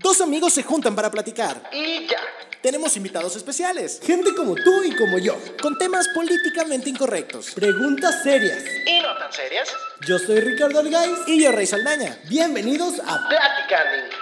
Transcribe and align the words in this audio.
Dos 0.00 0.20
amigos 0.20 0.52
se 0.52 0.62
juntan 0.62 0.94
para 0.94 1.10
platicar. 1.10 1.70
Y 1.72 2.06
ya. 2.06 2.18
Tenemos 2.62 2.96
invitados 2.96 3.36
especiales. 3.36 4.00
Gente 4.02 4.34
como 4.34 4.54
tú 4.54 4.82
y 4.84 4.94
como 4.96 5.18
yo. 5.18 5.36
Con 5.62 5.78
temas 5.78 6.08
políticamente 6.08 6.90
incorrectos. 6.90 7.52
Preguntas 7.54 8.22
serias. 8.22 8.64
Y 8.86 9.00
no 9.00 9.16
tan 9.18 9.32
serias. 9.32 9.68
Yo 10.06 10.18
soy 10.18 10.40
Ricardo 10.40 10.80
Algaiz. 10.80 11.18
Y 11.26 11.42
yo, 11.42 11.52
Rey 11.52 11.66
Saldaña. 11.66 12.18
Bienvenidos 12.28 13.00
a 13.00 13.28
Platicando. 13.28 14.16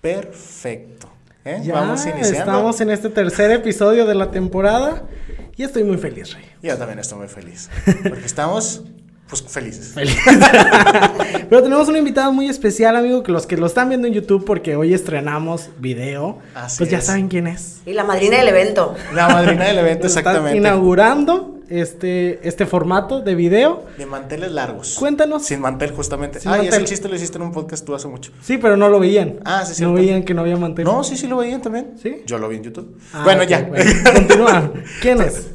Perfecto. 0.00 1.10
¿eh? 1.44 1.60
Ya 1.62 1.74
Vamos 1.74 2.04
iniciando. 2.04 2.38
Estamos 2.38 2.80
en 2.80 2.90
este 2.90 3.08
tercer 3.08 3.50
episodio 3.50 4.04
de 4.06 4.14
la 4.14 4.30
temporada 4.30 5.08
y 5.56 5.64
estoy 5.64 5.82
muy 5.84 5.98
feliz, 5.98 6.34
Rey. 6.34 6.44
Yo 6.62 6.76
también 6.76 6.98
estoy 6.98 7.18
muy 7.18 7.28
feliz. 7.28 7.68
Porque 8.08 8.26
estamos, 8.26 8.82
pues, 9.28 9.42
felices. 9.48 9.94
Pero 11.48 11.62
tenemos 11.62 11.88
una 11.88 11.98
invitada 11.98 12.30
muy 12.30 12.48
especial, 12.48 12.96
amigo, 12.96 13.22
que 13.22 13.32
los 13.32 13.46
que 13.46 13.56
lo 13.56 13.66
están 13.66 13.88
viendo 13.88 14.06
en 14.06 14.14
YouTube, 14.14 14.44
porque 14.44 14.76
hoy 14.76 14.94
estrenamos 14.94 15.70
video, 15.78 16.38
Así 16.54 16.78
pues 16.78 16.90
ya 16.90 16.98
es. 16.98 17.04
saben 17.06 17.28
quién 17.28 17.46
es. 17.46 17.78
Y 17.86 17.92
la 17.92 18.04
madrina 18.04 18.38
del 18.38 18.48
evento. 18.48 18.94
La 19.14 19.28
madrina 19.28 19.64
del 19.66 19.78
evento, 19.78 20.06
Está 20.06 20.20
exactamente. 20.20 20.58
inaugurando 20.58 21.54
este, 21.68 22.46
este 22.46 22.64
formato 22.66 23.20
de 23.20 23.34
video. 23.34 23.84
De 23.98 24.06
manteles 24.06 24.50
largos. 24.52 24.96
Cuéntanos. 24.98 25.44
Sin 25.44 25.60
mantel, 25.60 25.92
justamente. 25.92 26.40
Sin 26.40 26.50
ah, 26.50 26.56
y 26.56 26.62
mantel. 26.62 26.82
ese 26.82 26.84
chiste 26.84 27.08
lo 27.08 27.14
hiciste 27.16 27.36
en 27.36 27.42
un 27.42 27.52
podcast 27.52 27.84
tú 27.84 27.94
hace 27.94 28.08
mucho. 28.08 28.32
Sí, 28.40 28.56
pero 28.58 28.76
no 28.76 28.88
lo 28.88 28.98
veían. 29.00 29.40
Ah, 29.44 29.62
sí, 29.64 29.70
No 29.70 29.74
cierto. 29.76 29.94
veían 29.94 30.22
que 30.22 30.32
no 30.34 30.40
había 30.42 30.56
mantel. 30.56 30.84
No, 30.84 31.04
sí, 31.04 31.16
sí 31.16 31.26
lo 31.26 31.36
veían 31.38 31.60
también. 31.60 31.92
¿Sí? 32.02 32.22
Yo 32.26 32.38
lo 32.38 32.48
vi 32.48 32.56
en 32.56 32.62
YouTube. 32.64 32.98
Ah, 33.12 33.22
bueno, 33.24 33.42
ya. 33.44 33.62
bueno. 33.62 33.90
Continúa. 34.14 34.72
¿Quién 35.02 35.20
es? 35.20 35.46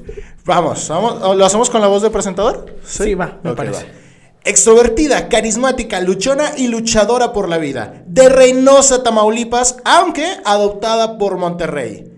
Vamos, 0.46 0.90
vamos, 0.90 1.38
¿lo 1.38 1.46
hacemos 1.46 1.70
con 1.70 1.80
la 1.80 1.88
voz 1.88 2.02
de 2.02 2.10
presentador? 2.10 2.76
Sí, 2.86 3.16
va, 3.16 3.40
me 3.44 3.52
Ok, 3.52 3.58
parece. 3.58 3.86
Extrovertida, 4.44 5.30
carismática, 5.30 6.02
luchona 6.02 6.52
y 6.58 6.68
luchadora 6.68 7.32
por 7.32 7.48
la 7.48 7.58
vida. 7.58 8.04
De 8.08 8.28
Reynosa, 8.28 9.04
Tamaulipas, 9.04 9.78
aunque 9.86 10.26
adoptada 10.44 11.18
por 11.18 11.38
Monterrey. 11.38 12.13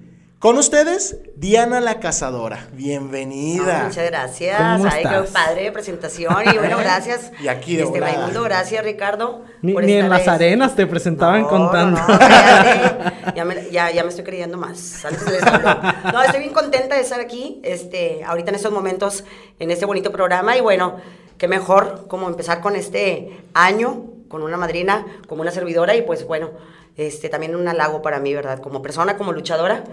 Con 0.45 0.59
ustedes, 0.59 1.17
Diana 1.35 1.81
la 1.81 1.99
Cazadora. 1.99 2.67
Bienvenida. 2.73 3.85
Muchas 3.87 4.05
gracias. 4.05 4.77
¿Cómo 4.77 4.91
Ay, 4.91 5.01
estás? 5.01 5.25
qué 5.25 5.33
padre 5.33 5.71
presentación. 5.71 6.35
Y 6.53 6.55
bueno, 6.59 6.77
gracias. 6.81 7.31
Y 7.41 7.47
aquí 7.47 7.75
de 7.75 7.81
este. 7.81 7.99
Raimundo, 7.99 8.43
gracias, 8.43 8.85
Ricardo. 8.85 9.43
Ni, 9.63 9.73
por 9.73 9.83
ni 9.83 9.93
en 9.93 10.07
las 10.07 10.27
arenas 10.27 10.75
te 10.75 10.85
presentaban 10.85 11.41
No, 11.41 11.47
contando. 11.47 11.99
no, 11.99 12.19
ya, 13.35 13.43
me, 13.43 13.71
ya, 13.71 13.89
ya 13.89 14.03
me 14.03 14.09
estoy 14.09 14.23
creyendo 14.23 14.55
más. 14.55 15.03
Antes 15.03 15.27
les 15.31 15.41
hablo. 15.41 15.81
No, 16.13 16.21
estoy 16.21 16.41
bien 16.41 16.53
contenta 16.53 16.93
de 16.93 17.01
estar 17.01 17.19
aquí, 17.19 17.59
este, 17.63 18.23
ahorita 18.23 18.49
en 18.49 18.55
estos 18.57 18.71
momentos, 18.71 19.23
en 19.57 19.71
este 19.71 19.87
bonito 19.87 20.11
programa. 20.11 20.55
Y 20.55 20.61
bueno, 20.61 20.97
qué 21.39 21.47
mejor 21.47 22.05
como 22.07 22.27
empezar 22.27 22.61
con 22.61 22.75
este 22.75 23.35
año, 23.55 24.11
con 24.27 24.43
una 24.43 24.57
madrina, 24.57 25.07
como 25.27 25.41
una 25.41 25.49
servidora. 25.49 25.95
Y 25.95 26.03
pues 26.03 26.23
bueno, 26.27 26.51
este, 26.97 27.29
también 27.29 27.55
un 27.55 27.67
halago 27.67 28.03
para 28.03 28.19
mí, 28.19 28.35
¿verdad? 28.35 28.59
Como 28.59 28.83
persona, 28.83 29.17
como 29.17 29.31
luchadora. 29.31 29.83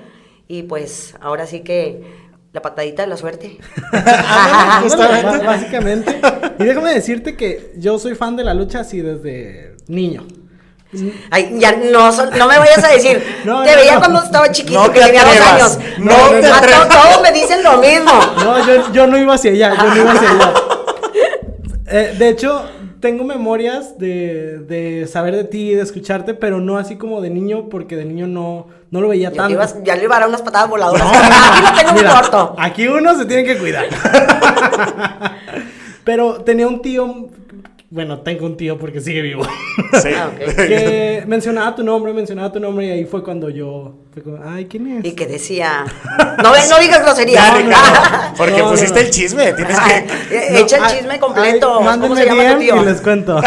Y 0.49 0.65
pues 0.65 1.15
ahora 1.21 1.47
sí 1.47 1.61
que 1.61 2.23
la 2.53 2.61
patadita 2.61 3.03
de 3.03 3.09
la 3.09 3.17
suerte. 3.17 3.59
Justamente. 4.83 5.39
bá- 5.39 5.47
básicamente. 5.47 6.21
Y 6.59 6.65
déjame 6.65 6.93
decirte 6.95 7.37
que 7.37 7.73
yo 7.77 7.99
soy 7.99 8.15
fan 8.15 8.37
de 8.37 8.45
la 8.45 8.55
lucha 8.55 8.81
así 8.81 9.01
desde 9.01 9.77
niño. 9.89 10.27
Ay, 11.31 11.57
ya 11.59 11.73
no, 11.73 12.11
no 12.13 12.47
me 12.49 12.59
vayas 12.59 12.85
a 12.85 12.89
decir. 12.89 13.23
No, 13.47 13.63
te 13.65 13.71
no, 13.71 13.77
veía 13.77 13.95
no. 13.95 13.99
cuando 14.01 14.23
estaba 14.23 14.51
chiquito, 14.53 14.79
No 14.87 14.93
que 14.93 15.01
te 15.01 15.07
tenía 15.07 15.25
dos 15.25 15.41
años. 15.41 15.79
No 15.99 16.15
te 16.31 16.43
todos 16.43 17.23
me 17.23 17.33
dicen 17.33 17.63
lo 17.63 17.79
mismo. 17.79 18.13
No, 18.45 18.67
yo, 18.67 18.93
yo 18.93 19.07
no 19.07 19.17
iba 19.17 19.35
hacia 19.35 19.53
allá, 19.53 19.75
yo 19.75 19.85
no 19.95 19.97
iba 19.97 20.13
hacia 20.13 20.31
allá. 20.31 20.53
Eh, 21.95 22.15
de 22.19 22.29
hecho, 22.31 22.65
tengo 23.03 23.25
memorias 23.25 23.99
de, 23.99 24.61
de 24.61 25.07
saber 25.09 25.35
de 25.37 25.45
ti 25.45 25.73
y 25.73 25.75
de 25.75 25.83
escucharte, 25.83 26.33
pero 26.35 26.61
no 26.61 26.79
así 26.79 26.97
como 26.97 27.21
de 27.21 27.29
niño, 27.31 27.69
porque 27.69 27.97
de 27.97 28.05
niño 28.07 28.27
no, 28.29 28.69
no 28.91 29.01
lo 29.03 29.09
veía 29.09 29.31
tanto. 29.33 29.53
ibas- 29.53 29.77
ya 29.85 29.97
le 29.97 30.05
iba 30.05 30.17
a 30.17 30.21
dar 30.21 30.29
unas 30.29 30.41
patadas 30.41 30.71
voladoras. 30.71 31.07
Aquí 31.13 31.63
lo 31.63 31.73
tengo 31.77 31.93
muy 31.93 32.05
corto. 32.05 32.55
Aquí 32.59 32.87
uno 32.87 33.19
se 33.19 33.27
tiene 33.27 33.45
que 33.45 33.59
cuidar. 33.59 33.85
Pero 36.05 36.43
tenía 36.43 36.67
un 36.69 36.81
tío, 36.81 37.29
bueno, 37.93 38.21
tengo 38.21 38.47
un 38.47 38.57
tío 38.57 38.79
porque 38.79 39.01
sigue 39.03 39.21
vivo. 39.21 39.45
Sí. 40.03 40.09
Ah, 40.17 40.31
ok. 40.33 40.39
que 40.57 41.25
mencionaba 41.27 41.75
tu 41.75 41.83
nombre, 41.83 42.13
mencionaba 42.15 42.51
tu 42.51 42.59
nombre 42.61 42.87
y 42.87 42.91
ahí 42.91 43.05
fue 43.05 43.23
cuando 43.23 43.51
yo, 43.51 43.95
fue 44.13 44.23
como, 44.23 44.39
ay, 44.45 44.67
¿quién 44.67 44.99
es? 44.99 45.05
Y 45.05 45.13
que 45.13 45.27
decía. 45.27 45.85
No, 46.43 46.53
no 46.53 46.79
digas 46.79 47.03
grosería. 47.03 47.39
Ya, 47.41 47.51
no, 47.53 47.59
Ricardo, 47.59 48.35
porque 48.37 48.59
No, 48.59 48.65
no, 48.65 48.71
pusiste 48.71 48.95
no. 49.01 49.07
el 49.07 49.11
chisme. 49.11 49.53
Tienes 49.53 49.79
que. 49.79 49.97
Eh, 50.37 50.61
Echa 50.61 50.77
el 50.79 50.97
chisme 50.97 51.19
completo. 51.21 51.81
ay, 51.87 52.01
¿Cómo 52.01 52.17
se 52.17 52.25
llama 52.25 52.53
tu 52.55 52.59
tío? 52.59 52.83
Y 52.83 52.85
les 52.87 53.01
cuento. 53.03 53.41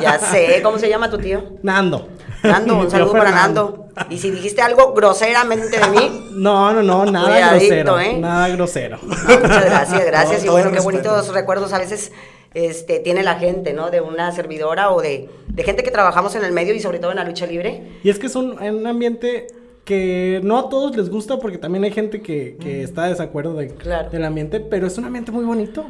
Ya 0.00 0.18
sé, 0.18 0.60
¿cómo 0.62 0.78
se 0.78 0.88
llama 0.88 1.10
tu 1.10 1.18
tío? 1.18 1.44
Nando. 1.62 2.08
Nando, 2.42 2.78
un 2.78 2.90
saludo 2.90 3.12
para. 3.12 3.30
Nando. 3.30 3.88
Y 4.08 4.16
si 4.18 4.30
dijiste 4.30 4.62
algo 4.62 4.94
groseramente 4.94 5.78
de 5.78 5.86
mí, 5.88 6.30
No, 6.32 6.72
no, 6.72 6.82
no, 6.82 7.04
nada 7.04 7.26
Cuidadito, 7.28 7.94
grosero. 7.94 8.00
¿eh? 8.00 8.16
Nada 8.18 8.48
grosero. 8.48 8.98
No, 9.02 9.08
muchas 9.08 9.64
gracias, 9.66 10.06
gracias. 10.06 10.44
No, 10.44 10.46
y 10.46 10.50
bueno, 10.50 10.70
qué 10.70 10.76
respeto. 10.76 10.82
bonitos 10.84 11.34
recuerdos 11.34 11.72
a 11.74 11.78
veces 11.78 12.12
este, 12.54 12.98
tiene 13.00 13.22
la 13.22 13.36
gente, 13.36 13.72
¿no? 13.72 13.90
De 13.90 14.00
una 14.00 14.32
servidora 14.32 14.90
o 14.90 15.00
de, 15.00 15.28
de 15.48 15.62
gente 15.62 15.82
que 15.82 15.90
trabajamos 15.90 16.34
en 16.34 16.44
el 16.44 16.52
medio 16.52 16.74
y 16.74 16.80
sobre 16.80 16.98
todo 16.98 17.10
en 17.12 17.16
la 17.18 17.24
lucha 17.24 17.46
libre. 17.46 17.82
Y 18.02 18.10
es 18.10 18.18
que 18.18 18.26
es 18.26 18.34
un, 18.36 18.58
un 18.62 18.86
ambiente 18.86 19.46
que 19.84 20.40
no 20.44 20.58
a 20.58 20.68
todos 20.68 20.96
les 20.96 21.08
gusta 21.10 21.38
porque 21.38 21.58
también 21.58 21.84
hay 21.84 21.90
gente 21.90 22.20
que, 22.22 22.56
que 22.60 22.82
está 22.82 23.04
de 23.04 23.10
desacuerdo 23.10 23.54
de- 23.54 23.68
Claro. 23.68 24.10
del 24.10 24.24
ambiente, 24.24 24.60
pero 24.60 24.86
es 24.86 24.96
un 24.98 25.04
ambiente 25.04 25.32
muy 25.32 25.44
bonito. 25.44 25.86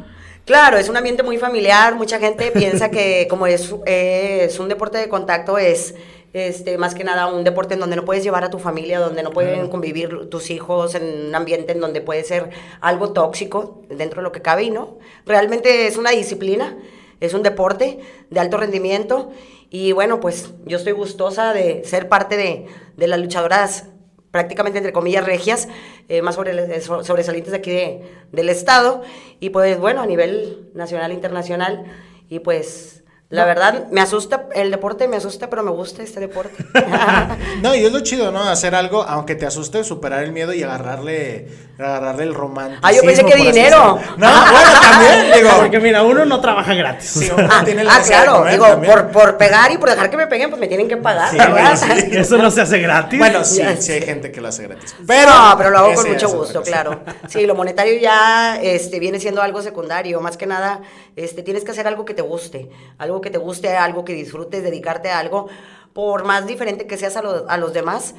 Claro, 0.46 0.78
es 0.78 0.88
un 0.88 0.96
ambiente 0.96 1.22
muy 1.22 1.36
familiar. 1.38 1.94
Mucha 1.96 2.18
gente 2.18 2.50
piensa 2.50 2.90
que 2.90 3.26
como 3.28 3.46
es, 3.46 3.74
es 3.86 4.58
un 4.58 4.68
deporte 4.68 4.98
de 4.98 5.08
contacto, 5.08 5.58
es 5.58 5.94
este, 6.32 6.78
más 6.78 6.94
que 6.94 7.04
nada 7.04 7.26
un 7.26 7.42
deporte 7.44 7.74
en 7.74 7.80
donde 7.80 7.96
no 7.96 8.04
puedes 8.04 8.22
llevar 8.22 8.44
a 8.44 8.50
tu 8.50 8.58
familia, 8.58 9.00
donde 9.00 9.22
no 9.22 9.30
pueden 9.30 9.68
convivir 9.68 10.28
tus 10.30 10.50
hijos, 10.50 10.94
en 10.94 11.28
un 11.28 11.34
ambiente 11.34 11.72
en 11.72 11.80
donde 11.80 12.00
puede 12.00 12.22
ser 12.24 12.50
algo 12.80 13.12
tóxico 13.12 13.82
dentro 13.88 14.20
de 14.20 14.24
lo 14.24 14.32
que 14.32 14.42
cabe 14.42 14.64
y 14.64 14.70
no. 14.70 14.98
Realmente 15.26 15.86
es 15.86 15.96
una 15.96 16.10
disciplina, 16.10 16.76
es 17.20 17.34
un 17.34 17.42
deporte 17.42 17.98
de 18.30 18.40
alto 18.40 18.56
rendimiento 18.58 19.30
y 19.70 19.92
bueno, 19.92 20.20
pues 20.20 20.50
yo 20.66 20.76
estoy 20.76 20.92
gustosa 20.92 21.52
de 21.52 21.82
ser 21.84 22.08
parte 22.08 22.36
de, 22.36 22.66
de 22.96 23.06
las 23.06 23.18
luchadoras 23.20 23.86
prácticamente 24.30 24.78
entre 24.78 24.92
comillas 24.92 25.24
regias, 25.24 25.66
eh, 26.08 26.22
más 26.22 26.36
sobre, 26.36 26.80
so- 26.80 27.02
sobresalientes 27.02 27.50
de 27.50 27.58
aquí 27.58 27.70
de- 27.72 28.02
del 28.30 28.48
estado, 28.48 29.02
y 29.40 29.50
pues 29.50 29.76
bueno, 29.80 30.00
a 30.02 30.06
nivel 30.06 30.70
nacional, 30.74 31.12
internacional, 31.12 31.84
y 32.28 32.38
pues 32.38 32.99
la 33.30 33.44
verdad 33.44 33.86
me 33.92 34.00
asusta, 34.00 34.46
el 34.56 34.72
deporte 34.72 35.06
me 35.06 35.16
asusta, 35.16 35.48
pero 35.48 35.62
me 35.62 35.70
gusta 35.70 36.02
este 36.02 36.18
deporte. 36.20 36.64
No, 37.62 37.74
y 37.74 37.84
es 37.84 37.92
lo 37.92 38.00
chido, 38.00 38.30
¿no? 38.32 38.42
Hacer 38.42 38.74
algo, 38.74 39.02
aunque 39.02 39.34
te 39.34 39.44
asuste, 39.44 39.84
superar 39.84 40.24
el 40.24 40.32
miedo 40.32 40.54
y 40.54 40.62
agarrarle, 40.62 41.48
agarrarle 41.78 42.24
el 42.24 42.34
romance. 42.34 42.78
Ah, 42.80 42.90
yo 42.90 43.02
pensé 43.02 43.24
que 43.24 43.36
dinero. 43.36 43.98
No, 44.16 44.26
bueno, 44.50 44.70
también, 44.80 45.32
digo. 45.36 45.50
Porque 45.58 45.78
mira, 45.78 46.02
uno 46.02 46.24
no 46.24 46.40
trabaja 46.40 46.72
gratis. 46.74 47.10
Sí, 47.10 47.30
uno 47.36 47.46
ah, 47.50 47.62
tiene 47.64 47.84
la 47.84 47.96
ah, 47.96 48.02
claro, 48.04 48.38
comer 48.38 48.52
digo, 48.52 48.66
también. 48.66 48.92
por, 48.92 49.08
por 49.08 49.36
pegar 49.36 49.70
y 49.72 49.78
por 49.78 49.90
dejar 49.90 50.08
que 50.08 50.16
me 50.16 50.26
peguen, 50.26 50.48
pues 50.48 50.58
me 50.58 50.68
tienen 50.68 50.88
que 50.88 50.96
pagar, 50.96 51.30
Sí, 51.30 51.36
¿verdad? 51.36 51.50
bueno, 51.52 51.76
sí. 51.76 52.08
Eso 52.16 52.38
no 52.38 52.50
se 52.50 52.62
hace 52.62 52.78
gratis. 52.78 53.18
Bueno, 53.18 53.44
sí, 53.44 53.58
Ya 53.58 53.76
sí 53.76 53.92
hay 53.92 54.02
gente 54.02 54.32
que 54.32 54.40
lo 54.40 54.48
hace 54.48 54.62
gratis. 54.62 54.94
Pero, 55.06 55.30
no, 55.30 55.54
pero 55.58 55.70
lo 55.70 55.78
hago 55.78 55.94
con 55.94 56.08
mucho 56.08 56.30
gusto, 56.30 56.62
claro. 56.62 57.02
Sí, 57.28 57.44
lo 57.46 57.54
monetario 57.54 58.00
ya 58.00 58.58
este, 58.62 58.98
viene 58.98 59.20
siendo 59.20 59.42
algo 59.42 59.60
secundario. 59.60 60.20
Más 60.20 60.38
que 60.38 60.46
nada, 60.46 60.80
este, 61.14 61.42
tienes 61.42 61.64
que 61.64 61.72
hacer 61.72 61.86
algo 61.86 62.04
que 62.06 62.14
te 62.14 62.22
guste. 62.22 62.70
Algo 62.96 63.19
que 63.20 63.30
te 63.30 63.38
guste, 63.38 63.76
algo 63.76 64.04
que 64.04 64.12
disfrutes, 64.14 64.62
dedicarte 64.62 65.08
a 65.10 65.18
algo. 65.18 65.48
Por 65.92 66.24
más 66.24 66.46
diferente 66.46 66.86
que 66.86 66.96
seas 66.96 67.16
a, 67.16 67.22
lo- 67.22 67.48
a 67.48 67.56
los 67.56 67.72
demás, 67.72 68.14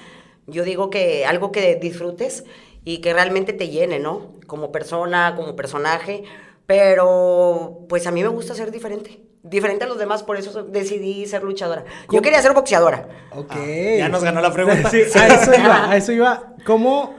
yo 0.47 0.63
digo 0.63 0.89
que 0.89 1.25
algo 1.25 1.51
que 1.51 1.75
disfrutes 1.75 2.43
y 2.83 2.97
que 2.99 3.13
realmente 3.13 3.53
te 3.53 3.69
llene, 3.69 3.99
¿no? 3.99 4.33
Como 4.47 4.71
persona, 4.71 5.33
como 5.35 5.55
personaje. 5.55 6.23
Pero, 6.65 7.79
pues 7.89 8.07
a 8.07 8.11
mí 8.11 8.21
me 8.23 8.29
gusta 8.29 8.55
ser 8.55 8.71
diferente. 8.71 9.21
Diferente 9.43 9.85
a 9.85 9.87
los 9.87 9.97
demás, 9.97 10.23
por 10.23 10.37
eso 10.37 10.63
decidí 10.63 11.25
ser 11.25 11.43
luchadora. 11.43 11.83
Yo 12.09 12.21
quería 12.21 12.41
ser 12.41 12.53
boxeadora. 12.53 13.07
Ok. 13.35 13.51
Ah, 13.51 13.95
ya 13.97 14.09
nos 14.09 14.23
ganó 14.23 14.41
la 14.41 14.51
pregunta. 14.53 14.89
Sí, 14.89 15.01
a 15.17 15.27
eso 15.27 15.51
iba, 15.53 15.91
a 15.91 15.97
eso 15.97 16.11
iba. 16.11 16.53
¿Cómo 16.65 17.15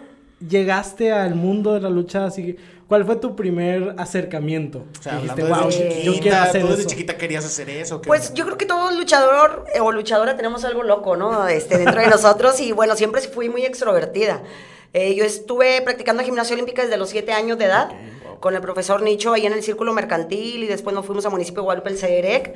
llegaste 0.47 1.13
al 1.13 1.35
mundo 1.35 1.75
de 1.75 1.81
la 1.81 1.91
lucha? 1.91 2.25
Así, 2.27 2.57
¿Cuál 2.93 3.07
fue 3.07 3.17
tu 3.17 3.35
primer 3.35 3.95
acercamiento? 3.97 4.85
O 5.01 5.03
sea, 5.03 5.15
Dijiste, 5.15 5.41
hablando 5.41 5.63
"Wow, 5.63 5.71
desde 5.71 5.89
chiquita, 5.89 6.05
yo 6.05 6.21
quiero 6.21 6.37
hacer 6.37 6.61
¿tú 6.61 6.69
desde 6.69 6.81
eso". 6.83 6.91
chiquita 6.91 7.17
querías 7.17 7.43
hacer 7.47 7.71
eso? 7.71 8.03
¿Qué 8.03 8.07
Pues 8.07 8.21
onda? 8.29 8.35
yo 8.35 8.45
creo 8.45 8.59
que 8.59 8.67
todo 8.67 8.91
luchador 8.91 9.65
eh, 9.75 9.81
o 9.81 9.93
luchadora 9.93 10.37
tenemos 10.37 10.63
algo 10.67 10.83
loco, 10.83 11.17
¿no? 11.17 11.49
Este, 11.49 11.79
dentro 11.79 12.03
de 12.03 12.09
nosotros 12.09 12.61
y 12.61 12.73
bueno, 12.73 12.95
siempre 12.95 13.23
fui 13.23 13.49
muy 13.49 13.65
extrovertida. 13.65 14.43
Eh, 14.93 15.15
yo 15.15 15.25
estuve 15.25 15.81
practicando 15.81 16.23
gimnasia 16.23 16.53
olímpica 16.53 16.83
desde 16.83 16.99
los 16.99 17.09
7 17.09 17.33
años 17.33 17.57
de 17.57 17.65
edad 17.65 17.93
con 18.41 18.55
el 18.55 18.61
profesor 18.61 19.01
Nicho 19.01 19.33
ahí 19.33 19.47
en 19.47 19.55
el 19.55 19.63
Círculo 19.63 19.95
Mercantil 19.95 20.63
y 20.63 20.67
después 20.67 20.95
nos 20.95 21.07
fuimos 21.07 21.25
a 21.25 21.31
Municipio 21.31 21.63
de 21.63 21.65
Guadalupe, 21.65 21.89
el 21.89 21.97
CEDEREC. 21.97 22.55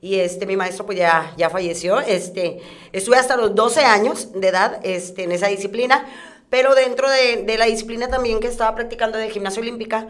Y 0.00 0.16
este, 0.18 0.44
mi 0.46 0.56
maestro 0.56 0.86
pues 0.86 0.98
ya, 0.98 1.32
ya 1.36 1.50
falleció. 1.50 2.00
Este, 2.00 2.58
estuve 2.92 3.16
hasta 3.16 3.36
los 3.36 3.54
12 3.54 3.84
años 3.84 4.32
de 4.32 4.48
edad 4.48 4.80
este, 4.82 5.22
en 5.22 5.30
esa 5.30 5.46
disciplina, 5.46 6.04
pero 6.50 6.74
dentro 6.74 7.08
de, 7.10 7.42
de 7.44 7.58
la 7.58 7.66
disciplina 7.66 8.08
también 8.08 8.40
que 8.40 8.46
estaba 8.46 8.74
practicando 8.74 9.18
de 9.18 9.30
gimnasia 9.30 9.60
olímpica, 9.62 10.06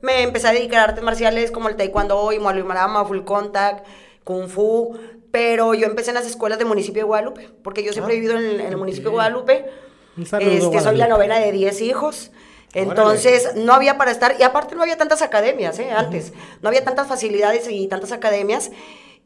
me 0.00 0.22
empecé 0.22 0.48
a 0.48 0.52
dedicar 0.52 0.80
a 0.80 0.84
artes 0.84 1.04
marciales 1.04 1.50
como 1.50 1.68
el 1.68 1.76
taekwondo 1.76 2.32
y 2.32 2.38
muay 2.38 2.62
marama, 2.62 3.04
full 3.04 3.20
contact, 3.24 3.86
kung 4.24 4.48
fu, 4.48 4.98
pero 5.30 5.74
yo 5.74 5.86
empecé 5.86 6.10
en 6.10 6.14
las 6.16 6.26
escuelas 6.26 6.58
del 6.58 6.66
municipio 6.68 7.00
de 7.02 7.06
Guadalupe, 7.06 7.48
porque 7.62 7.82
yo 7.82 7.92
siempre 7.92 8.14
he 8.14 8.20
vivido 8.20 8.38
en, 8.38 8.60
en 8.60 8.66
el 8.66 8.76
municipio 8.76 9.10
de 9.10 9.14
Guadalupe. 9.14 9.64
Un 10.16 10.26
saludo, 10.26 10.50
Este, 10.50 10.80
soy 10.80 10.96
la 10.96 11.06
novena 11.08 11.38
de 11.38 11.52
10 11.52 11.80
hijos. 11.82 12.30
Entonces, 12.72 13.50
no 13.56 13.72
había 13.72 13.98
para 13.98 14.10
estar, 14.10 14.36
y 14.38 14.42
aparte 14.42 14.74
no 14.76 14.82
había 14.82 14.96
tantas 14.96 15.22
academias, 15.22 15.78
¿eh? 15.80 15.90
Antes, 15.90 16.32
no 16.62 16.68
había 16.68 16.84
tantas 16.84 17.08
facilidades 17.08 17.68
y 17.68 17.88
tantas 17.88 18.12
academias 18.12 18.70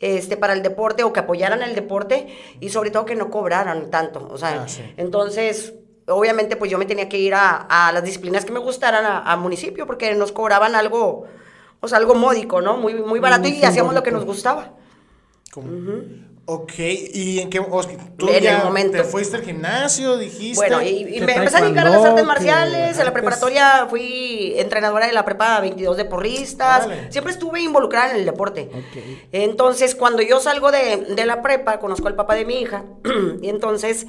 este, 0.00 0.36
para 0.36 0.54
el 0.54 0.62
deporte 0.62 1.04
o 1.04 1.12
que 1.12 1.20
apoyaran 1.20 1.62
el 1.62 1.74
deporte 1.74 2.26
y 2.60 2.70
sobre 2.70 2.90
todo 2.90 3.04
que 3.04 3.14
no 3.16 3.30
cobraran 3.30 3.90
tanto, 3.90 4.26
o 4.30 4.38
sea, 4.38 4.62
Ah, 4.64 4.68
sí. 4.68 4.82
entonces, 4.96 5.74
obviamente, 6.08 6.56
pues 6.56 6.70
yo 6.70 6.78
me 6.78 6.86
tenía 6.86 7.08
que 7.08 7.18
ir 7.18 7.34
a, 7.34 7.56
a 7.56 7.92
las 7.92 8.04
disciplinas 8.04 8.44
que 8.44 8.52
me 8.52 8.58
gustaran 8.58 9.04
a, 9.04 9.20
a 9.20 9.36
municipio 9.36 9.86
porque 9.86 10.14
nos 10.14 10.32
cobraban 10.32 10.74
algo, 10.74 11.26
o 11.80 11.88
sea, 11.88 11.98
algo 11.98 12.14
módico, 12.14 12.60
¿no? 12.60 12.76
Muy, 12.76 12.94
muy 12.94 13.20
barato 13.20 13.48
Muy 13.48 13.58
y 13.58 13.64
hacíamos 13.64 13.94
lo 13.94 14.02
que 14.02 14.10
nos 14.10 14.24
gustaba. 14.24 14.72
¿Cómo? 15.52 15.68
Ok, 16.46 16.74
¿y 16.78 17.40
en 17.40 17.48
qué 17.48 17.58
Oscar, 17.58 17.96
tú 18.18 18.28
En 18.28 18.44
el 18.44 18.62
momento. 18.62 18.98
te 18.98 19.04
fuiste 19.04 19.36
al 19.36 19.44
gimnasio, 19.44 20.18
dijiste? 20.18 20.56
Bueno, 20.56 20.82
y, 20.82 21.04
me 21.20 21.32
empecé 21.32 21.56
a 21.56 21.62
dedicar 21.62 21.86
a 21.86 21.90
las 21.90 22.04
artes 22.04 22.24
marciales. 22.24 22.98
En 22.98 23.04
la 23.06 23.12
pues. 23.12 23.22
preparatoria 23.22 23.86
fui 23.88 24.52
entrenadora 24.58 25.06
de 25.06 25.14
la 25.14 25.24
prepa 25.24 25.58
22 25.60 25.96
de 25.96 26.04
porristas. 26.04 26.84
Órale. 26.84 27.10
Siempre 27.10 27.32
estuve 27.32 27.62
involucrada 27.62 28.10
en 28.10 28.16
el 28.18 28.26
deporte. 28.26 28.68
Ok. 28.70 29.02
Entonces, 29.32 29.94
cuando 29.94 30.20
yo 30.20 30.38
salgo 30.38 30.70
de, 30.70 30.98
de 31.08 31.24
la 31.24 31.40
prepa, 31.40 31.80
conozco 31.80 32.08
al 32.08 32.14
papá 32.14 32.34
de 32.34 32.44
mi 32.44 32.60
hija. 32.60 32.84
y 33.40 33.48
entonces, 33.48 34.06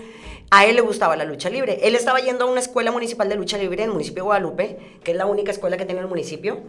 a 0.50 0.66
él 0.66 0.76
le 0.76 0.82
gustaba 0.82 1.16
la 1.16 1.24
lucha 1.24 1.50
libre. 1.50 1.80
Él 1.84 1.96
estaba 1.96 2.20
yendo 2.20 2.44
a 2.44 2.52
una 2.52 2.60
escuela 2.60 2.92
municipal 2.92 3.30
de 3.30 3.36
lucha 3.36 3.58
libre 3.58 3.84
en 3.84 3.90
el 3.90 3.94
municipio 3.94 4.24
de 4.24 4.26
Guadalupe, 4.26 4.78
que 5.06 5.12
es 5.12 5.18
la 5.18 5.26
única 5.26 5.52
escuela 5.52 5.78
que 5.78 5.86
tiene 5.86 6.02
el 6.02 6.08
municipio. 6.08 6.60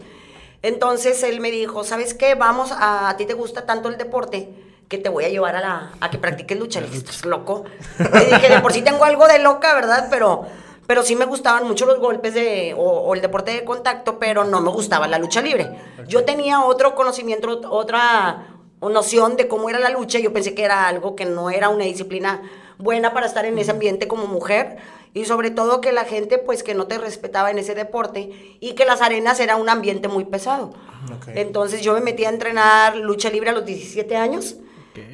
Entonces, 0.62 1.24
él 1.24 1.40
me 1.40 1.50
dijo, 1.50 1.82
¿sabes 1.82 2.14
qué? 2.14 2.36
Vamos, 2.36 2.70
a, 2.70 3.08
a 3.08 3.16
ti 3.16 3.26
te 3.26 3.34
gusta 3.34 3.66
tanto 3.66 3.88
el 3.88 3.98
deporte 3.98 4.48
que 4.88 4.98
te 4.98 5.08
voy 5.08 5.24
a 5.24 5.28
llevar 5.28 5.56
a, 5.56 5.60
la, 5.60 5.90
a 6.00 6.10
que 6.10 6.18
practiques 6.18 6.58
lucha. 6.58 6.80
Le 6.80 6.86
dije, 6.86 6.98
¿estás 6.98 7.24
loco? 7.24 7.64
Le 7.98 8.24
dije, 8.26 8.48
de 8.48 8.60
por 8.60 8.72
sí 8.72 8.82
tengo 8.82 9.04
algo 9.04 9.26
de 9.26 9.38
loca, 9.40 9.74
¿verdad? 9.74 10.08
Pero, 10.10 10.46
pero 10.86 11.02
sí 11.02 11.16
me 11.16 11.24
gustaban 11.24 11.66
mucho 11.66 11.86
los 11.86 11.98
golpes 11.98 12.34
de, 12.34 12.74
o, 12.76 12.82
o 12.82 13.14
el 13.14 13.20
deporte 13.20 13.50
de 13.52 13.64
contacto, 13.64 14.18
pero 14.18 14.44
no 14.44 14.60
me 14.60 14.70
gustaba 14.70 15.08
la 15.08 15.18
lucha 15.18 15.40
libre. 15.42 15.70
Yo 16.06 16.24
tenía 16.24 16.62
otro 16.64 16.94
conocimiento, 16.94 17.48
ot- 17.62 17.66
otra 17.68 18.46
noción 18.80 19.36
de 19.36 19.48
cómo 19.48 19.68
era 19.70 19.78
la 19.80 19.90
lucha. 19.90 20.18
Yo 20.20 20.32
pensé 20.32 20.54
que 20.54 20.62
era 20.64 20.86
algo 20.86 21.16
que 21.16 21.24
no 21.24 21.50
era 21.50 21.68
una 21.68 21.84
disciplina 21.84 22.42
buena 22.78 23.12
para 23.12 23.26
estar 23.26 23.44
en 23.44 23.58
ese 23.58 23.72
ambiente 23.72 24.06
como 24.06 24.26
mujer. 24.26 24.76
Y 25.14 25.24
sobre 25.24 25.50
todo 25.50 25.80
que 25.80 25.92
la 25.92 26.04
gente, 26.04 26.36
pues, 26.36 26.62
que 26.62 26.74
no 26.74 26.86
te 26.86 26.98
respetaba 26.98 27.50
en 27.50 27.58
ese 27.58 27.74
deporte 27.74 28.58
y 28.60 28.74
que 28.74 28.84
las 28.84 29.00
arenas 29.00 29.40
era 29.40 29.56
un 29.56 29.68
ambiente 29.70 30.08
muy 30.08 30.26
pesado. 30.26 30.74
Ok. 31.16 31.28
Entonces 31.34 31.80
yo 31.80 31.94
me 31.94 32.02
metí 32.02 32.26
a 32.26 32.28
entrenar 32.28 32.96
lucha 32.96 33.30
libre 33.30 33.48
a 33.50 33.54
los 33.54 33.64
17 33.64 34.14
años. 34.16 34.56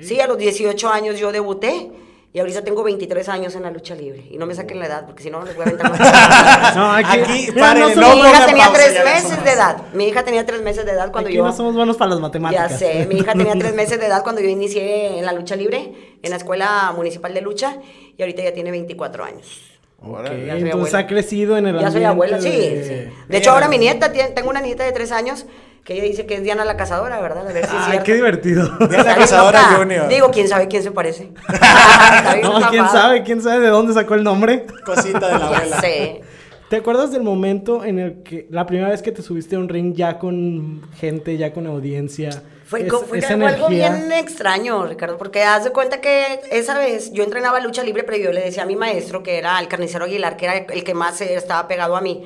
Sí, 0.03 0.21
a 0.21 0.27
los 0.27 0.39
18 0.39 0.89
años 0.89 1.19
yo 1.19 1.33
debuté. 1.33 1.91
Y 2.35 2.39
ahorita 2.41 2.65
tengo 2.65 2.83
23 2.83 3.29
años 3.29 3.55
en 3.57 3.63
la 3.63 3.71
lucha 3.71 3.95
libre. 3.95 4.25
Y 4.31 4.39
no 4.39 4.47
me 4.47 4.55
saquen 4.55 4.79
la 4.79 4.87
edad, 4.87 5.05
porque 5.05 5.23
si 5.23 5.29
no 5.29 5.45
les 5.45 5.55
voy 5.55 5.65
a 5.65 5.69
aventar 5.69 5.91
más. 5.91 6.01
No, 6.77 6.91
aquí, 6.91 7.19
Aquí, 7.21 7.53
paren, 7.53 7.83
no 7.95 8.01
no 8.01 8.15
Mi 8.15 8.21
hija 8.23 8.47
tenía 8.47 8.65
pausa, 8.69 8.81
tres 8.85 9.05
meses 9.05 9.23
somos. 9.29 9.45
de 9.45 9.51
edad. 9.51 9.77
Mi 9.93 10.09
hija 10.09 10.25
tenía 10.25 10.47
tres 10.47 10.63
meses 10.63 10.87
de 10.87 10.93
edad 10.93 11.13
cuando 11.13 11.29
aquí 11.29 11.37
yo... 11.37 11.45
no 11.45 11.53
somos 11.53 11.75
buenos 11.75 11.99
para 11.99 12.13
las 12.13 12.21
matemáticas. 12.21 12.71
Ya 12.71 12.79
sé, 12.79 13.05
mi 13.07 13.17
hija 13.17 13.35
tenía 13.35 13.53
tres 13.59 13.75
meses 13.75 14.01
de 14.01 14.07
edad 14.07 14.23
cuando 14.23 14.41
yo 14.41 14.49
inicié 14.49 15.19
en 15.19 15.27
la 15.27 15.33
lucha 15.35 15.57
libre, 15.57 15.93
en 16.23 16.31
la 16.31 16.37
Escuela 16.37 16.91
Municipal 16.97 17.35
de 17.35 17.43
Lucha, 17.43 17.77
y 18.17 18.23
ahorita 18.23 18.43
ya 18.45 18.55
tiene 18.55 18.71
24 18.71 19.25
años. 19.25 19.61
Ok, 20.01 20.09
Órale. 20.21 20.47
Ya 20.47 20.53
soy 20.55 20.63
entonces 20.63 20.75
abuela. 20.95 20.99
ha 21.01 21.07
crecido 21.07 21.57
en 21.59 21.67
el 21.67 21.79
Ya 21.79 21.91
soy 21.91 22.05
abuela, 22.05 22.41
sí, 22.41 22.49
de- 22.49 23.09
sí. 23.11 23.15
De 23.29 23.37
hecho, 23.37 23.51
ahora 23.51 23.69
mi 23.69 23.77
nieta, 23.77 24.11
tiene- 24.11 24.31
tengo 24.31 24.49
una 24.49 24.63
nieta 24.63 24.85
de 24.85 24.93
tres 24.93 25.13
años, 25.13 25.45
que 25.85 25.95
ella 25.95 26.05
dice 26.05 26.27
que 26.27 26.35
es 26.37 26.43
Diana 26.43 26.65
la 26.65 26.77
Cazadora, 26.77 27.21
¿verdad? 27.21 27.49
A 27.49 27.53
ver 27.53 27.67
si 27.67 27.75
es 27.77 27.83
Ay, 27.87 28.01
qué 28.05 28.15
divertido. 28.15 28.65
Diana 28.79 29.03
bien 29.03 29.17
Cazadora 29.19 29.63
loca. 29.63 29.77
Junior. 29.79 30.09
Digo, 30.09 30.31
quién 30.31 30.49
sabe 30.49 30.69
quién 30.69 30.83
se 30.83 30.91
parece. 30.93 31.31
No, 32.43 32.61
quién 32.71 32.89
sabe, 32.89 33.23
quién 33.23 33.43
sabe 33.43 33.61
de 33.61 33.69
dónde 33.69 33.93
sacó 33.95 34.15
el 34.15 34.25
nombre. 34.25 34.67
Cosita 34.85 35.27
de 35.29 35.33
la 35.35 35.39
Ya 35.51 35.57
abuela. 35.59 35.81
sé. 35.81 36.21
¿Te 36.69 36.77
acuerdas 36.77 37.13
del 37.13 37.23
momento 37.23 37.85
en 37.85 37.99
el 37.99 38.23
que 38.23 38.47
la 38.51 38.65
primera 38.67 38.89
vez 38.89 39.03
que 39.03 39.13
te 39.13 39.21
subiste 39.23 39.57
a 39.57 39.59
un 39.59 39.69
ring 39.69 39.95
ya 39.95 40.19
con 40.19 40.81
gente, 40.99 41.37
ya 41.37 41.53
con 41.53 41.67
audiencia? 41.67 42.31
Fue, 42.65 42.87
Es- 42.87 42.93
fue 43.07 43.19
esa 43.19 43.35
algo, 43.35 43.47
energía. 43.49 43.91
bien 43.91 44.13
extraño, 44.13 44.87
Ricardo, 44.87 45.19
porque 45.19 45.43
haz 45.43 45.65
de 45.65 45.71
cuenta 45.71 46.01
que 46.01 46.41
esa 46.51 46.79
vez 46.79 47.13
yo 47.13 47.25
entrenaba 47.25 47.61
lucha 47.61 47.83
libre, 47.83 48.05
pero 48.05 48.17
yo 48.17 48.33
le 48.33 48.41
decía 48.41 48.63
a 48.63 48.67
mi 48.67 48.77
maestro, 48.77 49.23
que 49.23 49.37
era 49.37 49.59
el 49.61 49.69
carnicero 49.69 50.07
Aguilar, 50.07 50.39
que 50.39 50.47
era 50.47 50.57
el 50.57 50.83
que 50.83 50.95
más 50.95 51.21
estaba 51.21 51.69
pegado 51.69 51.95
a 51.97 52.01
mí, 52.01 52.25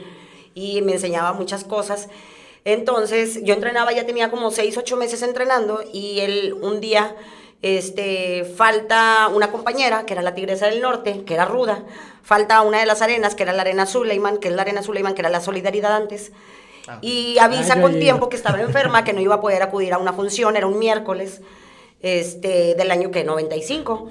y 0.55 0.81
me 0.83 0.93
enseñaba 0.93 1.33
muchas 1.33 1.65
cosas. 1.65 2.09
Entonces, 2.67 3.39
yo 3.45 3.55
entrenaba, 3.55 3.93
ya 3.93 4.07
tenía 4.07 4.29
como 4.29 4.51
6, 4.51 4.77
8 4.77 4.97
meses 4.97 5.23
entrenando, 5.23 5.85
y 5.93 6.19
él 6.19 6.53
un 6.61 6.81
día, 6.81 7.15
este, 7.63 8.45
falta 8.45 9.29
una 9.33 9.53
compañera, 9.53 10.05
que 10.05 10.15
era 10.15 10.23
la 10.23 10.35
Tigresa 10.35 10.67
del 10.67 10.81
Norte, 10.81 11.23
que 11.25 11.35
era 11.35 11.45
ruda, 11.45 11.85
falta 12.25 12.63
una 12.63 12.81
de 12.81 12.87
las 12.87 13.03
arenas, 13.03 13.37
que 13.37 13.45
era 13.45 13.53
la 13.53 13.63
Arena 13.63 13.87
Suleiman, 13.87 14.39
que 14.39 14.49
es 14.49 14.55
la 14.55 14.63
Arena 14.63 14.83
Suleiman, 14.83 15.15
que 15.15 15.21
era 15.21 15.29
la 15.31 15.41
Solidaridad 15.41 15.95
antes, 15.95 16.33
y 17.03 17.39
avisa 17.39 17.75
Ah, 17.75 17.81
con 17.81 17.93
ya, 17.93 17.99
ya. 17.99 18.03
tiempo 18.03 18.29
que 18.29 18.35
estaba 18.37 18.61
enferma, 18.61 19.05
que 19.05 19.13
no 19.13 19.21
iba 19.21 19.37
a 19.37 19.41
poder 19.41 19.63
acudir 19.63 19.93
a 19.93 19.99
una 19.99 20.13
función, 20.13 20.57
era 20.57 20.67
un 20.67 20.81
miércoles 20.81 21.43
este, 22.03 22.75
del 22.75 22.91
año 22.91 23.13
que 23.13 23.23
95. 23.23 24.11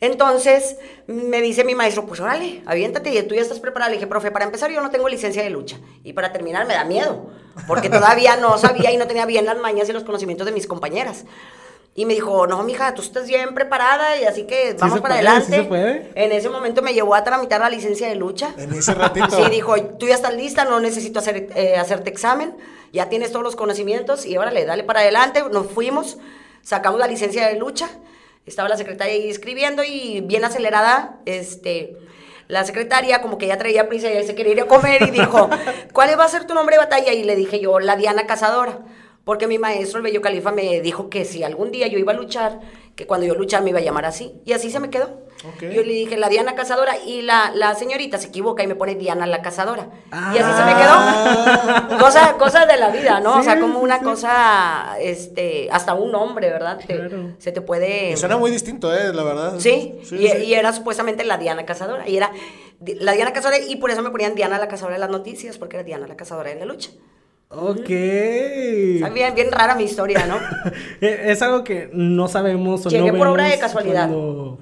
Entonces 0.00 0.76
me 1.08 1.40
dice 1.42 1.64
mi 1.64 1.74
maestro, 1.74 2.06
pues 2.06 2.20
órale, 2.20 2.62
aviéntate, 2.66 3.12
y 3.12 3.20
tú 3.24 3.34
ya 3.34 3.42
estás 3.42 3.58
preparada. 3.58 3.90
Le 3.90 3.96
dije, 3.96 4.06
profe, 4.06 4.30
para 4.30 4.44
empezar 4.44 4.70
yo 4.70 4.80
no 4.80 4.90
tengo 4.90 5.08
licencia 5.08 5.42
de 5.42 5.50
lucha. 5.50 5.78
Y 6.04 6.12
para 6.12 6.32
terminar 6.32 6.66
me 6.68 6.74
da 6.74 6.84
miedo, 6.84 7.30
porque 7.66 7.88
todavía 7.88 8.36
no 8.36 8.58
sabía 8.58 8.90
y 8.92 8.96
no 8.96 9.06
tenía 9.06 9.26
bien 9.26 9.44
las 9.44 9.58
mañas 9.58 9.88
y 9.88 9.92
los 9.92 10.04
conocimientos 10.04 10.46
de 10.46 10.52
mis 10.52 10.66
compañeras. 10.66 11.24
Y 11.94 12.06
me 12.06 12.14
dijo, 12.14 12.46
no, 12.46 12.62
mija, 12.62 12.94
tú 12.94 13.02
estás 13.02 13.26
bien 13.26 13.52
preparada 13.52 14.16
y 14.16 14.24
así 14.24 14.44
que 14.44 14.76
vamos 14.78 15.00
para 15.00 15.16
puede, 15.16 15.28
adelante. 15.28 15.46
sí 15.46 15.62
se 15.62 15.64
puede. 15.64 16.10
En 16.14 16.30
ese 16.32 16.48
momento 16.48 16.82
me 16.82 16.94
llevó 16.94 17.14
a 17.14 17.24
tramitar 17.24 17.60
la 17.60 17.68
licencia 17.68 18.08
de 18.08 18.14
lucha. 18.14 18.54
En 18.56 18.72
ese 18.72 18.94
ratito. 18.94 19.28
Sí, 19.30 19.50
dijo, 19.50 19.74
tú 19.98 20.06
ya 20.06 20.14
estás 20.14 20.34
lista, 20.34 20.64
no 20.64 20.78
necesito 20.78 21.18
hacer, 21.18 21.48
eh, 21.56 21.76
hacerte 21.76 22.08
examen, 22.08 22.56
ya 22.92 23.08
tienes 23.08 23.32
todos 23.32 23.42
los 23.42 23.56
conocimientos 23.56 24.24
y 24.24 24.38
órale, 24.38 24.64
dale 24.64 24.84
para 24.84 25.00
adelante. 25.00 25.42
Nos 25.50 25.66
fuimos, 25.66 26.18
sacamos 26.62 27.00
la 27.00 27.08
licencia 27.08 27.48
de 27.48 27.56
lucha, 27.56 27.90
estaba 28.46 28.68
la 28.68 28.76
secretaria 28.76 29.14
ahí 29.14 29.28
escribiendo 29.28 29.82
y 29.82 30.20
bien 30.20 30.44
acelerada, 30.44 31.18
este, 31.26 31.96
la 32.50 32.64
secretaria 32.64 33.22
como 33.22 33.38
que 33.38 33.46
ya 33.46 33.56
traía 33.56 33.88
prisa 33.88 34.12
y 34.12 34.26
se 34.26 34.34
quería 34.34 34.52
ir 34.52 34.60
a 34.60 34.66
comer 34.66 35.02
y 35.02 35.10
dijo, 35.10 35.48
¿cuál 35.92 36.18
va 36.18 36.24
a 36.24 36.28
ser 36.28 36.46
tu 36.46 36.54
nombre 36.54 36.74
de 36.76 36.80
batalla? 36.80 37.12
Y 37.12 37.24
le 37.24 37.36
dije 37.36 37.60
yo, 37.60 37.78
la 37.80 37.96
Diana 37.96 38.26
Cazadora. 38.26 38.80
Porque 39.24 39.46
mi 39.46 39.58
maestro, 39.58 39.98
el 39.98 40.02
Bello 40.02 40.20
Califa, 40.20 40.50
me 40.50 40.80
dijo 40.80 41.08
que 41.08 41.24
si 41.24 41.44
algún 41.44 41.70
día 41.70 41.86
yo 41.86 41.98
iba 41.98 42.12
a 42.12 42.16
luchar, 42.16 42.60
que 42.96 43.06
cuando 43.06 43.26
yo 43.26 43.34
luchara 43.34 43.62
me 43.62 43.70
iba 43.70 43.78
a 43.78 43.82
llamar 43.82 44.06
así. 44.06 44.40
Y 44.44 44.52
así 44.52 44.70
se 44.70 44.80
me 44.80 44.90
quedó. 44.90 45.20
Yo 45.60 45.82
le 45.82 45.92
dije, 45.92 46.16
la 46.16 46.28
Diana 46.28 46.54
Cazadora, 46.54 46.98
y 46.98 47.22
la, 47.22 47.50
la 47.54 47.74
señorita 47.74 48.18
se 48.18 48.28
equivoca 48.28 48.62
y 48.62 48.66
me 48.66 48.74
pone 48.74 48.94
Diana 48.94 49.26
la 49.26 49.40
Cazadora. 49.42 49.88
Y 50.34 50.38
así 50.38 50.52
se 50.52 50.64
me 50.64 50.74
quedó. 50.74 51.98
Cosas 51.98 52.32
cosas 52.34 52.66
de 52.68 52.76
la 52.76 52.90
vida, 52.90 53.20
¿no? 53.20 53.38
o 53.38 53.42
sea, 53.42 53.58
como 53.58 53.78
una 53.80 53.98
sí. 53.98 54.04
cosa, 54.04 54.96
este, 55.00 55.68
hasta 55.72 55.94
un 55.94 56.12
nombre, 56.12 56.50
¿verdad? 56.50 56.78
Te- 56.78 56.96
Claro. 56.96 57.32
se 57.38 57.52
te 57.52 57.60
puede... 57.62 58.10
Y 58.12 58.16
suena 58.16 58.36
muy 58.36 58.50
distinto, 58.50 58.94
¿eh? 58.94 59.12
La 59.14 59.22
verdad. 59.22 59.54
Sí, 59.58 59.98
Sí, 60.04 60.16
y, 60.16 60.52
era 60.54 60.72
supuestamente 60.72 61.24
la 61.24 61.38
Diana 61.38 61.64
Cazadora. 61.64 62.06
Y 62.08 62.16
era 62.16 62.30
la 62.98 63.12
Diana 63.12 63.32
Cazadora, 63.32 63.58
y 63.66 63.76
por 63.76 63.90
eso 63.90 64.02
me 64.02 64.10
ponían 64.10 64.34
Diana 64.34 64.58
la 64.58 64.68
Cazadora 64.68 64.96
en 64.96 65.00
las 65.00 65.10
noticias, 65.10 65.56
porque 65.58 65.76
era 65.76 65.84
Diana 65.84 66.06
la 66.06 66.16
Cazadora 66.16 66.50
de 66.50 66.56
la 66.56 66.64
lucha. 66.66 66.90
Ok. 67.52 67.88
Bien, 67.88 69.34
bien 69.34 69.50
rara 69.50 69.74
mi 69.74 69.84
historia, 69.84 70.24
¿no? 70.26 70.38
Es 71.00 71.42
algo 71.42 71.64
que 71.64 71.90
no 71.92 72.28
sabemos 72.28 72.86
o 72.86 72.90
Llegué 72.90 73.10
no 73.12 73.18
por 73.18 73.26
obra 73.28 73.44
de 73.44 73.58
casualidad. 73.58 74.08
Cuando, 74.08 74.58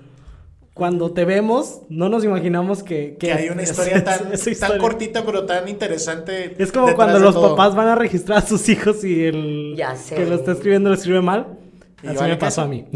cuando 0.78 1.10
te 1.12 1.26
vemos, 1.26 1.82
no 1.90 2.08
nos 2.08 2.24
imaginamos 2.24 2.82
que... 2.82 3.16
Que 3.18 3.32
hay 3.32 3.50
una 3.50 3.62
historia 3.64 3.96
es- 3.96 4.04
tan, 4.04 4.32
esa 4.32 4.44
tan 4.44 4.52
historia. 4.52 4.78
cortita, 4.78 5.24
pero 5.26 5.44
tan 5.44 5.68
interesante. 5.68 6.54
Es 6.56 6.72
como 6.72 6.94
cuando 6.94 7.18
los 7.18 7.34
todo. 7.34 7.50
papás 7.54 7.74
van 7.74 7.88
a 7.88 7.94
registrar 7.96 8.38
a 8.38 8.40
sus 8.40 8.66
hijos 8.70 9.04
y 9.04 9.24
el 9.24 9.74
Ya 9.76 9.94
sé. 9.96 10.14
que 10.14 10.24
lo 10.24 10.36
está 10.36 10.52
escribiendo 10.52 10.88
lo 10.88 10.94
escribe 10.94 11.20
mal. 11.20 11.58
¿Y 12.02 12.06
Así 12.06 12.24
me 12.24 12.36
pasó 12.36 12.62
a 12.62 12.66
mí. 12.68 12.86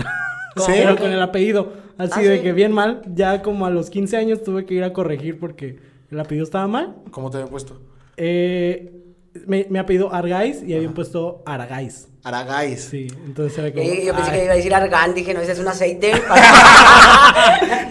¿Cómo? 0.57 0.67
Pero 0.75 0.97
con 0.97 1.11
el 1.13 1.21
apellido. 1.21 1.73
Así 1.99 2.13
Ah, 2.17 2.23
de 2.23 2.37
¿sí? 2.39 2.43
que 2.43 2.53
bien 2.53 2.73
mal. 2.73 3.03
Ya 3.15 3.43
como 3.43 3.67
a 3.67 3.71
los 3.71 3.91
15 3.91 4.17
años 4.17 4.43
tuve 4.43 4.65
que 4.65 4.75
ir 4.75 4.85
a 4.85 4.93
corregir 4.95 5.39
porque 5.39 5.79
el 6.11 6.19
apellido 6.21 6.45
estaba 6.45 6.67
mal. 6.69 6.95
¿Cómo 7.11 7.29
te 7.31 7.37
había 7.39 7.51
puesto? 7.51 7.81
Eh, 8.17 9.02
me, 9.47 9.67
me 9.71 9.79
apellido 9.79 10.13
Argais 10.13 10.63
y 10.63 10.75
habían 10.75 10.95
puesto 10.95 11.43
Aragais. 11.47 12.09
Aragais. 12.25 12.85
Sí, 12.91 13.09
entonces 13.27 13.59
era 13.59 13.73
como... 13.73 13.83
Y 13.83 14.05
yo 14.07 14.15
pensé 14.15 14.31
ay. 14.31 14.39
que 14.39 14.45
iba 14.45 14.53
a 14.53 14.57
decir 14.57 14.75
argán, 14.75 15.15
dije, 15.15 15.35
no, 15.35 15.41
ese 15.41 15.53
es 15.53 15.59
un 15.59 15.69
aceite. 15.69 16.13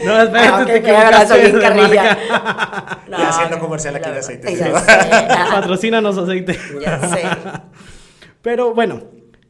No, 0.06 0.20
espérate, 0.22 0.48
Ah, 0.48 0.62
ok, 0.62 0.68
te 0.68 0.82
que 0.82 0.92
haga 0.96 1.10
equivocaste 1.10 1.42
gasolina 1.42 1.58
de 1.58 1.62
carrilla. 1.62 2.18
No, 3.10 3.20
Y 3.20 3.22
haciendo 3.22 3.60
comercial 3.60 3.96
aquí 3.96 4.10
de 4.10 4.18
aceite. 4.18 4.56
Ya 4.56 4.80
sé. 4.80 5.28
Patrocínanos 5.52 6.18
aceite. 6.18 6.58
Ya 6.82 7.00
sé. 7.10 7.22
Pero 8.42 8.74
bueno, 8.74 9.02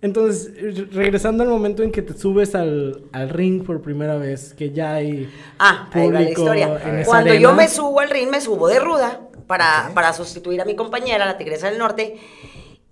entonces, 0.01 0.51
re- 0.75 0.87
regresando 0.91 1.43
al 1.43 1.49
momento 1.49 1.83
en 1.83 1.91
que 1.91 2.01
te 2.01 2.13
subes 2.17 2.55
al, 2.55 3.03
al 3.13 3.29
ring 3.29 3.63
por 3.63 3.81
primera 3.81 4.17
vez, 4.17 4.53
que 4.53 4.71
ya 4.71 4.95
hay 4.95 5.29
Ah, 5.59 5.87
ahí 5.93 6.07
va 6.11 6.19
la 6.19 6.29
historia. 6.29 6.81
en 6.85 6.99
esa 6.99 7.09
Cuando 7.09 7.33
yo 7.35 7.53
me 7.53 7.67
subo 7.69 7.99
al 7.99 8.09
ring, 8.09 8.29
me 8.29 8.41
subo 8.41 8.67
de 8.67 8.79
ruda 8.79 9.21
para, 9.51 9.91
para 9.93 10.13
sustituir 10.13 10.61
a 10.61 10.63
mi 10.63 10.77
compañera, 10.77 11.25
la 11.25 11.37
Tigresa 11.37 11.69
del 11.69 11.77
Norte. 11.77 12.17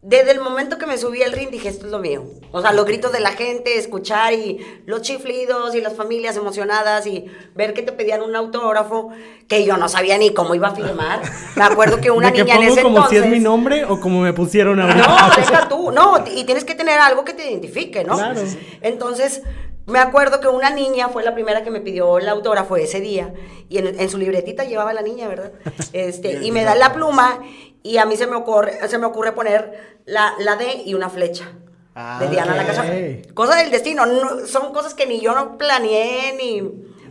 Desde 0.01 0.31
el 0.31 0.41
momento 0.41 0.77
que 0.77 0.85
me 0.87 0.97
subí 0.97 1.23
al 1.23 1.31
ring 1.31 1.51
dije, 1.51 1.69
esto 1.69 1.85
es 1.85 1.91
lo 1.93 1.99
mío. 1.99 2.25
O 2.51 2.61
sea, 2.61 2.73
los 2.73 2.85
gritos 2.85 3.13
de 3.13 3.21
la 3.21 3.31
gente, 3.31 3.77
escuchar 3.77 4.33
y 4.33 4.59
los 4.85 5.01
chiflidos 5.01 5.73
y 5.73 5.79
las 5.79 5.95
familias 5.95 6.35
emocionadas 6.35 7.07
y 7.07 7.27
ver 7.55 7.73
que 7.73 7.81
te 7.81 7.93
pedían 7.93 8.23
un 8.23 8.35
autógrafo 8.35 9.07
que 9.47 9.63
yo 9.63 9.77
no 9.77 9.87
sabía 9.87 10.17
ni 10.17 10.33
cómo 10.33 10.53
iba 10.53 10.67
a 10.67 10.75
firmar. 10.75 11.21
Me 11.55 11.63
acuerdo 11.63 12.01
que 12.01 12.11
una 12.19 12.27
¿De 12.27 12.33
que 12.33 12.43
niña 12.43 12.55
en 12.55 12.59
pongo 12.59 12.73
ese 12.73 12.81
como 12.81 12.97
entonces... 12.97 13.21
si 13.21 13.25
es 13.25 13.31
mi 13.31 13.39
nombre 13.39 13.85
o 13.85 14.01
como 14.01 14.19
me 14.19 14.33
pusieron 14.33 14.81
ahorita? 14.81 15.07
No, 15.07 15.35
deja 15.37 15.69
tú, 15.69 15.91
no, 15.93 16.25
y 16.35 16.43
tienes 16.43 16.65
que 16.65 16.75
tener 16.75 16.99
algo 16.99 17.23
que 17.23 17.31
te 17.31 17.49
identifique, 17.49 18.03
¿no? 18.03 18.17
Claro. 18.17 18.41
Entonces, 18.81 19.43
me 19.89 19.99
acuerdo 19.99 20.39
que 20.39 20.47
una 20.47 20.69
niña 20.69 21.09
fue 21.09 21.23
la 21.23 21.33
primera 21.33 21.63
que 21.63 21.71
me 21.71 21.81
pidió 21.81 22.17
el 22.17 22.29
autógrafo 22.29 22.77
ese 22.77 22.99
día, 23.01 23.33
y 23.69 23.77
en, 23.79 23.99
en 23.99 24.09
su 24.09 24.17
libretita 24.17 24.63
llevaba 24.63 24.93
la 24.93 25.01
niña, 25.01 25.27
¿verdad? 25.27 25.51
Este, 25.93 26.43
y 26.45 26.51
me 26.51 26.63
da 26.63 26.75
la 26.75 26.93
pluma, 26.93 27.39
y 27.83 27.97
a 27.97 28.05
mí 28.05 28.15
se 28.17 28.27
me 28.27 28.35
ocurre, 28.35 28.87
se 28.87 28.97
me 28.97 29.05
ocurre 29.05 29.31
poner 29.33 29.99
la, 30.05 30.33
la 30.39 30.55
D 30.55 30.83
y 30.85 30.93
una 30.93 31.09
flecha. 31.09 31.51
Ah, 31.95 32.17
de 32.21 32.29
Diana 32.29 32.55
la 32.55 32.65
casa. 32.65 32.85
Cosa 33.33 33.55
del 33.55 33.71
destino, 33.71 34.05
no- 34.05 34.45
son 34.47 34.71
cosas 34.73 34.93
que 34.93 35.05
ni 35.05 35.19
yo 35.19 35.33
no 35.35 35.57
planeé, 35.57 36.33
ni 36.37 36.61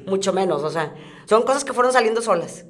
mucho 0.06 0.32
menos, 0.32 0.62
o 0.62 0.70
sea, 0.70 0.94
son 1.26 1.42
cosas 1.42 1.64
que 1.64 1.72
fueron 1.74 1.92
saliendo 1.92 2.22
solas. 2.22 2.64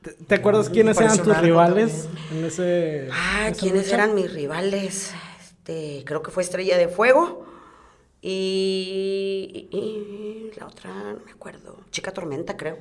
¿Te, 0.00 0.10
te 0.12 0.34
acuerdas 0.34 0.68
quiénes 0.70 0.98
eran 0.98 1.16
tus 1.18 1.38
rivales 1.38 2.08
en 2.32 2.44
ese 2.44 3.08
Ah, 3.12 3.50
¿quiénes 3.56 3.84
lucha? 3.84 3.94
eran 3.94 4.14
mis 4.16 4.32
rivales? 4.32 5.14
Este, 5.40 6.02
creo 6.04 6.22
que 6.22 6.32
fue 6.32 6.42
Estrella 6.42 6.76
de 6.76 6.88
Fuego. 6.88 7.46
Y, 8.22 9.68
y- 9.70 9.76
y 9.76 10.58
la 10.58 10.66
otra, 10.66 10.90
no 10.90 11.20
me 11.26 11.32
acuerdo. 11.32 11.76
Chica 11.90 12.12
Tormenta, 12.12 12.56
creo. 12.56 12.78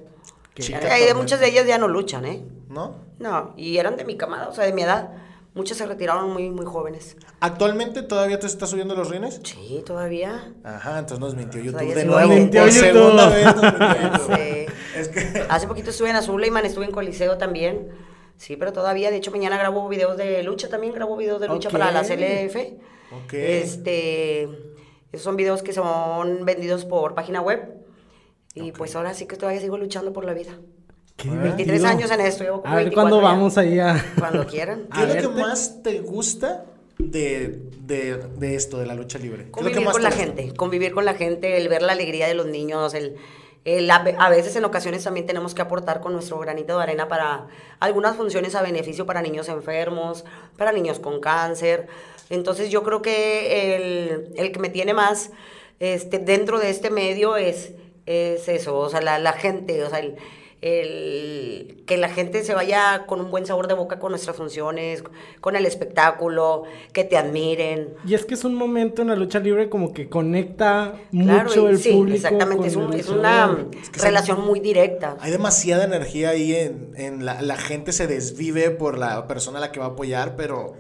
Chica 0.55 0.77
Ay, 0.77 0.83
de 0.83 0.89
Tormenta. 1.07 1.15
muchas 1.15 1.39
de 1.39 1.47
ellas 1.49 1.65
ya 1.67 1.77
no 1.77 1.87
luchan, 1.87 2.25
¿eh? 2.25 2.43
¿No? 2.69 2.95
No, 3.19 3.53
y 3.57 3.77
eran 3.77 3.97
de 3.97 4.05
mi 4.05 4.17
camada, 4.17 4.47
o 4.49 4.53
sea, 4.53 4.65
de 4.65 4.73
mi 4.73 4.83
edad. 4.83 5.09
Muchas 5.53 5.77
se 5.77 5.85
retiraron 5.85 6.31
muy, 6.31 6.49
muy 6.49 6.65
jóvenes. 6.65 7.17
¿Actualmente 7.41 8.03
todavía 8.03 8.39
te 8.39 8.47
estás 8.47 8.69
subiendo 8.69 8.95
los 8.95 9.09
rines? 9.09 9.41
Sí, 9.43 9.83
todavía. 9.85 10.53
Ajá, 10.63 10.99
entonces 10.99 11.19
nos 11.19 11.35
mintió 11.35 11.59
YouTube 11.59 11.73
Todavía 11.79 11.95
de 11.95 12.05
nuevo. 12.05 12.33
Mintió 12.33 12.67
YouTube. 12.67 12.79
segunda 12.79 13.27
vez 13.29 13.45
nos 13.47 13.61
mintió 13.63 13.87
YouTube. 14.01 14.35
Sí. 14.37 14.65
Es 14.95 15.07
que... 15.09 15.43
Hace 15.49 15.67
poquito 15.67 15.89
estuve 15.89 16.09
en 16.11 16.15
Azuleyman, 16.15 16.65
estuve 16.65 16.85
en 16.85 16.91
Coliseo 16.91 17.37
también. 17.37 17.89
Sí, 18.37 18.55
pero 18.55 18.71
todavía, 18.71 19.11
de 19.11 19.17
hecho, 19.17 19.31
mañana 19.31 19.57
grabo 19.57 19.89
videos 19.89 20.15
de 20.15 20.41
lucha 20.43 20.69
también, 20.69 20.93
grabo 20.93 21.17
videos 21.17 21.41
de 21.41 21.49
lucha 21.49 21.69
para 21.69 21.91
la 21.91 22.03
CLF. 22.03 22.55
Ok. 23.25 23.33
Este, 23.33 24.47
esos 25.11 25.23
son 25.23 25.35
videos 25.35 25.61
que 25.63 25.73
son 25.73 26.45
vendidos 26.45 26.85
por 26.85 27.15
página 27.15 27.41
web. 27.41 27.73
Y 28.53 28.71
pues 28.71 28.95
ahora 28.95 29.13
sí 29.13 29.25
que 29.27 29.37
todavía 29.37 29.61
sigo 29.61 29.77
luchando 29.77 30.11
por 30.13 30.25
la 30.25 30.33
vida. 30.33 30.51
Qué 31.15 31.29
23 31.29 31.57
divertido. 31.57 31.87
años 31.87 32.11
en 32.11 32.21
esto, 32.21 32.43
llevo 32.43 32.57
A 32.65 32.75
ver 32.75 32.85
24 32.85 32.93
cuándo 32.93 33.21
vamos 33.21 33.57
ahí 33.57 33.79
a... 33.79 34.03
Cuando 34.17 34.45
quieran. 34.45 34.87
¿Qué 34.93 35.03
es 35.03 35.23
lo 35.23 35.33
que 35.33 35.41
más 35.41 35.83
te 35.83 35.99
gusta 35.99 36.65
de, 36.97 37.61
de, 37.79 38.17
de 38.17 38.55
esto, 38.55 38.77
de 38.79 38.85
la 38.85 38.95
lucha 38.95 39.19
libre? 39.19 39.49
¿Qué 39.53 39.59
es 39.59 39.65
lo 39.65 39.71
que 39.71 39.83
Convivir 39.83 39.85
más 39.85 39.93
con 39.93 40.03
la 40.03 40.09
gusta? 40.09 40.23
gente, 40.25 40.53
convivir 40.55 40.91
con 40.91 41.05
la 41.05 41.13
gente, 41.13 41.57
el 41.57 41.69
ver 41.69 41.81
la 41.81 41.93
alegría 41.93 42.27
de 42.27 42.33
los 42.33 42.47
niños, 42.47 42.93
el, 42.93 43.15
el 43.65 43.89
a, 43.91 43.97
a 43.97 44.29
veces 44.29 44.55
en 44.55 44.65
ocasiones 44.65 45.03
también 45.03 45.25
tenemos 45.27 45.53
que 45.53 45.61
aportar 45.61 46.01
con 46.01 46.13
nuestro 46.13 46.39
granito 46.39 46.75
de 46.77 46.83
arena 46.83 47.07
para 47.07 47.47
algunas 47.79 48.15
funciones 48.17 48.55
a 48.55 48.61
beneficio 48.63 49.05
para 49.05 49.21
niños 49.21 49.47
enfermos, 49.49 50.25
para 50.57 50.71
niños 50.71 50.99
con 50.99 51.19
cáncer. 51.19 51.87
Entonces 52.31 52.69
yo 52.71 52.81
creo 52.81 53.01
que 53.03 53.75
el, 53.75 54.33
el 54.37 54.51
que 54.51 54.59
me 54.59 54.69
tiene 54.69 54.93
más 54.95 55.29
este, 55.79 56.17
dentro 56.17 56.59
de 56.59 56.69
este 56.71 56.89
medio 56.89 57.37
es, 57.37 57.73
es 58.07 58.47
eso, 58.47 58.77
o 58.77 58.89
sea, 58.89 59.01
la, 59.01 59.19
la 59.19 59.33
gente, 59.33 59.83
o 59.83 59.89
sea, 59.89 59.99
el, 59.99 60.15
el- 60.61 61.83
que 61.85 61.97
la 61.97 62.07
gente 62.09 62.43
se 62.43 62.53
vaya 62.53 63.05
con 63.07 63.19
un 63.19 63.31
buen 63.31 63.45
sabor 63.45 63.67
de 63.67 63.73
boca 63.73 63.99
con 63.99 64.11
nuestras 64.11 64.35
funciones, 64.37 65.03
con 65.41 65.55
el 65.55 65.65
espectáculo, 65.65 66.63
que 66.93 67.03
te 67.03 67.17
admiren. 67.17 67.89
Y 68.05 68.13
es 68.13 68.25
que 68.25 68.35
es 68.35 68.43
un 68.43 68.55
momento 68.55 69.01
en 69.01 69.09
la 69.09 69.15
lucha 69.15 69.39
libre 69.39 69.69
como 69.69 69.91
que 69.93 70.07
conecta 70.07 70.93
Claro, 71.11 71.49
mucho 71.49 71.63
y 71.67 71.71
el 71.71 71.77
sí, 71.79 71.91
público. 71.91 72.15
exactamente, 72.15 72.57
con 72.57 72.67
es, 72.67 72.75
un- 72.75 72.93
el 72.93 72.99
es 72.99 73.07
una 73.09 73.67
que 73.91 73.99
relación 74.01 74.45
muy 74.45 74.59
directa. 74.59 75.17
Hay 75.19 75.31
demasiada 75.31 75.83
energía 75.83 76.29
ahí 76.29 76.55
en, 76.55 76.93
en 76.95 77.25
la, 77.25 77.41
la 77.41 77.57
gente 77.57 77.91
se 77.91 78.07
desvive 78.07 78.69
por 78.71 78.97
la 78.97 79.27
persona 79.27 79.57
a 79.57 79.61
la 79.61 79.71
que 79.71 79.79
va 79.79 79.87
a 79.87 79.89
apoyar, 79.89 80.35
pero... 80.35 80.73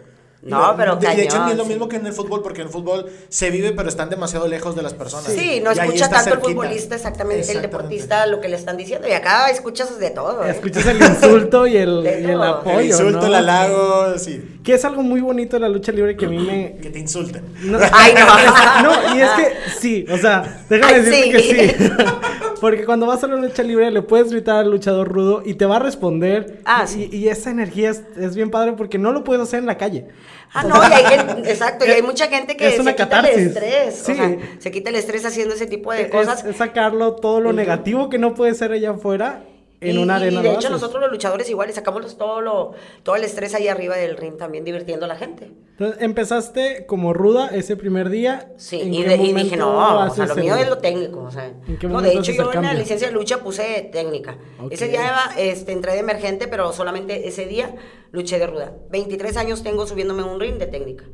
No, 0.43 0.73
pero 0.75 0.95
de, 0.95 1.07
de 1.07 1.23
hecho 1.23 1.37
cañón, 1.37 1.51
es 1.51 1.57
lo 1.57 1.63
sí. 1.63 1.69
mismo 1.69 1.87
que 1.87 1.97
en 1.97 2.07
el 2.07 2.13
fútbol, 2.13 2.41
porque 2.41 2.61
en 2.61 2.67
el 2.67 2.73
fútbol 2.73 3.11
se 3.29 3.51
vive, 3.51 3.73
pero 3.73 3.89
están 3.89 4.09
demasiado 4.09 4.47
lejos 4.47 4.75
de 4.75 4.81
las 4.81 4.93
personas. 4.93 5.31
Sí, 5.31 5.61
no 5.63 5.71
escucha 5.71 6.09
tanto 6.09 6.33
el 6.33 6.39
futbolista, 6.39 6.95
exactamente, 6.95 7.51
el 7.51 7.61
deportista, 7.61 8.25
lo 8.25 8.41
que 8.41 8.49
le 8.49 8.55
están 8.55 8.75
diciendo. 8.75 9.07
Y 9.07 9.11
acá 9.11 9.49
escuchas 9.51 9.99
de 9.99 10.09
todo. 10.09 10.43
¿eh? 10.43 10.51
Escuchas 10.51 10.85
el 10.87 11.01
insulto 11.01 11.67
y 11.67 11.77
el, 11.77 12.03
y 12.27 12.31
apoyo, 12.31 12.79
El 12.79 12.85
insulto, 12.87 13.21
¿no? 13.21 13.27
el 13.27 13.35
halago, 13.35 14.17
sí. 14.17 14.59
Que 14.63 14.73
es 14.73 14.85
algo 14.85 15.03
muy 15.03 15.21
bonito 15.21 15.57
de 15.57 15.61
la 15.61 15.69
lucha 15.69 15.91
libre 15.91 16.17
que 16.17 16.25
a 16.25 16.29
mí 16.29 16.39
me... 16.39 16.77
Que 16.81 16.89
te 16.89 16.99
insulten. 16.99 17.43
No, 17.63 17.77
Ay, 17.91 18.13
no. 18.13 18.83
no, 18.83 19.15
y 19.15 19.21
es 19.21 19.29
que 19.31 19.53
sí, 19.79 20.05
o 20.11 20.17
sea, 20.17 20.65
déjame 20.67 20.93
Ay, 20.93 21.01
decirte 21.01 21.39
sí. 21.39 21.51
que 21.51 21.69
sí. 21.69 21.91
Porque 22.61 22.85
cuando 22.85 23.07
vas 23.07 23.23
a 23.23 23.27
la 23.27 23.37
lucha 23.37 23.63
libre 23.63 23.89
le 23.89 24.03
puedes 24.03 24.31
gritar 24.31 24.57
al 24.57 24.69
luchador 24.69 25.07
rudo 25.11 25.41
y 25.43 25.55
te 25.55 25.65
va 25.65 25.77
a 25.77 25.79
responder. 25.79 26.61
Ah, 26.63 26.83
y, 26.85 26.87
sí. 26.87 27.09
y 27.11 27.27
esa 27.27 27.49
energía 27.49 27.89
es, 27.89 28.03
es 28.15 28.35
bien 28.35 28.51
padre 28.51 28.73
porque 28.73 28.99
no 28.99 29.11
lo 29.11 29.23
puedes 29.23 29.41
hacer 29.41 29.59
en 29.59 29.65
la 29.65 29.77
calle. 29.79 30.05
Ah, 30.53 30.63
no, 30.63 30.75
y 30.75 30.93
hay 30.93 31.43
exacto, 31.49 31.85
y 31.87 31.89
hay 31.89 32.03
mucha 32.03 32.27
gente 32.27 32.55
que 32.55 32.67
Es 32.67 32.75
se 32.75 32.81
quita 32.81 32.95
catarsis. 32.95 33.35
el 33.35 33.47
estrés. 33.47 33.95
Sí. 33.95 34.11
O 34.11 34.15
sea, 34.15 34.37
se 34.59 34.71
quita 34.71 34.91
el 34.91 34.95
estrés 34.95 35.25
haciendo 35.25 35.55
ese 35.55 35.65
tipo 35.65 35.91
de 35.91 36.07
cosas. 36.09 36.45
Es, 36.45 36.57
sacarlo 36.57 37.15
todo 37.15 37.41
lo 37.41 37.51
negativo 37.51 38.09
que 38.09 38.19
no 38.19 38.35
puede 38.35 38.53
ser 38.53 38.71
allá 38.71 38.91
afuera 38.91 39.43
en 39.81 39.95
y, 39.95 39.97
una 39.97 40.15
arena. 40.17 40.39
Y 40.39 40.43
de 40.43 40.53
hecho, 40.53 40.69
nosotros 40.69 41.01
los 41.01 41.11
luchadores 41.11 41.49
igual 41.49 41.73
sacamos 41.73 42.17
todo, 42.17 42.39
lo, 42.39 42.73
todo 43.03 43.15
el 43.15 43.23
estrés 43.23 43.53
ahí 43.55 43.67
arriba 43.67 43.97
del 43.97 44.15
ring 44.15 44.37
también, 44.37 44.63
divirtiendo 44.63 45.05
a 45.05 45.07
la 45.07 45.15
gente. 45.15 45.51
Entonces, 45.71 46.01
empezaste 46.01 46.85
como 46.85 47.13
ruda 47.13 47.47
ese 47.47 47.75
primer 47.75 48.09
día. 48.09 48.51
Sí, 48.57 48.79
¿En 48.81 48.93
y, 48.93 49.03
de- 49.03 49.15
y 49.15 49.33
dije, 49.33 49.57
no, 49.57 50.05
o 50.05 50.09
sea, 50.11 50.27
lo 50.27 50.35
mío 50.35 50.55
el- 50.55 50.61
es 50.61 50.69
lo 50.69 50.77
técnico, 50.77 51.21
o 51.23 51.31
sea. 51.31 51.47
¿En 51.67 51.77
qué 51.79 51.87
No, 51.87 52.01
de 52.01 52.13
hecho, 52.13 52.31
yo 52.31 52.53
en 52.53 52.61
la 52.61 52.73
licencia 52.75 53.07
de 53.07 53.13
lucha 53.13 53.39
puse 53.39 53.89
técnica. 53.91 54.37
Ok. 54.61 54.71
Ese 54.71 54.87
día 54.87 55.15
este, 55.37 55.71
entré 55.71 55.93
de 55.93 55.99
emergente, 55.99 56.47
pero 56.47 56.71
solamente 56.71 57.27
ese 57.27 57.45
día 57.45 57.73
luché 58.11 58.39
de 58.39 58.47
ruda. 58.47 58.73
23 58.89 59.37
años 59.37 59.63
tengo 59.63 59.87
subiéndome 59.87 60.21
en 60.23 60.29
un 60.29 60.39
ring 60.39 60.57
de 60.57 60.67
técnica. 60.67 61.05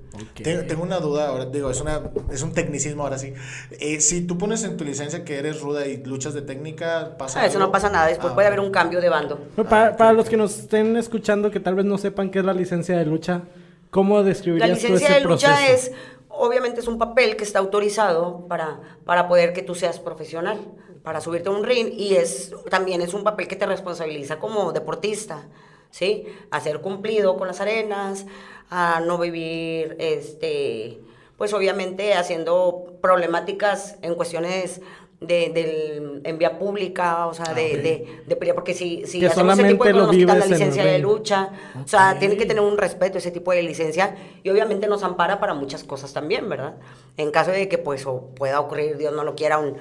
Tengo, 0.41 0.63
tengo 0.65 0.83
una 0.83 0.99
duda 0.99 1.27
ahora, 1.29 1.45
digo, 1.45 1.69
es, 1.69 1.79
una, 1.79 2.01
es 2.31 2.41
un 2.41 2.53
tecnicismo 2.53 3.03
ahora 3.03 3.17
sí. 3.19 3.33
Eh, 3.79 4.01
si 4.01 4.25
tú 4.25 4.37
pones 4.37 4.63
en 4.63 4.77
tu 4.77 4.83
licencia 4.83 5.23
que 5.23 5.37
eres 5.37 5.61
ruda 5.61 5.85
y 5.85 6.03
luchas 6.03 6.33
de 6.33 6.41
técnica, 6.41 7.15
¿pasa 7.17 7.41
Ah, 7.41 7.45
eso 7.45 7.57
algo? 7.57 7.67
no 7.67 7.71
pasa 7.71 7.89
nada, 7.89 8.07
después 8.07 8.31
Ah, 8.31 8.35
puede 8.35 8.47
haber 8.47 8.59
un 8.59 8.71
cambio 8.71 8.99
de 8.99 9.09
bando. 9.09 9.37
Para, 9.69 9.95
para 9.95 10.13
los 10.13 10.27
que 10.27 10.37
nos 10.37 10.57
estén 10.57 10.97
escuchando 10.97 11.51
que 11.51 11.59
tal 11.59 11.75
vez 11.75 11.85
no 11.85 11.97
sepan 11.99 12.31
qué 12.31 12.39
es 12.39 12.45
la 12.45 12.53
licencia 12.53 12.97
de 12.97 13.05
lucha, 13.05 13.43
¿cómo 13.91 14.17
La 14.17 14.23
describirías 14.23 14.69
tú 14.69 14.75
licencia 14.87 15.07
ese 15.09 15.19
de 15.19 15.21
lucha 15.25 15.47
proceso? 15.49 15.73
es, 15.73 15.91
obviamente 16.29 16.79
es 16.81 16.87
un 16.87 16.97
papel 16.97 17.35
que 17.35 17.43
está 17.43 17.59
autorizado 17.59 18.47
para, 18.47 18.79
para 19.05 19.27
poder 19.27 19.53
que 19.53 19.61
tú 19.61 19.75
seas 19.75 19.99
profesional, 19.99 20.57
para 21.03 21.21
subirte 21.21 21.49
a 21.49 21.51
un 21.51 21.63
ring 21.63 21.89
y 21.93 22.15
es 22.15 22.51
también 22.71 23.01
es 23.01 23.13
un 23.13 23.23
papel 23.23 23.47
que 23.47 23.55
te 23.55 23.65
responsabiliza 23.67 24.39
como 24.39 24.73
deportista, 24.73 25.47
¿sí? 25.97 26.27
A 26.51 26.59
ser 26.59 26.79
cumplido 26.81 27.37
con 27.37 27.47
las 27.47 27.59
arenas, 27.59 28.27
a 28.69 28.99
no 28.99 29.17
vivir, 29.17 29.95
este, 29.97 30.99
pues 31.37 31.53
obviamente 31.53 32.13
haciendo 32.13 32.93
problemáticas 33.01 33.95
en 34.03 34.13
cuestiones 34.13 34.79
de, 35.21 35.49
del, 35.49 36.21
en 36.23 36.37
vía 36.37 36.59
pública, 36.59 37.25
o 37.25 37.33
sea, 37.33 37.55
de, 37.55 37.65
ok. 37.65 37.81
de, 37.81 38.21
de 38.27 38.35
pelea, 38.35 38.53
porque 38.53 38.75
si, 38.75 39.07
si 39.07 39.19
Que 39.19 39.25
hacemos 39.25 39.57
ese 39.57 39.69
tipo 39.69 39.85
de 39.85 39.93
cosas 39.93 40.07
nos 40.07 40.15
quitan 40.15 40.39
la 40.39 40.45
licencia 40.45 40.85
de 40.85 40.99
lucha, 40.99 41.49
o 41.83 41.87
sea, 41.87 42.19
tiene 42.19 42.37
que 42.37 42.45
tener 42.45 42.61
un 42.61 42.77
respeto 42.77 43.17
ese 43.17 43.31
tipo 43.31 43.51
de 43.51 43.63
licencia 43.63 44.15
y 44.43 44.51
obviamente 44.51 44.85
nos 44.87 45.01
ampara 45.01 45.39
para 45.39 45.55
muchas 45.55 45.83
cosas 45.83 46.13
también, 46.13 46.47
¿verdad? 46.47 46.75
En 47.17 47.31
caso 47.31 47.49
de 47.49 47.67
que 47.67 47.79
pues 47.79 48.05
o 48.05 48.29
pueda 48.35 48.59
ocurrir, 48.59 48.97
Dios 48.97 49.15
no 49.15 49.23
lo 49.23 49.33
quiera, 49.33 49.57
un, 49.57 49.77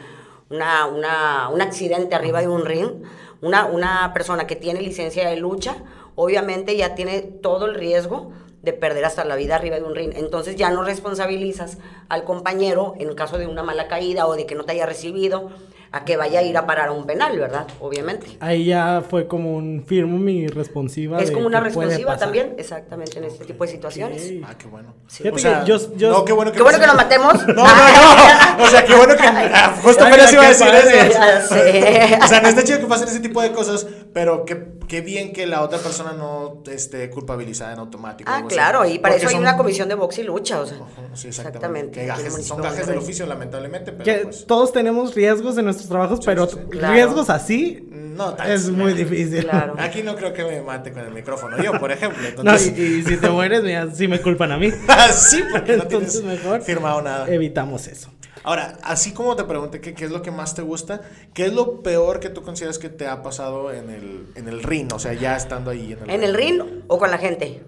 una, 0.48 0.86
una, 0.86 1.50
un 1.50 1.60
accidente 1.60 2.14
arriba 2.14 2.40
de 2.40 2.48
un 2.48 2.64
ring, 2.64 3.02
una, 3.42 3.66
una 3.66 4.14
persona 4.14 4.46
que 4.46 4.56
tiene 4.56 4.80
licencia 4.80 5.28
de 5.28 5.36
lucha, 5.36 5.76
obviamente 6.16 6.76
ya 6.76 6.94
tiene 6.94 7.22
todo 7.22 7.66
el 7.66 7.74
riesgo 7.74 8.32
de 8.62 8.72
perder 8.72 9.04
hasta 9.04 9.24
la 9.24 9.36
vida 9.36 9.54
arriba 9.54 9.76
de 9.76 9.84
un 9.84 9.94
ring. 9.94 10.12
Entonces 10.16 10.56
ya 10.56 10.70
no 10.70 10.82
responsabilizas 10.82 11.78
al 12.08 12.24
compañero 12.24 12.94
en 12.98 13.14
caso 13.14 13.38
de 13.38 13.46
una 13.46 13.62
mala 13.62 13.86
caída 13.86 14.26
o 14.26 14.34
de 14.34 14.44
que 14.44 14.56
no 14.56 14.64
te 14.64 14.72
haya 14.72 14.86
recibido 14.86 15.50
a 15.96 16.04
que 16.04 16.16
vaya 16.16 16.40
a 16.40 16.42
ir 16.42 16.56
a 16.56 16.66
parar 16.66 16.88
a 16.88 16.92
un 16.92 17.06
penal, 17.06 17.38
¿verdad? 17.38 17.66
Obviamente. 17.80 18.36
Ahí 18.40 18.64
ya 18.66 19.02
fue 19.08 19.26
como 19.26 19.54
un 19.56 19.84
firmo 19.86 20.18
mi 20.18 20.46
responsiva. 20.46 21.18
Es 21.20 21.30
como 21.30 21.46
una 21.46 21.60
responsiva 21.60 22.16
también, 22.16 22.54
exactamente, 22.58 23.18
en 23.18 23.24
este 23.24 23.44
tipo 23.44 23.64
de 23.64 23.70
situaciones. 23.70 24.32
Ah, 24.44 24.54
qué 24.58 24.66
bueno. 24.66 24.94
Fíjate 25.08 25.34
O 25.34 25.38
sea, 25.38 25.60
que 25.60 25.66
yo- 25.68 25.96
yo- 25.96 26.10
no, 26.10 26.24
qué 26.24 26.32
bueno 26.32 26.50
que, 26.52 26.56
Qué 26.58 26.62
bueno 26.62 26.78
que 26.78 26.86
nos 26.86 26.96
matemos. 26.96 27.34
No, 27.46 27.54
no, 27.54 27.64
no. 27.64 27.66
O 28.64 28.68
sea, 28.68 28.84
qué 28.84 28.94
bueno 28.94 29.14
que. 29.16 29.22
ah, 29.26 29.74
Justo 29.82 30.04
apenas 30.04 30.32
iba 30.32 30.42
a 30.44 30.48
decir 30.48 30.66
eso. 30.68 31.12
Ya 31.18 31.40
sé. 31.42 32.18
O 32.24 32.26
sea, 32.28 32.40
no 32.40 32.48
está 32.48 32.64
chido 32.64 32.78
que 32.80 32.86
pasen 32.86 33.08
ese 33.08 33.20
tipo 33.20 33.40
de 33.42 33.52
cosas, 33.52 33.86
pero 34.12 34.44
qué, 34.44 34.72
qué 34.88 35.00
bien 35.00 35.32
que 35.32 35.46
la 35.46 35.62
otra 35.62 35.78
persona 35.78 36.12
no 36.12 36.62
esté 36.70 37.08
culpabilizada 37.10 37.72
en 37.72 37.78
automático. 37.80 38.30
Ah, 38.32 38.38
así. 38.38 38.46
claro, 38.48 38.84
y 38.86 38.98
para 38.98 39.14
Porque 39.14 39.26
eso 39.26 39.28
hay 39.28 39.34
son- 39.34 39.42
una 39.42 39.56
comisión 39.56 39.88
de 39.88 39.94
box 39.94 40.18
y 40.18 40.22
lucha, 40.24 40.60
o 40.60 40.66
sea. 40.66 40.78
Sí, 41.14 41.28
exactamente. 41.28 42.04
Gajes- 42.06 42.42
son 42.46 42.60
gajes 42.62 42.86
del 42.86 42.98
oficio, 42.98 43.26
lamentablemente, 43.26 43.92
pero 43.92 44.04
Que 44.04 44.24
pues. 44.24 44.46
todos 44.46 44.72
tenemos 44.72 45.14
riesgos 45.14 45.56
en 45.58 45.64
nuestros 45.66 45.85
trabajos, 45.88 46.20
pero 46.24 46.46
sí, 46.46 46.56
sí. 46.56 46.68
Claro. 46.70 46.94
riesgos 46.94 47.30
así, 47.30 47.88
No, 47.90 48.32
tan- 48.34 48.50
Es 48.50 48.70
muy 48.70 48.94
difícil. 48.94 49.44
Claro. 49.44 49.74
Aquí 49.78 50.02
no 50.02 50.16
creo 50.16 50.32
que 50.32 50.42
me 50.44 50.62
mate 50.62 50.92
con 50.92 51.02
el 51.04 51.12
micrófono. 51.12 51.62
Yo, 51.62 51.78
por 51.78 51.92
ejemplo. 51.92 52.22
No, 52.22 52.28
Entonces, 52.52 52.76
y, 52.78 52.82
y 52.82 53.02
si 53.02 53.16
te 53.18 53.28
mueres, 53.28 53.62
mira, 53.62 53.90
sí 53.92 54.08
me 54.08 54.20
culpan 54.22 54.52
a 54.52 54.56
mí. 54.58 54.70
sí, 55.12 55.42
porque 55.52 55.76
no 55.76 55.82
Entonces 55.84 56.20
tienes 56.22 56.40
mejor 56.42 56.62
firmado 56.62 57.02
nada. 57.02 57.28
evitamos 57.28 57.86
eso. 57.88 58.10
Ahora, 58.42 58.78
así 58.84 59.10
como 59.12 59.34
te 59.34 59.42
pregunté 59.44 59.80
que, 59.80 59.92
qué 59.94 60.04
es 60.04 60.10
lo 60.12 60.22
que 60.22 60.30
más 60.30 60.54
te 60.54 60.62
gusta, 60.62 61.00
¿qué 61.34 61.46
es 61.46 61.52
lo 61.52 61.82
peor 61.82 62.20
que 62.20 62.28
tú 62.30 62.42
consideras 62.42 62.78
que 62.78 62.88
te 62.88 63.06
ha 63.08 63.20
pasado 63.22 63.72
en 63.72 63.90
el, 63.90 64.26
en 64.36 64.46
el 64.48 64.62
ring? 64.62 64.88
O 64.94 64.98
sea, 65.00 65.14
ya 65.14 65.36
estando 65.36 65.70
ahí 65.72 65.92
en 65.94 66.04
el 66.04 66.10
¿En 66.10 66.22
el 66.22 66.32
ring 66.34 66.62
o 66.86 66.96
con 66.98 67.10
la 67.10 67.18
gente? 67.18 67.64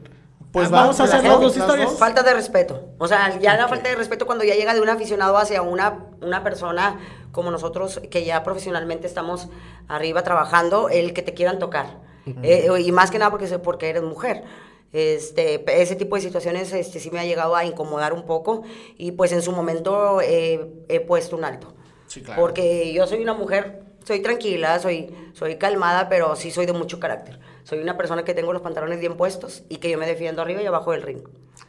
Pues 0.53 0.69
Ah, 0.69 0.71
va, 0.71 0.81
vamos 0.83 1.01
a 1.01 1.05
hacer 1.05 1.25
las 1.25 1.41
dos 1.41 1.57
historias. 1.57 1.99
Falta 1.99 2.23
de 2.23 2.35
respeto. 2.35 2.91
O 2.99 3.07
sea, 3.07 3.39
ya 3.39 3.57
la 3.57 3.69
falta 3.69 3.89
de 3.89 3.97
respeto 3.97 4.27
cuando 4.27 4.45
ya 4.45 4.55
llega 4.55 4.75
de 4.75 4.81
un 4.81 4.89
aficionado 4.89 5.37
hacia 5.37 5.63
una, 5.63 6.07
una 6.23 6.43
persona 6.43 6.99
como 7.33 7.51
nosotros 7.51 8.01
que 8.11 8.25
ya 8.25 8.43
profesionalmente 8.43 9.07
estamos 9.07 9.49
arriba 9.89 10.23
trabajando, 10.23 10.89
el 10.89 11.13
que 11.13 11.23
te 11.23 11.35
quieran 11.35 11.59
tocar. 11.59 12.01
Eh, 12.43 12.69
y 12.81 12.93
más 12.93 13.11
que 13.11 13.19
nada 13.19 13.31
porque, 13.31 13.47
porque 13.59 13.89
eres 13.89 14.03
mujer. 14.03 14.45
Este, 14.93 15.65
ese 15.83 15.97
tipo 15.97 16.17
de 16.17 16.23
situaciones 16.23 16.73
este, 16.73 16.99
sí 16.99 17.11
me 17.11 17.21
ha 17.21 17.25
llegado 17.25 17.55
a 17.55 17.65
incomodar 17.65 18.15
un 18.15 18.25
poco 18.25 18.63
y 18.97 19.13
pues 19.13 19.33
en 19.33 19.43
su 19.43 19.53
momento 19.53 20.21
eh, 20.23 20.67
he 20.89 21.01
puesto 21.01 21.37
un 21.37 21.45
alto. 21.45 21.75
Sí, 22.07 22.23
claro. 22.23 22.41
Porque 22.41 22.93
yo 22.95 23.07
soy 23.07 23.21
una 23.23 23.35
mujer, 23.35 23.83
soy 24.05 24.21
tranquila, 24.21 24.79
soy, 24.79 25.15
soy 25.35 25.57
calmada, 25.57 26.09
pero 26.09 26.37
sí 26.37 26.51
soy 26.51 26.65
de 26.65 26.73
mucho 26.73 26.99
carácter. 26.99 27.39
Soy 27.69 27.81
una 27.81 27.99
persona 27.99 28.25
que 28.25 28.33
tengo 28.33 28.51
los 28.55 28.63
pantalones 28.63 28.99
bien 28.99 29.15
puestos 29.19 29.63
y 29.69 29.77
que 29.77 29.91
yo 29.91 29.99
me 29.99 30.07
defiendo 30.07 30.41
arriba 30.41 30.63
y 30.63 30.65
abajo 30.67 30.93
del 30.93 31.03
ring. 31.03 31.19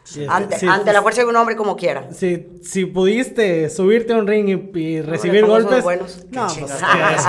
Sí, 0.05 0.25
ante, 0.29 0.57
sí, 0.57 0.65
ante 0.65 0.91
sí. 0.91 0.93
la 0.93 1.01
fuerza 1.01 1.23
de 1.23 1.27
un 1.27 1.35
hombre 1.35 1.57
como 1.57 1.75
quiera. 1.75 2.07
Si, 2.13 2.47
si 2.63 2.85
pudiste 2.85 3.69
subirte 3.69 4.13
a 4.13 4.17
un 4.17 4.25
ring 4.25 4.47
y, 4.47 4.79
y 4.79 5.01
recibir 5.01 5.45
golpes, 5.45 5.83
buenos. 5.83 6.23
no, 6.31 6.47
pues. 6.47 6.71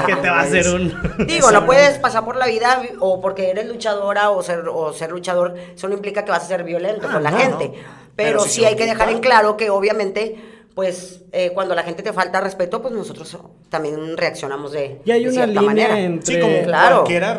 ¿qué, 0.07 0.15
qué 0.15 0.21
te 0.21 0.31
va 0.31 0.39
a 0.39 0.43
hacer 0.43 0.69
un... 0.69 0.95
Digo, 1.27 1.51
no 1.51 1.67
puedes 1.67 1.99
pasar 1.99 2.25
por 2.25 2.37
la 2.37 2.47
vida 2.47 2.81
o 3.01 3.21
porque 3.21 3.51
eres 3.51 3.67
luchadora 3.67 4.31
o 4.31 4.41
ser, 4.41 4.69
o 4.69 4.93
ser 4.93 5.11
luchador, 5.11 5.57
eso 5.75 5.89
no 5.89 5.95
implica 5.95 6.25
que 6.25 6.31
vas 6.31 6.45
a 6.45 6.47
ser 6.47 6.63
violento 6.63 7.09
Ah, 7.11 7.15
con 7.15 7.25
la 7.25 7.33
no, 7.33 7.39
gente. 7.39 7.65
no. 7.71 7.73
Pero, 7.75 7.83
Pero 8.15 8.41
si 8.43 8.51
sí 8.51 8.61
se 8.61 8.67
hay 8.69 8.77
que 8.77 8.87
dejar 8.87 9.09
en 9.09 9.19
claro 9.19 9.57
que 9.57 9.71
obviamente, 9.71 10.37
pues 10.75 11.23
eh, 11.33 11.51
cuando 11.53 11.75
la 11.75 11.83
gente 11.83 12.03
te 12.03 12.13
falta 12.13 12.41
respeto, 12.41 12.81
pues 12.81 12.95
nosotros 12.95 13.37
también 13.69 14.17
reaccionamos 14.17 14.73
de, 14.73 15.01
Y 15.05 15.11
hay 15.11 15.23
de 15.25 15.29
una 15.31 15.35
cierta 15.45 15.53
línea 15.61 15.63
manera. 15.63 16.01
entre... 16.01 16.35
Sí, 16.35 16.41
como 16.41 16.63
Claro. 16.63 16.97
cualquiera 16.99 17.35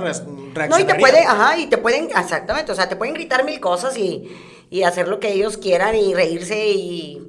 No, 0.70 0.80
y 0.80 0.84
te 0.84 0.96
pueden, 0.96 1.28
ajá, 1.28 1.58
y 1.58 1.68
te 1.68 1.78
pueden, 1.78 2.06
exactamente, 2.06 2.72
o 2.72 2.76
sea, 2.76 2.90
te 2.90 2.96
pueden 2.96 3.14
gritar 3.14 3.46
mil 3.46 3.60
cosas 3.60 3.98
y, 3.98 4.30
y 4.70 4.84
hacer 4.84 5.08
lo 5.08 5.20
que 5.20 5.32
ellos 5.32 5.58
quieran 5.58 5.96
y 5.96 6.14
reírse 6.14 6.68
y 6.70 7.28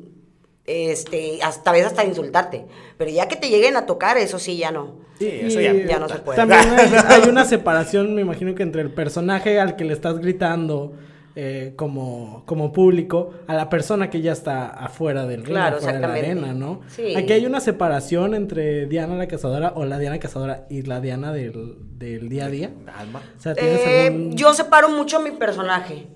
este, 0.66 1.40
hasta 1.42 1.70
a 1.70 1.72
veces 1.72 1.88
hasta 1.88 2.04
insultarte. 2.04 2.66
Pero 2.98 3.10
ya 3.10 3.26
que 3.28 3.36
te 3.36 3.48
lleguen 3.48 3.76
a 3.76 3.86
tocar, 3.86 4.16
eso 4.18 4.38
sí 4.38 4.56
ya 4.56 4.70
no. 4.70 5.00
Sí, 5.18 5.28
eso 5.28 5.60
ya- 5.60 5.72
ya 5.74 5.98
no 5.98 6.08
se 6.08 6.18
puede. 6.18 6.36
También 6.36 6.60
hay, 6.60 6.90
hay 7.22 7.28
una 7.28 7.44
separación, 7.44 8.14
me 8.14 8.22
imagino 8.22 8.54
que 8.54 8.62
entre 8.62 8.82
el 8.82 8.90
personaje 8.92 9.60
al 9.60 9.76
que 9.76 9.84
le 9.84 9.92
estás 9.92 10.18
gritando 10.18 10.92
eh, 11.34 11.72
como, 11.76 12.42
como 12.46 12.72
público 12.72 13.30
a 13.46 13.54
la 13.54 13.70
persona 13.70 14.10
que 14.10 14.20
ya 14.20 14.32
está 14.32 14.66
afuera 14.68 15.24
del 15.26 15.42
ring, 15.44 15.54
Claro, 15.54 15.76
afuera 15.78 15.98
de 15.98 16.06
la 16.06 16.12
arena, 16.12 16.52
¿no? 16.52 16.80
Sí. 16.88 17.14
Aquí 17.16 17.32
hay 17.32 17.46
una 17.46 17.60
separación 17.60 18.34
entre 18.34 18.86
Diana 18.86 19.16
la 19.16 19.26
cazadora 19.28 19.72
o 19.74 19.84
la 19.86 19.98
Diana 19.98 20.18
cazadora 20.18 20.66
y 20.68 20.82
la 20.82 21.00
Diana 21.00 21.32
del, 21.32 21.76
del 21.98 22.28
día 22.28 22.46
a 22.46 22.48
día. 22.48 22.70
Alma. 22.98 23.22
O 23.38 23.40
sea, 23.40 23.54
¿tienes 23.54 23.80
Eh, 23.86 24.06
algún- 24.08 24.36
Yo 24.36 24.52
separo 24.52 24.88
mucho 24.90 25.20
mi 25.20 25.30
personaje. 25.30 26.06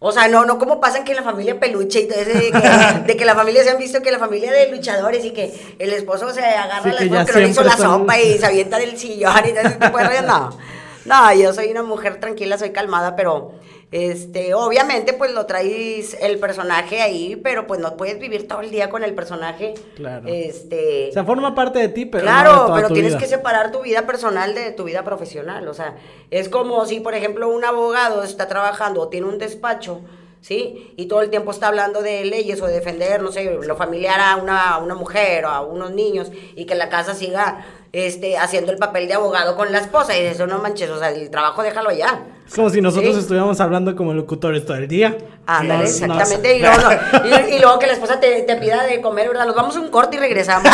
O 0.00 0.12
sea, 0.12 0.28
no, 0.28 0.44
no 0.44 0.58
como 0.58 0.80
pasa 0.80 1.02
que 1.02 1.10
en 1.10 1.16
la 1.16 1.22
familia 1.24 1.58
peluche 1.58 2.02
y 2.02 2.06
todo 2.06 2.20
eso 2.20 2.30
de 2.38 2.52
que, 2.52 2.60
de 3.06 3.16
que 3.16 3.24
la 3.24 3.34
familia 3.34 3.64
se 3.64 3.70
han 3.70 3.78
visto 3.78 4.00
que 4.00 4.12
la 4.12 4.20
familia 4.20 4.52
de 4.52 4.70
luchadores 4.70 5.24
y 5.24 5.32
que 5.32 5.52
el 5.80 5.92
esposo 5.92 6.30
se 6.30 6.40
agarra 6.44 6.82
Sí, 6.84 6.90
la 6.90 7.00
esposa 7.04 7.24
que 7.24 7.32
no 7.32 7.38
le 7.40 7.48
hizo 7.48 7.64
la 7.64 7.76
son- 7.76 8.00
sopa 8.02 8.20
y 8.20 8.38
se 8.38 8.46
avienta 8.46 8.78
del 8.78 8.96
sillón 8.96 9.32
y 9.44 9.48
todo 9.50 9.60
ese 9.62 9.70
tipo 9.76 9.98
de 9.98 10.04
rollos. 10.04 10.24
No, 10.26 10.50
no, 11.08 11.34
yo 11.34 11.52
soy 11.52 11.70
una 11.70 11.82
mujer 11.82 12.20
tranquila, 12.20 12.58
soy 12.58 12.70
calmada, 12.70 13.16
pero 13.16 13.52
este, 13.90 14.52
obviamente 14.54 15.14
pues 15.14 15.32
lo 15.32 15.46
traes 15.46 16.14
el 16.20 16.38
personaje 16.38 17.00
ahí, 17.00 17.36
pero 17.36 17.66
pues 17.66 17.80
no 17.80 17.96
puedes 17.96 18.18
vivir 18.18 18.46
todo 18.46 18.60
el 18.60 18.70
día 18.70 18.90
con 18.90 19.02
el 19.02 19.14
personaje. 19.14 19.74
Claro. 19.96 20.28
Este, 20.28 21.08
O 21.08 21.12
sea, 21.12 21.24
forma 21.24 21.54
parte 21.54 21.78
de 21.78 21.88
ti, 21.88 22.04
pero 22.04 22.24
no 22.24 22.30
de 22.30 22.36
claro, 22.36 22.66
toda 22.66 22.74
pero 22.76 22.88
tu 22.88 22.94
tienes 22.94 23.12
vida. 23.12 23.20
que 23.20 23.26
separar 23.26 23.72
tu 23.72 23.80
vida 23.82 24.02
personal 24.06 24.54
de 24.54 24.72
tu 24.72 24.84
vida 24.84 25.04
profesional. 25.04 25.66
O 25.68 25.74
sea, 25.74 25.96
es 26.30 26.48
como 26.48 26.84
si, 26.86 27.00
por 27.00 27.14
ejemplo, 27.14 27.48
un 27.48 27.64
abogado 27.64 28.22
está 28.22 28.46
trabajando 28.46 29.00
o 29.00 29.08
tiene 29.08 29.26
un 29.26 29.38
despacho, 29.38 30.02
¿sí? 30.42 30.92
Y 30.96 31.06
todo 31.06 31.22
el 31.22 31.30
tiempo 31.30 31.50
está 31.50 31.68
hablando 31.68 32.02
de 32.02 32.24
leyes 32.26 32.60
o 32.60 32.66
de 32.66 32.74
defender, 32.74 33.22
no 33.22 33.32
sé, 33.32 33.58
lo 33.64 33.76
familiar 33.76 34.20
a 34.20 34.36
una, 34.36 34.74
a 34.74 34.78
una 34.78 34.94
mujer 34.94 35.46
o 35.46 35.48
a 35.48 35.62
unos 35.62 35.92
niños 35.92 36.30
y 36.54 36.66
que 36.66 36.74
la 36.74 36.90
casa 36.90 37.14
siga 37.14 37.64
este, 37.92 38.36
haciendo 38.38 38.72
el 38.72 38.78
papel 38.78 39.08
de 39.08 39.14
abogado 39.14 39.56
con 39.56 39.72
la 39.72 39.78
esposa. 39.78 40.16
Y 40.16 40.24
eso 40.26 40.46
no 40.46 40.58
manches, 40.58 40.90
o 40.90 40.98
sea, 40.98 41.10
el 41.10 41.30
trabajo 41.30 41.62
déjalo 41.62 41.90
ya. 41.92 42.24
Es 42.48 42.54
como 42.54 42.70
si 42.70 42.80
nosotros 42.80 43.14
Sí. 43.14 43.20
estuviéramos 43.20 43.60
hablando 43.60 43.94
como 43.94 44.14
locutores 44.14 44.64
todo 44.64 44.78
el 44.78 44.88
día. 44.88 45.16
Ándale, 45.46 45.82
Nos- 45.84 46.00
nos- 46.00 46.16
exactamente. 46.32 46.56
Y, 46.56 46.60
luego, 46.62 46.76
no- 46.78 46.90
y- 47.50 47.54
y 47.54 47.58
luego 47.60 47.78
que 47.78 47.86
la 47.86 47.92
esposa 47.92 48.18
te, 48.20 48.42
te 48.42 48.56
pida 48.56 48.84
de 48.86 49.00
comer, 49.02 49.28
¿verdad? 49.28 49.44
Nos 49.46 49.54
vamos 49.54 49.76
a 49.76 49.80
un 49.80 49.90
corte 49.90 50.16
y 50.16 50.20
regresamos. 50.20 50.64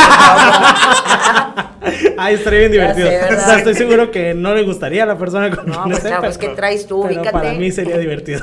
Ay, 2.17 2.35
estaría 2.37 2.61
bien 2.61 2.73
divertido. 2.73 3.09
sé, 3.09 3.17
¿verdad? 3.19 3.39
o 3.43 3.45
sea, 3.47 3.59
estoy 3.59 3.75
seguro 3.75 4.11
que 4.11 4.35
no 4.35 4.55
le 4.55 4.63
gustaría 4.63 5.03
a 5.03 5.07
la 5.07 5.19
persona 5.19 5.51
con 5.55 5.67
No, 5.67 5.83
pues, 5.85 5.97
esté, 5.99 6.09
chavo, 6.09 6.21
pero- 6.23 6.33
es 6.33 6.39
que 6.39 6.49
traes 6.51 6.87
tú, 6.87 7.05
pero 7.07 7.23
para 7.25 7.53
mí 7.53 7.71
sería 7.73 7.99
divertido. 7.99 8.41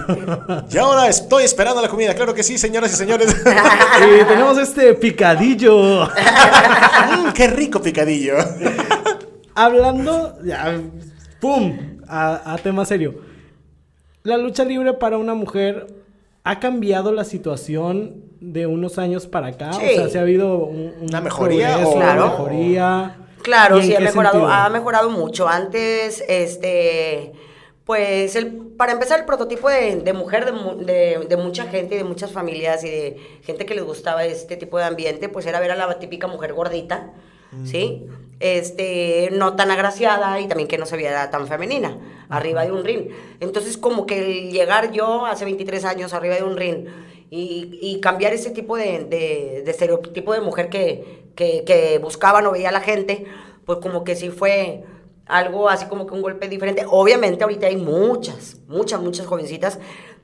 Y 0.70 0.78
ahora 0.78 1.08
estoy 1.08 1.44
esperando 1.46 1.82
la 1.82 1.88
comida. 1.88 2.14
Claro 2.14 2.34
que 2.34 2.44
sí, 2.44 2.58
señoras 2.58 2.92
y 2.94 2.96
señores. 2.98 3.36
y 3.46 4.24
tenemos 4.26 4.58
este 4.58 4.94
picadillo. 4.96 6.06
Mm, 6.06 7.32
qué 7.34 7.48
rico 7.48 7.82
picadillo. 7.82 8.36
Hablando, 9.56 10.38
ya, 10.44 10.76
¡pum! 11.40 11.91
A, 12.14 12.54
a 12.54 12.58
tema 12.58 12.84
serio. 12.86 13.16
La 14.24 14.38
lucha 14.38 14.66
libre 14.66 14.94
para 14.94 15.18
una 15.18 15.34
mujer 15.34 15.88
ha 16.44 16.60
cambiado 16.60 17.12
la 17.14 17.24
situación 17.24 18.24
de 18.40 18.66
unos 18.68 18.98
años 18.98 19.28
para 19.28 19.48
acá. 19.48 19.72
Sí. 19.74 19.86
O 19.92 19.96
sea, 19.96 20.10
si 20.10 20.18
ha 20.18 20.22
habido 20.22 20.58
un, 20.66 20.94
un 21.00 21.08
¿Una 21.10 21.22
mejoría 21.22 21.70
progreso, 21.76 21.92
o- 21.92 21.96
una 21.98 22.16
mejoría. 22.16 23.18
Claro, 23.44 23.78
¿Y 23.78 23.82
en 23.82 23.86
sí, 23.88 23.96
ha 23.96 24.00
mejorado, 24.02 24.34
sentido? 24.40 24.52
ha 24.54 24.70
mejorado 24.70 25.10
mucho. 25.10 25.48
Antes, 25.48 26.24
este, 26.28 27.32
pues, 27.86 28.36
el, 28.36 28.52
para 28.78 28.92
empezar, 28.92 29.20
el 29.20 29.26
prototipo 29.26 29.70
de, 29.70 29.96
de 29.98 30.14
mujer 30.14 30.46
de, 30.46 30.52
mu- 30.52 30.76
de- 30.76 31.26
de 31.28 31.38
mucha 31.38 31.66
gente, 31.66 31.96
y 31.96 31.98
de 32.00 32.04
muchas 32.04 32.32
familias 32.32 32.84
y 32.84 32.90
de 32.90 33.18
gente 33.44 33.66
que 33.66 33.74
les 33.74 33.84
gustaba 33.84 34.26
este 34.26 34.58
tipo 34.58 34.78
de 34.78 34.84
ambiente, 34.84 35.30
pues 35.30 35.46
era 35.48 35.60
ver 35.60 35.72
a 35.72 35.76
la 35.76 35.98
típica 36.00 36.28
mujer 36.28 36.54
gordita, 36.54 37.14
¿sí? 37.64 38.06
Este, 38.42 39.30
no 39.34 39.56
tan 39.56 39.70
agraciada 39.70 40.40
y 40.42 40.48
también 40.48 40.68
que 40.68 40.80
no 40.80 40.88
se 40.88 40.98
viera 40.98 41.30
tan 41.30 41.48
femenina, 41.48 41.98
arriba 42.28 42.64
de 42.66 42.72
un 42.72 42.84
ring. 42.84 43.10
Entonces, 43.40 43.78
como 43.78 44.08
que 44.08 44.18
el 44.20 44.52
llegar 44.52 44.92
yo 44.92 45.28
hace 45.28 45.46
23 45.46 45.86
años 45.86 46.14
arriba 46.14 46.36
de 46.36 46.44
un 46.44 46.58
ring 46.58 46.88
y, 47.30 47.78
y 47.82 48.02
cambiar 48.02 48.34
ese 48.34 48.50
tipo 48.50 48.76
de, 48.78 49.06
de- 49.06 49.62
de 49.64 49.72
estereotipo 49.72 50.34
de 50.34 50.42
mujer 50.42 50.70
que, 50.70 51.26
que, 51.36 51.64
que 51.66 52.00
buscaban 52.00 52.46
o 52.48 52.52
veía 52.52 52.72
la 52.72 52.82
gente, 52.82 53.26
pues 53.66 53.78
como 53.80 54.04
que 54.04 54.16
sí 54.16 54.30
fue 54.30 54.84
algo 55.28 55.70
así 55.70 55.86
como 55.86 56.08
que 56.08 56.14
un 56.16 56.24
golpe 56.24 56.50
diferente. 56.50 56.84
Obviamente 56.90 57.44
ahorita 57.44 57.68
hay 57.68 57.78
muchas, 57.78 58.58
muchas, 58.68 59.02
muchas 59.02 59.28
jovencitas 59.28 59.78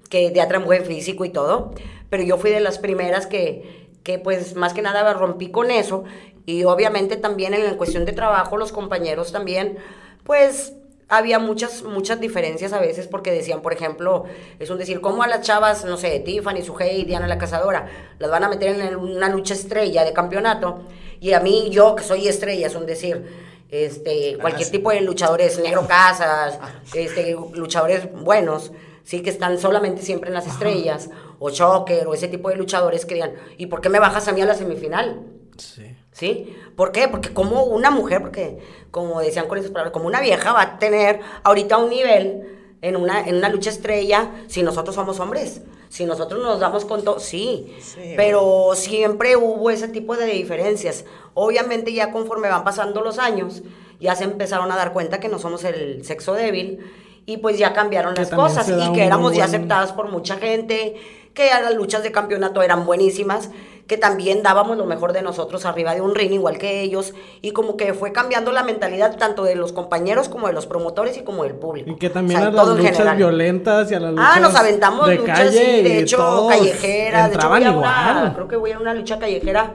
que 0.10 0.34
ya 0.34 0.48
traen 0.48 0.66
buen 0.66 0.86
físico 0.86 1.24
y 1.24 1.30
todo, 1.30 1.72
pero 2.10 2.24
yo 2.24 2.38
fui 2.38 2.50
de 2.50 2.62
las 2.62 2.80
primeras 2.80 3.28
que, 3.28 3.90
que 4.04 4.18
pues 4.20 4.56
más 4.56 4.74
que 4.74 4.82
nada 4.82 5.14
rompí 5.14 5.52
con 5.52 5.70
eso 5.70 6.04
y 6.48 6.64
obviamente 6.64 7.18
también 7.18 7.54
en 7.54 7.66
la 7.66 7.76
cuestión 7.76 8.06
de 8.06 8.14
trabajo 8.14 8.56
los 8.56 8.72
compañeros 8.72 9.34
también, 9.34 9.78
pues 10.24 10.74
había 11.10 11.40
muchas, 11.40 11.84
muchas 11.84 12.22
diferencias 12.22 12.72
a 12.72 12.80
veces 12.80 13.08
porque 13.08 13.32
decían, 13.32 13.62
por 13.62 13.74
ejemplo, 13.74 14.24
es 14.58 14.70
un 14.70 14.78
decir, 14.78 15.02
¿cómo 15.02 15.24
a 15.24 15.28
las 15.28 15.42
chavas, 15.42 15.84
no 15.84 15.98
sé, 15.98 16.22
Tiffany, 16.22 16.62
Sujei, 16.64 17.04
Diana 17.04 17.28
la 17.28 17.38
Cazadora, 17.38 17.90
las 18.18 18.32
van 18.32 18.46
a 18.46 18.50
meter 18.50 18.80
en 18.80 18.96
una 18.96 19.28
lucha 19.28 19.54
estrella 19.54 20.06
de 20.06 20.14
campeonato? 20.14 20.84
Y 21.20 21.34
a 21.34 21.42
mí, 21.42 21.70
yo 21.70 21.98
que 21.98 22.04
soy 22.04 22.30
estrella, 22.30 22.68
es 22.68 22.76
un 22.76 22.86
decir, 22.86 23.26
este, 23.70 24.38
cualquier 24.40 24.68
sí. 24.68 24.72
tipo 24.72 24.92
de 24.92 25.02
luchadores, 25.02 25.60
Negro 25.60 25.86
Casas, 25.86 26.60
este, 26.94 27.36
luchadores 27.56 28.10
buenos, 28.14 28.72
sí, 29.04 29.22
que 29.22 29.32
están 29.32 29.58
solamente 29.58 30.02
siempre 30.02 30.30
en 30.30 30.34
las 30.34 30.48
estrellas, 30.48 31.10
o 31.40 31.50
Choker, 31.50 32.08
o 32.08 32.14
ese 32.14 32.30
tipo 32.30 32.48
de 32.48 32.56
luchadores 32.56 33.06
que 33.06 33.16
digan, 33.16 33.34
¿y 33.58 33.66
por 33.66 33.82
qué 33.82 33.90
me 33.90 34.00
bajas 34.00 34.30
a 34.30 34.32
mí 34.32 34.40
a 34.40 34.46
la 34.46 34.56
semifinal? 34.56 35.26
Sí. 35.58 35.94
¿Sí? 36.18 36.56
¿Por 36.76 36.92
qué? 36.92 37.08
Porque 37.08 37.32
como 37.34 37.64
una 37.66 37.92
mujer, 37.92 38.22
porque 38.22 38.58
como 38.92 39.20
decían 39.22 39.48
con 39.48 39.58
esas 39.58 39.70
palabras, 39.72 39.94
como 39.94 40.08
una 40.08 40.20
vieja 40.22 40.52
va 40.52 40.62
a 40.64 40.80
tener 40.80 41.20
ahorita 41.44 41.78
un 41.78 41.90
nivel 41.92 42.44
en 42.82 42.96
una, 42.96 43.28
en 43.28 43.36
una 43.36 43.50
lucha 43.50 43.70
estrella 43.70 44.32
si 44.48 44.64
nosotros 44.64 44.96
somos 44.96 45.20
hombres. 45.20 45.62
Si 45.90 46.06
nosotros 46.06 46.42
nos 46.44 46.60
damos 46.60 46.84
con 46.86 47.04
todo, 47.04 47.20
sí, 47.20 47.74
Sí, 47.80 48.14
pero 48.18 48.72
siempre 48.74 49.38
hubo 49.38 49.70
ese 49.70 49.88
tipo 49.88 50.18
de 50.18 50.26
diferencias. 50.26 51.06
Obviamente 51.34 51.94
ya 51.94 52.12
conforme 52.12 52.50
van 52.50 52.64
pasando 52.64 53.02
los 53.02 53.20
años, 53.20 53.62
ya 54.00 54.16
se 54.16 54.26
empezaron 54.26 54.72
a 54.72 54.76
dar 54.76 54.92
cuenta 54.94 55.20
que 55.20 55.30
no 55.30 55.40
somos 55.40 55.64
el 55.64 56.04
sexo 56.04 56.34
débil 56.34 56.80
y 57.26 57.38
pues 57.38 57.58
ya 57.58 57.74
cambiaron 57.74 58.16
Que 58.16 58.22
las 58.22 58.32
cosas 58.32 58.68
y 58.70 58.92
que 58.94 59.06
éramos 59.06 59.34
ya 59.34 59.46
buen- 59.46 59.56
aceptadas 59.56 59.94
por 59.94 60.10
mucha 60.10 60.36
gente, 60.38 60.96
que 61.34 61.46
ya 61.48 61.62
las 61.62 61.76
luchas 61.76 62.04
de 62.04 62.12
campeonato 62.12 62.62
eran 62.64 62.86
buenísimas, 62.86 63.50
que 63.88 63.98
también 63.98 64.44
dábamos 64.44 64.78
lo 64.78 64.86
mejor 64.86 65.14
de 65.14 65.22
nosotros 65.22 65.66
arriba 65.66 65.96
de 65.96 66.02
un 66.02 66.14
ring, 66.14 66.34
igual 66.34 66.58
que 66.58 66.82
ellos, 66.82 67.14
y 67.42 67.52
como 67.52 67.78
que 67.78 67.94
fue 67.94 68.12
cambiando 68.12 68.52
la 68.52 68.64
mentalidad 68.64 69.16
tanto 69.18 69.44
de 69.46 69.56
los 69.56 69.72
compañeros 69.72 70.28
como 70.28 70.48
de 70.48 70.54
los 70.54 70.66
promotores 70.68 71.18
y 71.18 71.22
como 71.24 71.44
del 71.44 71.56
público. 71.56 71.90
Y 71.90 71.96
que 71.96 72.10
también 72.10 72.40
O 72.40 72.42
sea, 72.44 72.50
a 72.50 72.52
las 72.66 72.68
luchas 72.68 72.92
general. 72.98 73.16
violentas 73.18 73.90
y 73.92 73.96
a 73.96 74.00
las 74.02 74.12
luchas 74.12 74.30
Ah, 74.36 74.40
nos 74.42 74.56
aventamos 74.56 75.08
de 75.08 75.16
luchas, 75.16 75.38
calle 75.40 75.52
sí, 75.78 75.82
de 75.84 75.90
y 75.90 75.98
hecho, 76.00 76.48
callejeras. 76.50 77.30
De 77.30 77.36
hecho, 77.38 77.48
voy 77.50 77.64
a 77.64 77.72
una, 77.72 77.72
igual. 77.72 78.34
creo 78.36 78.48
que 78.50 78.56
voy 78.58 78.72
a 78.74 78.80
una 78.80 78.94
lucha 78.94 79.18
callejera. 79.20 79.74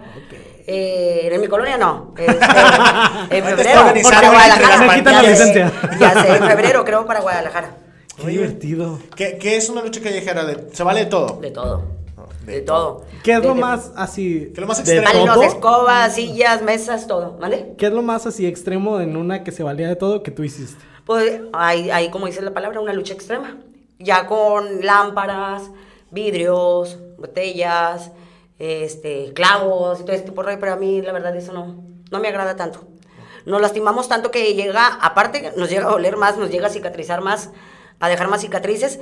eh, 0.66 1.30
en 1.32 1.40
mi 1.40 1.48
colonia 1.48 1.76
no. 1.78 2.12
este, 2.16 2.36
en 3.38 3.44
febrero, 3.44 3.80
para 4.04 4.30
Guadalajara. 4.30 4.86
Me 4.86 4.94
quitan 4.96 5.14
la 5.14 5.22
Ya 5.22 5.36
sé, 5.36 5.44
licencia. 5.46 5.72
Ya 5.98 6.22
sé, 6.22 6.36
en 6.36 6.44
febrero 6.46 6.84
creo 6.84 7.06
para 7.06 7.20
Guadalajara. 7.20 7.76
Qué 8.20 8.26
divertido. 8.28 8.98
¿Qué, 9.16 9.38
qué 9.40 9.56
es 9.56 9.68
una 9.70 9.82
lucha 9.82 10.00
callejera? 10.02 10.44
De- 10.44 10.68
se 10.72 10.82
vale 10.82 11.00
de 11.00 11.06
todo. 11.06 11.38
De 11.40 11.50
todo. 11.50 11.82
De 12.44 12.52
De 12.52 12.60
todo. 12.60 13.04
¿Qué 13.22 13.32
es 13.32 13.38
lo 13.38 13.50
Desde 13.50 13.60
más 13.60 13.92
así 13.96 14.46
¿Qué 14.46 14.52
es 14.54 14.58
lo 14.58 14.66
más 14.66 14.84
de 14.84 14.96
extremo? 14.96 15.12
Malinos, 15.12 15.34
todo? 15.34 15.44
escobas, 15.44 16.14
sillas, 16.14 16.62
mesas, 16.62 17.06
todo. 17.06 17.38
¿Vale? 17.38 17.74
¿Qué 17.78 17.86
es 17.86 17.92
lo 17.92 18.02
más 18.02 18.26
así 18.26 18.46
extremo 18.46 19.00
en 19.00 19.16
una 19.16 19.44
que 19.44 19.52
se 19.52 19.62
valía 19.62 19.88
de 19.88 19.96
todo 19.96 20.22
que 20.22 20.30
tú 20.30 20.42
hiciste? 20.42 20.82
Pues 21.04 21.40
ahí, 21.52 21.90
ahí, 21.90 22.10
como 22.10 22.26
dice 22.26 22.42
la 22.42 22.54
palabra, 22.54 22.80
una 22.80 22.92
lucha 22.92 23.14
extrema. 23.14 23.58
Ya 23.98 24.26
con 24.26 24.84
lámparas, 24.84 25.70
vidrios, 26.10 26.98
botellas, 27.18 28.12
este, 28.58 29.32
clavos 29.34 30.00
y 30.00 30.04
todo 30.04 30.12
ese 30.12 30.24
tipo 30.24 30.42
de 30.44 30.56
pero 30.56 30.74
a 30.74 30.76
mí 30.76 31.02
la 31.02 31.12
verdad 31.12 31.34
eso 31.36 31.52
no, 31.52 31.84
no 32.10 32.20
me 32.20 32.28
agrada 32.28 32.54
tanto. 32.54 32.86
Nos 33.44 33.60
lastimamos 33.60 34.08
tanto 34.08 34.30
que 34.30 34.54
llega, 34.54 34.86
aparte 34.86 35.52
nos 35.56 35.68
llega 35.68 35.86
a 35.86 35.90
doler 35.90 36.16
más, 36.16 36.36
nos 36.36 36.50
llega 36.50 36.68
a 36.68 36.70
cicatrizar 36.70 37.22
más, 37.22 37.50
a 37.98 38.08
dejar 38.08 38.28
más 38.28 38.42
cicatrices. 38.42 39.00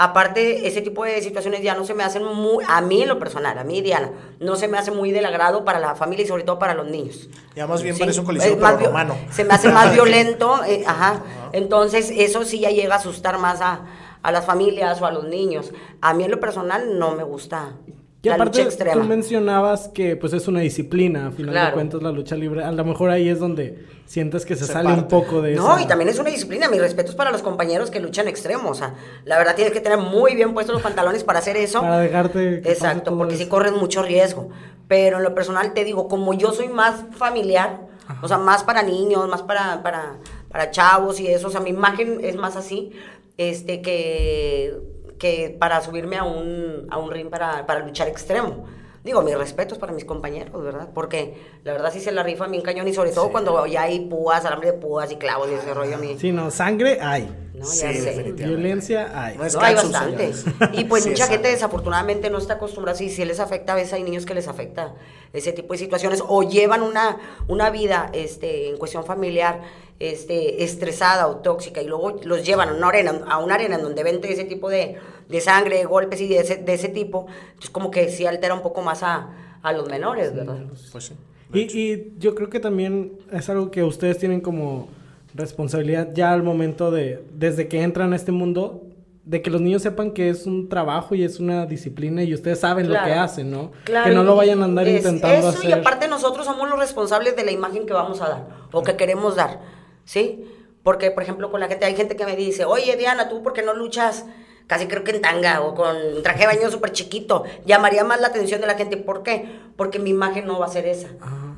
Aparte, 0.00 0.68
ese 0.68 0.80
tipo 0.80 1.04
de 1.04 1.20
situaciones 1.20 1.60
ya 1.60 1.74
no 1.74 1.84
se 1.84 1.92
me 1.92 2.04
hacen 2.04 2.22
muy, 2.22 2.64
a 2.68 2.80
mí 2.80 3.02
en 3.02 3.08
lo 3.08 3.18
personal, 3.18 3.58
a 3.58 3.64
mí 3.64 3.82
Diana, 3.82 4.12
no 4.38 4.54
se 4.54 4.68
me 4.68 4.78
hace 4.78 4.92
muy 4.92 5.10
del 5.10 5.26
agrado 5.26 5.64
para 5.64 5.80
la 5.80 5.96
familia 5.96 6.24
y 6.24 6.28
sobre 6.28 6.44
todo 6.44 6.56
para 6.60 6.74
los 6.74 6.86
niños. 6.86 7.28
Ya 7.56 7.66
más 7.66 7.82
bien 7.82 7.96
Sí, 7.96 8.00
parece 8.00 8.20
un 8.20 8.26
coliseo 8.26 8.56
más 8.58 8.80
romano. 8.80 9.16
Se 9.30 9.44
me 9.44 9.54
hace 9.54 9.70
más 9.70 9.92
violento, 9.94 10.64
eh, 10.64 10.84
ajá. 10.86 11.22
Entonces, 11.50 12.12
eso 12.14 12.44
sí 12.44 12.60
ya 12.60 12.70
llega 12.70 12.94
a 12.94 12.98
asustar 12.98 13.38
más 13.38 13.60
a, 13.60 13.80
a 14.22 14.30
las 14.30 14.44
familias 14.46 15.02
o 15.02 15.06
a 15.06 15.10
los 15.10 15.24
niños. 15.24 15.72
A 16.00 16.14
mí 16.14 16.22
en 16.22 16.30
lo 16.30 16.38
personal 16.38 16.96
no 16.96 17.16
me 17.16 17.24
gusta 17.24 17.72
Y 18.20 18.28
la 18.28 18.34
aparte, 18.34 18.58
lucha 18.58 18.68
extrema. 18.68 19.00
tú 19.00 19.06
mencionabas 19.08 19.88
que 19.88 20.16
pues 20.16 20.32
es 20.32 20.48
una 20.48 20.58
disciplina, 20.60 21.28
a 21.28 21.30
final 21.30 21.54
de 21.66 21.72
cuentas 21.72 22.02
la 22.02 22.10
lucha 22.10 22.34
libre. 22.34 22.64
A 22.64 22.72
lo 22.72 22.84
mejor 22.84 23.10
ahí 23.10 23.28
es 23.28 23.38
donde 23.38 23.86
sientes 24.06 24.44
que 24.44 24.56
se, 24.56 24.64
Se 24.66 24.72
sale 24.72 24.92
un 24.92 25.06
poco 25.06 25.40
de 25.40 25.54
No, 25.54 25.74
esa- 25.74 25.82
y 25.82 25.86
también 25.86 26.08
es 26.08 26.18
una 26.18 26.30
disciplina. 26.30 26.68
Mis 26.68 26.80
respetos 26.80 27.14
para 27.14 27.30
los 27.30 27.42
compañeros 27.42 27.90
que 27.92 28.00
luchan 28.00 28.26
extremo. 28.26 28.70
O 28.70 28.74
sea, 28.74 28.94
la 29.24 29.38
verdad 29.38 29.54
tienes 29.54 29.72
que 29.72 29.80
tener 29.80 29.98
muy 29.98 30.34
bien 30.34 30.52
puestos 30.52 30.74
los 30.74 30.82
pantalones 30.82 31.22
para 31.22 31.38
hacer 31.38 31.56
eso. 31.56 31.80
Para 31.80 32.00
dejarte 32.00 32.60
que 32.60 32.72
Exacto, 32.72 33.16
porque 33.16 33.36
sí 33.36 33.42
eso. 33.42 33.50
corren 33.50 33.74
mucho 33.74 34.02
riesgo. 34.02 34.48
Pero 34.88 35.18
en 35.18 35.22
lo 35.22 35.34
personal 35.34 35.72
te 35.72 35.84
digo, 35.84 36.08
como 36.08 36.34
yo 36.34 36.52
soy 36.52 36.68
más 36.68 37.04
familiar, 37.12 37.86
o 38.22 38.26
sea, 38.26 38.38
más 38.38 38.64
para 38.64 38.82
niños, 38.82 39.28
más 39.28 39.42
para, 39.42 39.80
para, 39.82 40.16
para 40.50 40.70
chavos 40.72 41.20
y 41.20 41.28
eso, 41.28 41.48
o 41.48 41.50
sea, 41.50 41.60
mi 41.60 41.70
imagen 41.70 42.18
es 42.24 42.34
más 42.36 42.56
así, 42.56 42.90
este, 43.36 43.80
que, 43.82 44.74
que 45.18 45.56
para 45.58 45.80
subirme 45.80 46.16
a 46.16 46.24
un, 46.24 46.86
a 46.90 46.98
un 46.98 47.10
ring 47.10 47.28
para, 47.28 47.66
para 47.66 47.80
luchar 47.80 48.08
extremo. 48.08 48.66
Digo, 49.04 49.22
mis 49.22 49.38
respetos 49.38 49.78
para 49.78 49.92
mis 49.92 50.04
compañeros, 50.04 50.62
¿verdad? 50.62 50.88
Porque 50.92 51.34
la 51.64 51.72
verdad 51.72 51.92
sí 51.92 52.00
se 52.00 52.12
la 52.12 52.22
rifa 52.24 52.46
bien 52.46 52.62
cañón 52.62 52.88
y 52.88 52.92
sobre 52.92 53.10
todo 53.12 53.30
cuando 53.30 53.64
ya 53.66 53.82
hay 53.82 54.00
púas, 54.00 54.44
alambre 54.44 54.72
de 54.72 54.78
púas 54.78 55.10
y 55.10 55.16
clavos 55.16 55.48
y 55.50 55.54
ese 55.54 55.72
rollo 55.72 55.94
a 55.94 55.98
mí. 55.98 56.16
Sí, 56.18 56.32
no, 56.32 56.50
sangre 56.50 56.98
hay. 57.00 57.32
No, 57.54 57.64
Sí, 57.64 57.80
ya 57.80 57.92
sé. 57.92 58.32
Violencia 58.32 59.10
hay. 59.14 59.36
No 59.36 59.44
No, 59.44 59.60
hay 59.60 59.74
bastante. 59.74 60.32
señores. 60.32 60.44
Y 60.74 60.84
pues 60.84 61.04
Sí, 61.04 61.10
mucha 61.10 61.26
gente 61.26 61.48
desafortunadamente 61.48 62.28
no 62.28 62.38
está 62.38 62.54
acostumbrada, 62.54 62.98
si, 62.98 63.08
si 63.08 63.24
les 63.24 63.40
afecta, 63.40 63.72
a 63.72 63.76
veces 63.76 63.94
hay 63.94 64.02
niños 64.02 64.26
que 64.26 64.34
les 64.34 64.46
afecta 64.46 64.94
ese 65.32 65.52
tipo 65.52 65.72
de 65.74 65.78
situaciones 65.78 66.22
o 66.26 66.42
llevan 66.42 66.82
una, 66.82 67.18
una 67.46 67.70
vida 67.70 68.10
este, 68.12 68.68
en 68.68 68.76
cuestión 68.76 69.04
familiar 69.04 69.60
este, 70.00 70.62
estresada 70.62 71.26
o 71.26 71.36
tóxica 71.36 71.82
y 71.82 71.86
luego 71.86 72.20
los 72.22 72.44
llevan 72.44 72.68
a 72.68 72.74
una 72.74 72.88
arena, 72.88 73.20
a 73.28 73.38
una 73.38 73.54
arena 73.54 73.76
en 73.76 73.82
donde 73.82 74.02
ven 74.02 74.20
ese 74.22 74.44
tipo 74.44 74.68
de, 74.68 74.96
de 75.28 75.40
sangre, 75.40 75.78
de 75.78 75.84
golpes 75.84 76.20
y 76.20 76.28
de 76.28 76.38
ese, 76.38 76.56
de 76.56 76.74
ese 76.74 76.88
tipo, 76.88 77.26
entonces 77.48 77.70
como 77.70 77.90
que 77.90 78.08
sí 78.08 78.26
altera 78.26 78.54
un 78.54 78.62
poco 78.62 78.82
más 78.82 79.02
a, 79.02 79.30
a 79.62 79.72
los 79.72 79.88
menores, 79.88 80.34
¿verdad? 80.34 80.58
Pues 80.92 81.04
sí. 81.04 81.14
Y, 81.52 81.78
y 81.78 82.14
yo 82.18 82.34
creo 82.34 82.50
que 82.50 82.60
también 82.60 83.12
es 83.32 83.48
algo 83.48 83.70
que 83.70 83.82
ustedes 83.82 84.18
tienen 84.18 84.40
como 84.40 84.88
responsabilidad 85.34 86.08
ya 86.14 86.32
al 86.32 86.42
momento 86.42 86.90
de, 86.90 87.24
desde 87.32 87.68
que 87.68 87.82
entran 87.82 88.12
a 88.12 88.16
este 88.16 88.32
mundo, 88.32 88.82
de 89.24 89.42
que 89.42 89.50
los 89.50 89.60
niños 89.60 89.82
sepan 89.82 90.12
que 90.12 90.30
es 90.30 90.46
un 90.46 90.70
trabajo 90.70 91.14
y 91.14 91.22
es 91.22 91.38
una 91.38 91.66
disciplina 91.66 92.22
y 92.22 92.32
ustedes 92.32 92.60
saben 92.60 92.88
lo 92.88 92.94
que 93.04 93.12
hacen, 93.12 93.50
¿no? 93.50 93.72
Claro, 93.84 94.08
que 94.08 94.14
no 94.14 94.24
lo 94.24 94.36
vayan 94.36 94.62
a 94.62 94.64
andar 94.64 94.88
es 94.88 95.04
intentando 95.04 95.48
eso, 95.50 95.58
hacer. 95.58 95.68
y 95.68 95.72
aparte 95.72 96.08
nosotros 96.08 96.46
somos 96.46 96.68
los 96.68 96.78
responsables 96.78 97.36
de 97.36 97.44
la 97.44 97.50
imagen 97.50 97.84
que 97.84 97.92
vamos 97.92 98.22
a 98.22 98.28
dar 98.28 98.46
o 98.72 98.82
que 98.82 98.96
queremos 98.96 99.36
dar, 99.36 99.60
¿sí? 100.08 100.50
Porque, 100.82 101.10
por 101.10 101.22
ejemplo, 101.22 101.50
con 101.50 101.60
la 101.60 101.68
gente, 101.68 101.84
hay 101.84 101.94
gente 101.94 102.16
que 102.16 102.24
me 102.24 102.34
dice, 102.34 102.64
oye, 102.64 102.96
Diana, 102.96 103.28
¿tú 103.28 103.42
por 103.42 103.52
qué 103.52 103.62
no 103.62 103.74
luchas? 103.74 104.24
Casi 104.66 104.86
creo 104.86 105.04
que 105.04 105.10
en 105.10 105.20
tanga 105.20 105.60
o 105.60 105.74
con 105.74 106.22
traje 106.22 106.40
de 106.40 106.46
baño 106.46 106.70
súper 106.70 106.92
chiquito. 106.92 107.44
Llamaría 107.66 108.04
más 108.04 108.18
la 108.20 108.28
atención 108.28 108.60
de 108.62 108.66
la 108.66 108.74
gente. 108.74 108.96
¿Por 108.96 109.22
qué? 109.22 109.60
Porque 109.76 109.98
mi 109.98 110.10
imagen 110.10 110.46
no 110.46 110.58
va 110.58 110.66
a 110.66 110.70
ser 110.70 110.86
esa. 110.86 111.08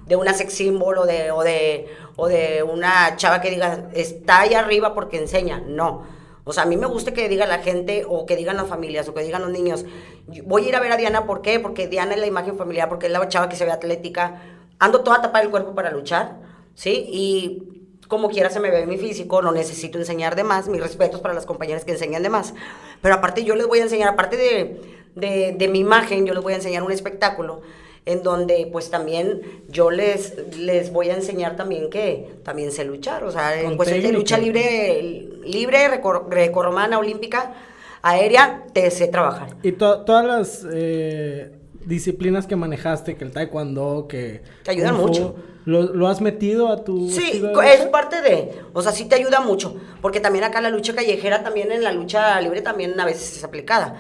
De 0.06 0.16
una 0.16 0.34
sex 0.34 0.52
symbol 0.52 0.98
o 0.98 1.06
de, 1.06 1.30
o, 1.30 1.44
de, 1.44 1.88
o 2.16 2.26
de 2.26 2.64
una 2.64 3.14
chava 3.16 3.40
que 3.40 3.50
diga, 3.50 3.88
está 3.94 4.40
ahí 4.40 4.54
arriba 4.54 4.94
porque 4.94 5.18
enseña. 5.18 5.62
No. 5.64 6.02
O 6.42 6.52
sea, 6.52 6.64
a 6.64 6.66
mí 6.66 6.76
me 6.76 6.86
gusta 6.86 7.12
que 7.14 7.28
diga 7.28 7.46
la 7.46 7.58
gente 7.58 8.04
o 8.08 8.26
que 8.26 8.34
digan 8.34 8.56
las 8.56 8.66
familias 8.66 9.08
o 9.08 9.14
que 9.14 9.22
digan 9.22 9.42
los 9.42 9.50
niños, 9.52 9.84
"Yo 10.26 10.42
voy 10.44 10.64
a 10.64 10.68
ir 10.68 10.76
a 10.76 10.80
ver 10.80 10.90
a 10.90 10.96
Diana, 10.96 11.26
¿por 11.26 11.42
qué? 11.42 11.60
Porque 11.60 11.86
Diana 11.86 12.14
es 12.14 12.20
la 12.20 12.26
imagen 12.26 12.56
familiar, 12.56 12.88
porque 12.88 13.06
es 13.06 13.12
la 13.12 13.28
chava 13.28 13.48
que 13.48 13.54
se 13.54 13.64
ve 13.64 13.70
atlética, 13.70 14.42
ando 14.80 15.02
toda 15.02 15.22
tapada 15.22 15.44
el 15.44 15.50
cuerpo 15.50 15.74
para 15.76 15.92
luchar, 15.92 16.38
¿sí? 16.74 17.06
Y 17.12 17.79
como 18.10 18.28
quiera 18.28 18.50
se 18.50 18.60
me 18.60 18.70
ve 18.70 18.84
mi 18.86 18.98
físico, 18.98 19.40
no 19.40 19.52
necesito 19.52 19.96
enseñar 19.96 20.36
de 20.36 20.44
más, 20.44 20.68
mis 20.68 20.82
respetos 20.82 21.20
para 21.22 21.32
las 21.32 21.46
compañeras 21.46 21.86
que 21.86 21.92
enseñan 21.92 22.22
de 22.22 22.28
más, 22.28 22.52
pero 23.00 23.14
aparte 23.14 23.42
yo 23.44 23.54
les 23.54 23.66
voy 23.66 23.78
a 23.78 23.84
enseñar, 23.84 24.08
aparte 24.10 24.36
de, 24.36 24.82
de, 25.14 25.54
de 25.56 25.68
mi 25.68 25.78
imagen, 25.78 26.26
yo 26.26 26.34
les 26.34 26.42
voy 26.42 26.52
a 26.52 26.56
enseñar 26.56 26.82
un 26.82 26.92
espectáculo 26.92 27.62
en 28.06 28.22
donde 28.22 28.68
pues 28.72 28.90
también 28.90 29.42
yo 29.68 29.90
les, 29.90 30.34
les 30.56 30.90
voy 30.92 31.10
a 31.10 31.14
enseñar 31.14 31.54
también 31.56 31.88
que 31.90 32.28
también 32.42 32.72
sé 32.72 32.84
luchar, 32.84 33.24
o 33.24 33.30
sea, 33.30 33.58
en 33.60 33.76
cuestión 33.76 34.02
de 34.02 34.12
lucha 34.12 34.36
libre, 34.38 35.28
libre, 35.44 35.88
greco- 35.88 36.26
grecorromana, 36.28 36.98
olímpica, 36.98 37.54
aérea, 38.02 38.64
te 38.72 38.90
sé 38.90 39.06
trabajar. 39.08 39.48
Y 39.62 39.72
to- 39.72 40.00
todas 40.04 40.24
las 40.26 40.66
eh, 40.72 41.52
disciplinas 41.84 42.46
que 42.46 42.56
manejaste, 42.56 43.16
que 43.16 43.24
el 43.24 43.32
taekwondo, 43.32 44.06
que... 44.08 44.42
Te 44.64 44.70
ayudan 44.72 44.96
mucho. 44.96 45.36
¿Lo, 45.64 45.82
lo 45.82 46.08
has 46.08 46.20
metido 46.20 46.68
a 46.68 46.84
tu 46.84 47.10
Sí, 47.10 47.42
es 47.64 47.86
parte 47.86 48.22
de, 48.22 48.62
o 48.72 48.82
sea, 48.82 48.92
sí 48.92 49.04
te 49.04 49.16
ayuda 49.16 49.40
mucho, 49.40 49.76
porque 50.00 50.20
también 50.20 50.44
acá 50.44 50.60
la 50.60 50.70
lucha 50.70 50.94
callejera, 50.94 51.42
también 51.42 51.70
en 51.70 51.84
la 51.84 51.92
lucha 51.92 52.40
libre 52.40 52.62
también 52.62 52.98
a 52.98 53.04
veces 53.04 53.36
es 53.36 53.44
aplicada. 53.44 53.96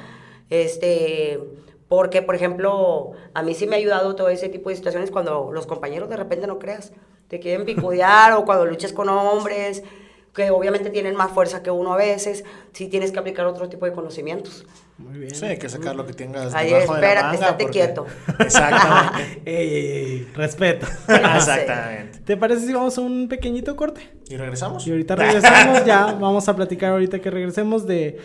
Este, 0.48 1.38
porque, 1.90 2.22
por 2.22 2.34
ejemplo, 2.34 3.12
a 3.34 3.42
mí 3.42 3.52
sí 3.54 3.66
me 3.66 3.74
ha 3.74 3.78
ayudado 3.78 4.14
todo 4.14 4.28
ese 4.28 4.48
tipo 4.48 4.70
de 4.70 4.76
situaciones 4.76 5.10
cuando 5.10 5.50
los 5.52 5.66
compañeros 5.66 6.08
de 6.08 6.16
repente 6.16 6.46
no 6.46 6.58
creas, 6.58 6.92
te 7.28 7.40
quieren 7.40 7.64
picudear 7.64 8.32
o 8.36 8.44
cuando 8.44 8.64
luchas 8.64 8.92
con 8.92 9.08
hombres, 9.08 9.82
que 10.32 10.50
obviamente 10.50 10.90
tienen 10.90 11.16
más 11.16 11.32
fuerza 11.32 11.62
que 11.62 11.70
uno 11.70 11.92
a 11.92 11.96
veces, 11.96 12.44
sí 12.72 12.88
tienes 12.88 13.10
que 13.12 13.18
aplicar 13.18 13.46
otro 13.46 13.68
tipo 13.68 13.86
de 13.86 13.92
conocimientos. 13.92 14.64
Muy 15.00 15.18
bien. 15.18 15.34
Sí, 15.34 15.44
hay 15.44 15.58
que 15.58 15.68
sacar 15.68 15.96
lo 15.96 16.06
que 16.06 16.12
tengas 16.12 16.54
Ay, 16.54 16.68
debajo 16.70 16.94
de 16.94 17.00
la 17.00 17.06
espérate, 17.08 17.26
manga. 17.38 17.46
estate 17.46 17.64
porque- 17.64 17.78
quieto. 17.78 18.06
Exactamente. 18.38 19.42
Ey, 19.44 19.68
ey, 19.74 19.86
ey, 19.86 20.28
respeto. 20.34 20.86
Exactamente. 21.08 22.18
¿Te 22.20 22.36
parece 22.36 22.66
si 22.66 22.72
vamos 22.72 22.96
a 22.98 23.00
un 23.00 23.28
pequeñito 23.28 23.74
corte? 23.76 24.08
¿Y 24.28 24.36
regresamos? 24.36 24.86
Y 24.86 24.90
ahorita 24.90 25.16
regresamos, 25.16 25.84
ya 25.84 26.12
vamos 26.12 26.48
a 26.48 26.54
platicar 26.56 26.92
ahorita 26.92 27.18
que 27.20 27.30
regresemos 27.30 27.86
de 27.86 28.18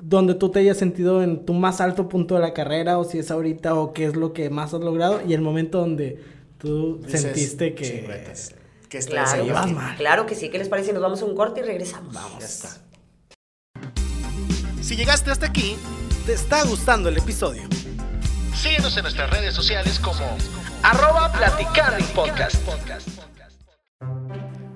donde 0.00 0.34
tú 0.34 0.50
te 0.50 0.60
hayas 0.60 0.76
sentido 0.76 1.22
en 1.22 1.44
tu 1.44 1.54
más 1.54 1.80
alto 1.80 2.08
punto 2.08 2.34
de 2.36 2.40
la 2.40 2.52
carrera 2.52 2.98
o 2.98 3.04
si 3.04 3.18
es 3.18 3.30
ahorita 3.30 3.74
o 3.74 3.92
qué 3.92 4.04
es 4.06 4.14
lo 4.16 4.32
que 4.32 4.48
más 4.50 4.74
has 4.74 4.80
logrado 4.80 5.20
y 5.26 5.34
el 5.34 5.40
momento 5.40 5.78
donde 5.78 6.22
tú 6.58 7.00
Dices, 7.02 7.22
sentiste 7.22 7.74
que 7.74 7.84
"Chingüetas, 7.84 8.54
que 8.88 8.98
Claro, 9.00 9.42
aquí?". 9.58 9.72
mal. 9.72 9.96
claro 9.96 10.26
que 10.26 10.34
sí, 10.36 10.50
¿qué 10.50 10.58
les 10.58 10.68
parece? 10.68 10.92
Nos 10.92 11.02
vamos 11.02 11.20
a 11.22 11.24
un 11.24 11.34
corte 11.34 11.60
y 11.60 11.64
regresamos. 11.64 12.14
Ya 12.38 12.44
está. 12.46 12.68
Si 14.82 14.96
llegaste 14.96 15.30
hasta 15.30 15.46
aquí, 15.46 15.76
te 16.26 16.32
está 16.32 16.64
gustando 16.64 17.08
el 17.08 17.16
episodio. 17.16 17.62
Síguenos 18.52 18.96
en 18.96 19.04
nuestras 19.04 19.30
redes 19.30 19.54
sociales 19.54 20.00
como 20.00 20.36
arroba 20.82 21.30
platicando 21.32 22.04
podcast. 22.06 22.56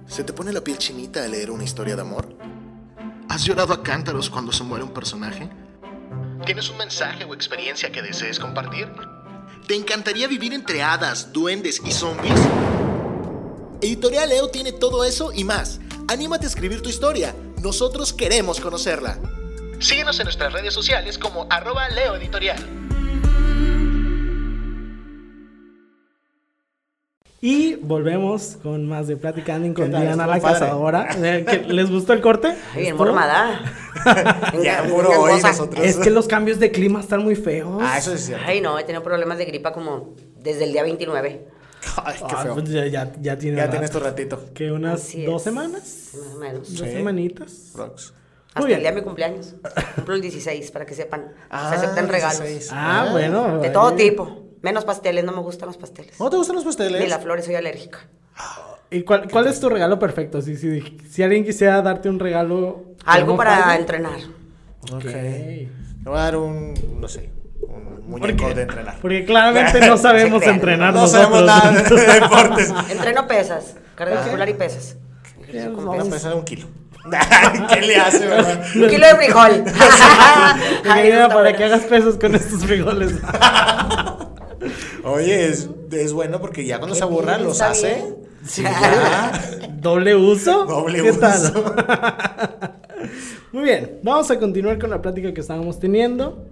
¿Se 0.07 0.23
te 0.23 0.33
pone 0.33 0.53
la 0.53 0.61
piel 0.63 0.79
chinita 0.79 1.25
al 1.25 1.33
leer 1.33 1.51
una 1.51 1.65
historia 1.65 1.97
de 1.97 2.03
amor? 2.03 2.29
¿Has 3.29 3.45
llorado 3.45 3.75
a 3.75 3.83
cántaros 3.83 4.31
cuando 4.31 4.53
se 4.53 4.63
muere 4.63 4.85
un 4.85 4.95
personaje? 4.95 5.51
¿Tienes 6.47 6.71
un 6.71 6.79
mensaje 6.79 7.25
o 7.25 7.35
experiencia 7.35 7.91
que 7.91 8.01
desees 8.01 8.39
compartir? 8.39 8.89
¿Te 9.67 9.75
encantaría 9.75 10.29
vivir 10.29 10.55
entre 10.55 10.85
hadas, 10.85 11.33
duendes 11.33 11.83
y 11.85 11.91
zombies? 11.91 12.41
Editorial 13.83 14.29
Leo 14.29 14.49
tiene 14.51 14.71
todo 14.71 15.05
eso 15.05 15.33
y 15.33 15.43
más. 15.43 15.81
Anímate 16.07 16.47
a 16.47 16.49
escribir 16.49 16.81
tu 16.81 16.89
historia. 16.89 17.35
Nosotros 17.61 18.13
queremos 18.13 18.61
conocerla. 18.61 19.19
Síguenos 19.79 20.19
en 20.21 20.25
nuestras 20.25 20.53
redes 20.53 20.73
sociales 20.75 21.19
como 21.19 21.47
arroba 21.51 21.89
leoeditorial. 21.89 22.57
Y 27.43 27.75
volvemos 27.77 28.57
con 28.63 28.89
más 28.89 29.07
de 29.07 29.17
Platicando 29.17 29.73
con. 29.75 29.91
Diana 29.91 30.27
la 30.27 30.39
padre. 30.41 30.41
Cazadora. 30.61 31.09
Eh, 31.23 31.45
¿qué- 31.49 31.59
¿Les 31.73 31.91
gustó 31.91 32.13
el 32.15 32.21
corte? 32.23 32.55
Ay, 32.75 32.83
bien 32.83 32.97
formada. 32.97 33.61
Ya, 34.63 34.85
puro 34.85 35.11
hoy 35.21 35.41
nosotros. 35.43 35.85
Es 35.85 35.97
que 35.99 36.11
los 36.11 36.27
cambios 36.29 36.59
de 36.61 36.71
clima 36.71 37.01
están 37.01 37.23
muy 37.25 37.35
feos. 37.35 37.79
Ah, 37.83 37.99
eso 37.99 38.11
sí 38.13 38.17
es 38.17 38.27
cierto. 38.27 38.45
Ay, 38.47 38.61
no, 38.61 38.79
he 38.79 38.85
tenido 38.85 39.03
problemas 39.03 39.37
de 39.39 39.45
gripa 39.45 39.73
como 39.73 40.15
desde 40.39 40.65
el 40.65 40.73
día 40.73 40.83
29. 40.85 41.49
Ay, 42.05 42.15
qué 42.19 42.25
Ah, 42.37 42.43
feo. 42.43 42.55
pues 42.55 42.69
ya, 42.71 42.87
ya, 42.87 43.13
ya 43.21 43.37
tiene 43.37 43.57
Ya 43.59 43.69
tienes 43.71 43.91
tu 43.91 43.99
ratito. 44.01 44.41
que 44.55 44.71
unas 44.73 44.95
Así 45.03 45.25
dos 45.25 45.37
es. 45.37 45.43
semanas, 45.43 46.11
Más 46.15 46.35
o 46.35 46.39
menos. 46.39 46.69
dos 46.77 46.87
Sí. 46.89 46.93
semanitas. 46.93 47.73
Rox. 47.75 48.13
Hasta 48.57 48.67
bien. 48.67 48.77
el 48.79 48.83
día 48.83 48.91
de 48.91 48.97
mi 48.97 49.03
cumpleaños. 49.03 49.55
Cumplo 49.95 50.15
el 50.15 50.21
16, 50.23 50.71
para 50.71 50.85
que 50.87 50.95
sepan. 50.95 51.33
Ah, 51.51 51.69
Se 51.71 51.77
aceptan 51.77 52.09
regalos. 52.09 52.41
16. 52.41 52.71
Ah, 52.73 53.09
bueno. 53.13 53.59
De 53.61 53.69
ahí- 53.69 53.73
todo 53.73 53.93
tipo. 53.95 54.43
Menos 54.63 54.85
pasteles, 54.85 55.25
no 55.25 55.33
me 55.33 55.41
gustan 55.41 55.69
los 55.69 55.77
pasteles. 55.77 56.19
¿No 56.19 56.29
te 56.31 56.37
gustan 56.37 56.57
los 56.57 56.65
pasteles? 56.65 57.01
Ni 57.01 57.07
las 57.07 57.23
flores, 57.23 57.45
soy 57.45 57.55
alérgica. 57.55 58.01
¿Y 58.91 59.03
cuál, 59.03 59.29
cuál 59.31 59.47
es 59.49 59.59
tu 59.61 59.69
regalo 59.69 59.99
perfecto? 59.99 60.41
Si, 60.43 60.57
si, 60.57 60.81
si 61.09 61.23
alguien 61.23 61.45
quisiera 61.45 61.83
darte 61.83 62.09
un 62.09 62.19
regalo. 62.19 62.85
Algo 63.05 63.27
¿cómo 63.29 63.39
para 63.39 63.77
entrenar. 63.77 64.19
Ok. 64.93 65.03
Te 65.05 65.69
voy 66.05 66.19
a 66.19 66.23
dar 66.23 66.37
un, 66.37 66.75
no 67.01 67.09
sé, 67.09 67.31
un 67.61 68.09
muñeco 68.09 68.49
de 68.55 68.63
entrenar. 68.63 68.99
Porque 69.01 69.25
claramente 69.25 69.81
no 69.87 69.97
sabemos 69.99 70.43
Sí, 70.43 70.49
entrenar 70.51 70.95
No 70.95 71.01
nosotros. 71.03 71.29
sabemos 71.29 71.47
nada 71.47 71.83
de 71.83 72.13
deportes. 72.21 72.73
Entreno 72.91 73.27
pesas, 73.27 73.77
cardiovascular 73.97 74.49
y 74.49 74.55
pesas. 74.55 74.97
A 75.43 75.47
pesas. 75.47 76.09
pensar 76.09 76.35
un 76.35 76.45
kilo. 76.45 76.67
¿Qué 77.73 77.81
le 77.83 77.97
hace, 77.97 78.27
verdad? 78.27 78.63
Un 78.75 78.89
kilo 78.89 79.07
de 79.07 79.15
frijol. 79.17 79.65
Ay, 80.89 81.11
para 81.11 81.35
bueno. 81.35 81.57
que 81.57 81.65
hagas 81.65 81.83
pesos 81.85 82.17
con 82.17 82.35
estos 82.35 82.65
frijoles. 82.65 83.13
Oye, 85.05 85.47
es, 85.49 85.69
es 85.93 86.13
bueno 86.13 86.41
porque 86.41 86.65
ya 86.65 86.79
cuando 86.79 86.95
se 86.97 87.03
aburra 87.05 87.37
bien, 87.37 87.49
los 87.49 87.61
hace. 87.61 87.95
bien. 87.95 88.17
Sí, 88.45 88.63
ya. 88.63 89.69
¿Doble 89.81 90.15
uso? 90.15 90.65
Doble 90.67 91.03
¿Qué 91.03 91.11
uso. 91.11 91.21
tal? 91.21 92.75
Muy 93.53 93.65
bien, 93.65 93.99
vamos 94.03 94.31
a 94.31 94.39
continuar 94.39 94.79
con 94.79 94.91
la 94.91 95.01
plática 95.03 95.33
que 95.33 95.41
estábamos 95.41 95.79
teniendo. 95.79 96.47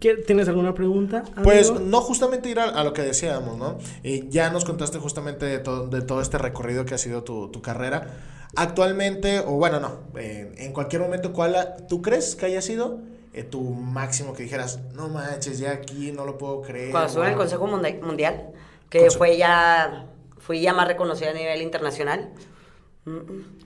¿Qué- 0.00 0.14
¿Tienes 0.16 0.48
alguna 0.48 0.74
pregunta? 0.74 1.18
amigo? 1.18 1.42
Pues 1.42 1.72
no 1.80 2.00
justamente 2.02 2.48
ir 2.48 2.60
a, 2.60 2.64
a 2.68 2.84
lo 2.84 2.92
que 2.92 3.02
decíamos, 3.02 3.58
¿no? 3.58 3.78
Eh, 4.04 4.26
ya 4.28 4.50
nos 4.50 4.64
contaste 4.64 4.98
justamente 4.98 5.44
de, 5.46 5.58
todo- 5.58 5.88
de 5.88 6.02
todo 6.02 6.20
este 6.20 6.38
recorrido 6.38 6.84
que 6.84 6.94
ha 6.94 6.98
sido 6.98 7.24
tu, 7.24 7.48
tu 7.48 7.60
carrera. 7.62 8.06
Actualmente, 8.54 9.40
o 9.40 9.52
bueno, 9.52 9.80
no, 9.80 10.00
eh, 10.18 10.52
en 10.58 10.72
cualquier 10.72 11.00
momento, 11.02 11.32
¿cuál 11.32 11.56
ha- 11.56 11.76
tú 11.86 12.02
crees 12.02 12.36
que 12.36 12.46
haya 12.46 12.60
sido 12.62 13.00
eh, 13.34 13.44
tu 13.44 13.62
máximo 13.62 14.34
que 14.34 14.42
dijeras, 14.42 14.80
no 14.92 15.08
manches, 15.08 15.58
ya 15.58 15.70
aquí 15.72 16.12
no 16.12 16.26
lo 16.26 16.36
puedo 16.36 16.60
creer? 16.60 16.90
Cuando 16.90 17.08
estuve 17.08 17.24
en 17.24 17.30
el 17.30 17.34
wow"? 17.36 17.42
Consejo 17.44 17.66
Mundi- 17.66 18.00
Mundial, 18.02 18.50
que 18.90 18.98
Consejo. 18.98 19.18
fue 19.18 19.38
ya, 19.38 20.06
fui 20.38 20.60
ya 20.60 20.74
más 20.74 20.86
reconocida 20.86 21.30
a 21.30 21.34
nivel 21.34 21.62
internacional. 21.62 22.30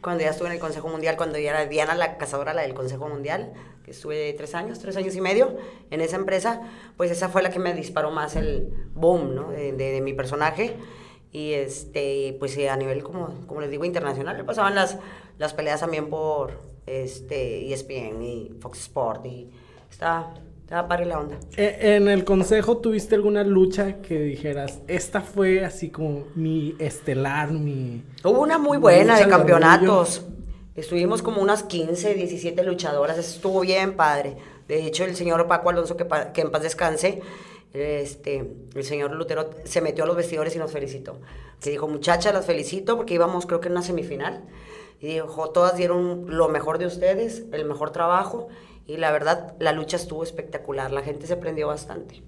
Cuando 0.01 0.23
ya 0.25 0.31
estuve 0.31 0.49
en 0.49 0.55
el 0.55 0.61
Consejo 0.61 0.89
Mundial, 0.89 1.17
cuando 1.17 1.39
ya 1.39 1.51
era 1.51 1.67
Diana 1.67 1.95
la 1.95 2.17
cazadora, 2.17 2.55
la 2.55 2.63
del 2.63 2.73
Consejo 2.75 3.07
Mundial, 3.09 3.53
que 3.85 3.91
estuve 3.91 4.33
tres 4.35 4.55
años, 4.55 4.79
tres 4.79 4.97
años 4.97 5.15
y 5.17 5.21
medio 5.21 5.57
en 5.91 6.01
esa 6.01 6.17
empresa, 6.17 6.61
pues 6.97 7.11
esa 7.11 7.29
fue 7.29 7.43
la 7.43 7.51
que 7.51 7.59
me 7.59 7.75
disparó 7.75 8.11
más 8.13 8.35
el 8.37 8.69
boom, 8.95 9.35
¿no? 9.35 9.51
De, 9.51 9.73
de- 9.73 9.91
de 9.93 10.01
mi 10.01 10.15
personaje. 10.15 10.77
Y 11.33 11.53
este, 11.53 12.37
pues 12.39 12.57
eh, 12.57 12.69
a 12.71 12.77
nivel, 12.77 13.03
como, 13.03 13.47
como 13.47 13.61
les 13.61 13.71
digo, 13.71 13.85
internacional, 13.85 14.37
le 14.37 14.45
pasaban 14.45 14.75
las, 14.75 14.99
las 15.39 15.53
peleas 15.55 15.81
también 15.81 16.09
por 16.09 16.61
este, 16.87 17.73
ESPN 17.73 18.23
y 18.23 18.53
Fox 18.61 18.81
Sport 18.83 19.27
y 19.27 19.51
estaba, 19.91 20.33
estaba 20.63 20.89
padre 20.89 21.05
la 21.07 21.19
onda. 21.19 21.37
Eh, 21.57 21.97
En 21.97 22.09
el 22.09 22.25
consejo, 22.25 22.79
¿tuviste 22.79 23.15
alguna 23.17 23.45
lucha 23.45 24.01
que 24.01 24.19
dijeras, 24.19 24.79
esta 24.89 25.21
fue 25.21 25.65
así 25.65 25.91
como 25.91 26.25
mi 26.35 26.75
estelar, 26.79 27.51
mi... 27.53 28.03
Hubo 28.25 28.41
una 28.41 28.57
muy 28.59 28.79
buena 28.79 29.19
de 29.19 29.25
de 29.25 29.31
campeonatos. 29.31 30.25
Estuvimos 30.75 31.23
como 31.23 31.41
unas 31.43 31.63
15, 31.63 32.15
17 32.15 32.63
luchadoras. 32.63 33.17
Estuvo 33.19 33.61
bien 33.61 33.95
padre. 33.97 34.37
De 34.69 34.85
hecho, 34.87 35.05
el 35.05 35.17
señor 35.17 35.47
Paco 35.49 35.71
Alonso, 35.71 35.97
que, 35.97 36.05
pa- 36.05 36.33
que 36.33 36.43
en 36.43 36.51
paz 36.51 36.63
descanse, 36.63 37.21
este, 37.73 38.51
el 38.75 38.85
señor 38.85 39.13
Lutero 39.15 39.51
se 39.65 39.81
metió 39.81 40.05
a 40.05 40.07
los 40.07 40.17
vestidores 40.17 40.55
y 40.57 40.59
nos 40.59 40.73
felicitó. 40.73 41.19
Que 41.61 41.71
dijo, 41.71 41.89
muchachas, 41.89 42.33
las 42.35 42.47
felicito 42.47 42.97
porque 42.97 43.15
íbamos 43.15 43.47
creo 43.47 43.61
que 43.61 43.69
en 43.69 43.73
una 43.73 43.83
semifinal. 43.83 44.45
Y 45.01 45.09
dijo, 45.15 45.51
todas 45.51 45.77
dieron 45.77 46.25
lo 46.37 46.49
mejor 46.49 46.79
de 46.79 46.87
ustedes, 46.87 47.45
el 47.53 47.65
mejor 47.67 47.91
trabajo. 47.91 48.49
Y 48.87 48.97
la 48.99 49.11
verdad, 49.13 49.55
la 49.59 49.73
lucha 49.73 49.97
estuvo 49.97 50.23
espectacular. 50.23 50.91
La 50.93 51.03
gente 51.03 51.27
se 51.27 51.37
prendió 51.37 51.67
bastante. 51.69 52.23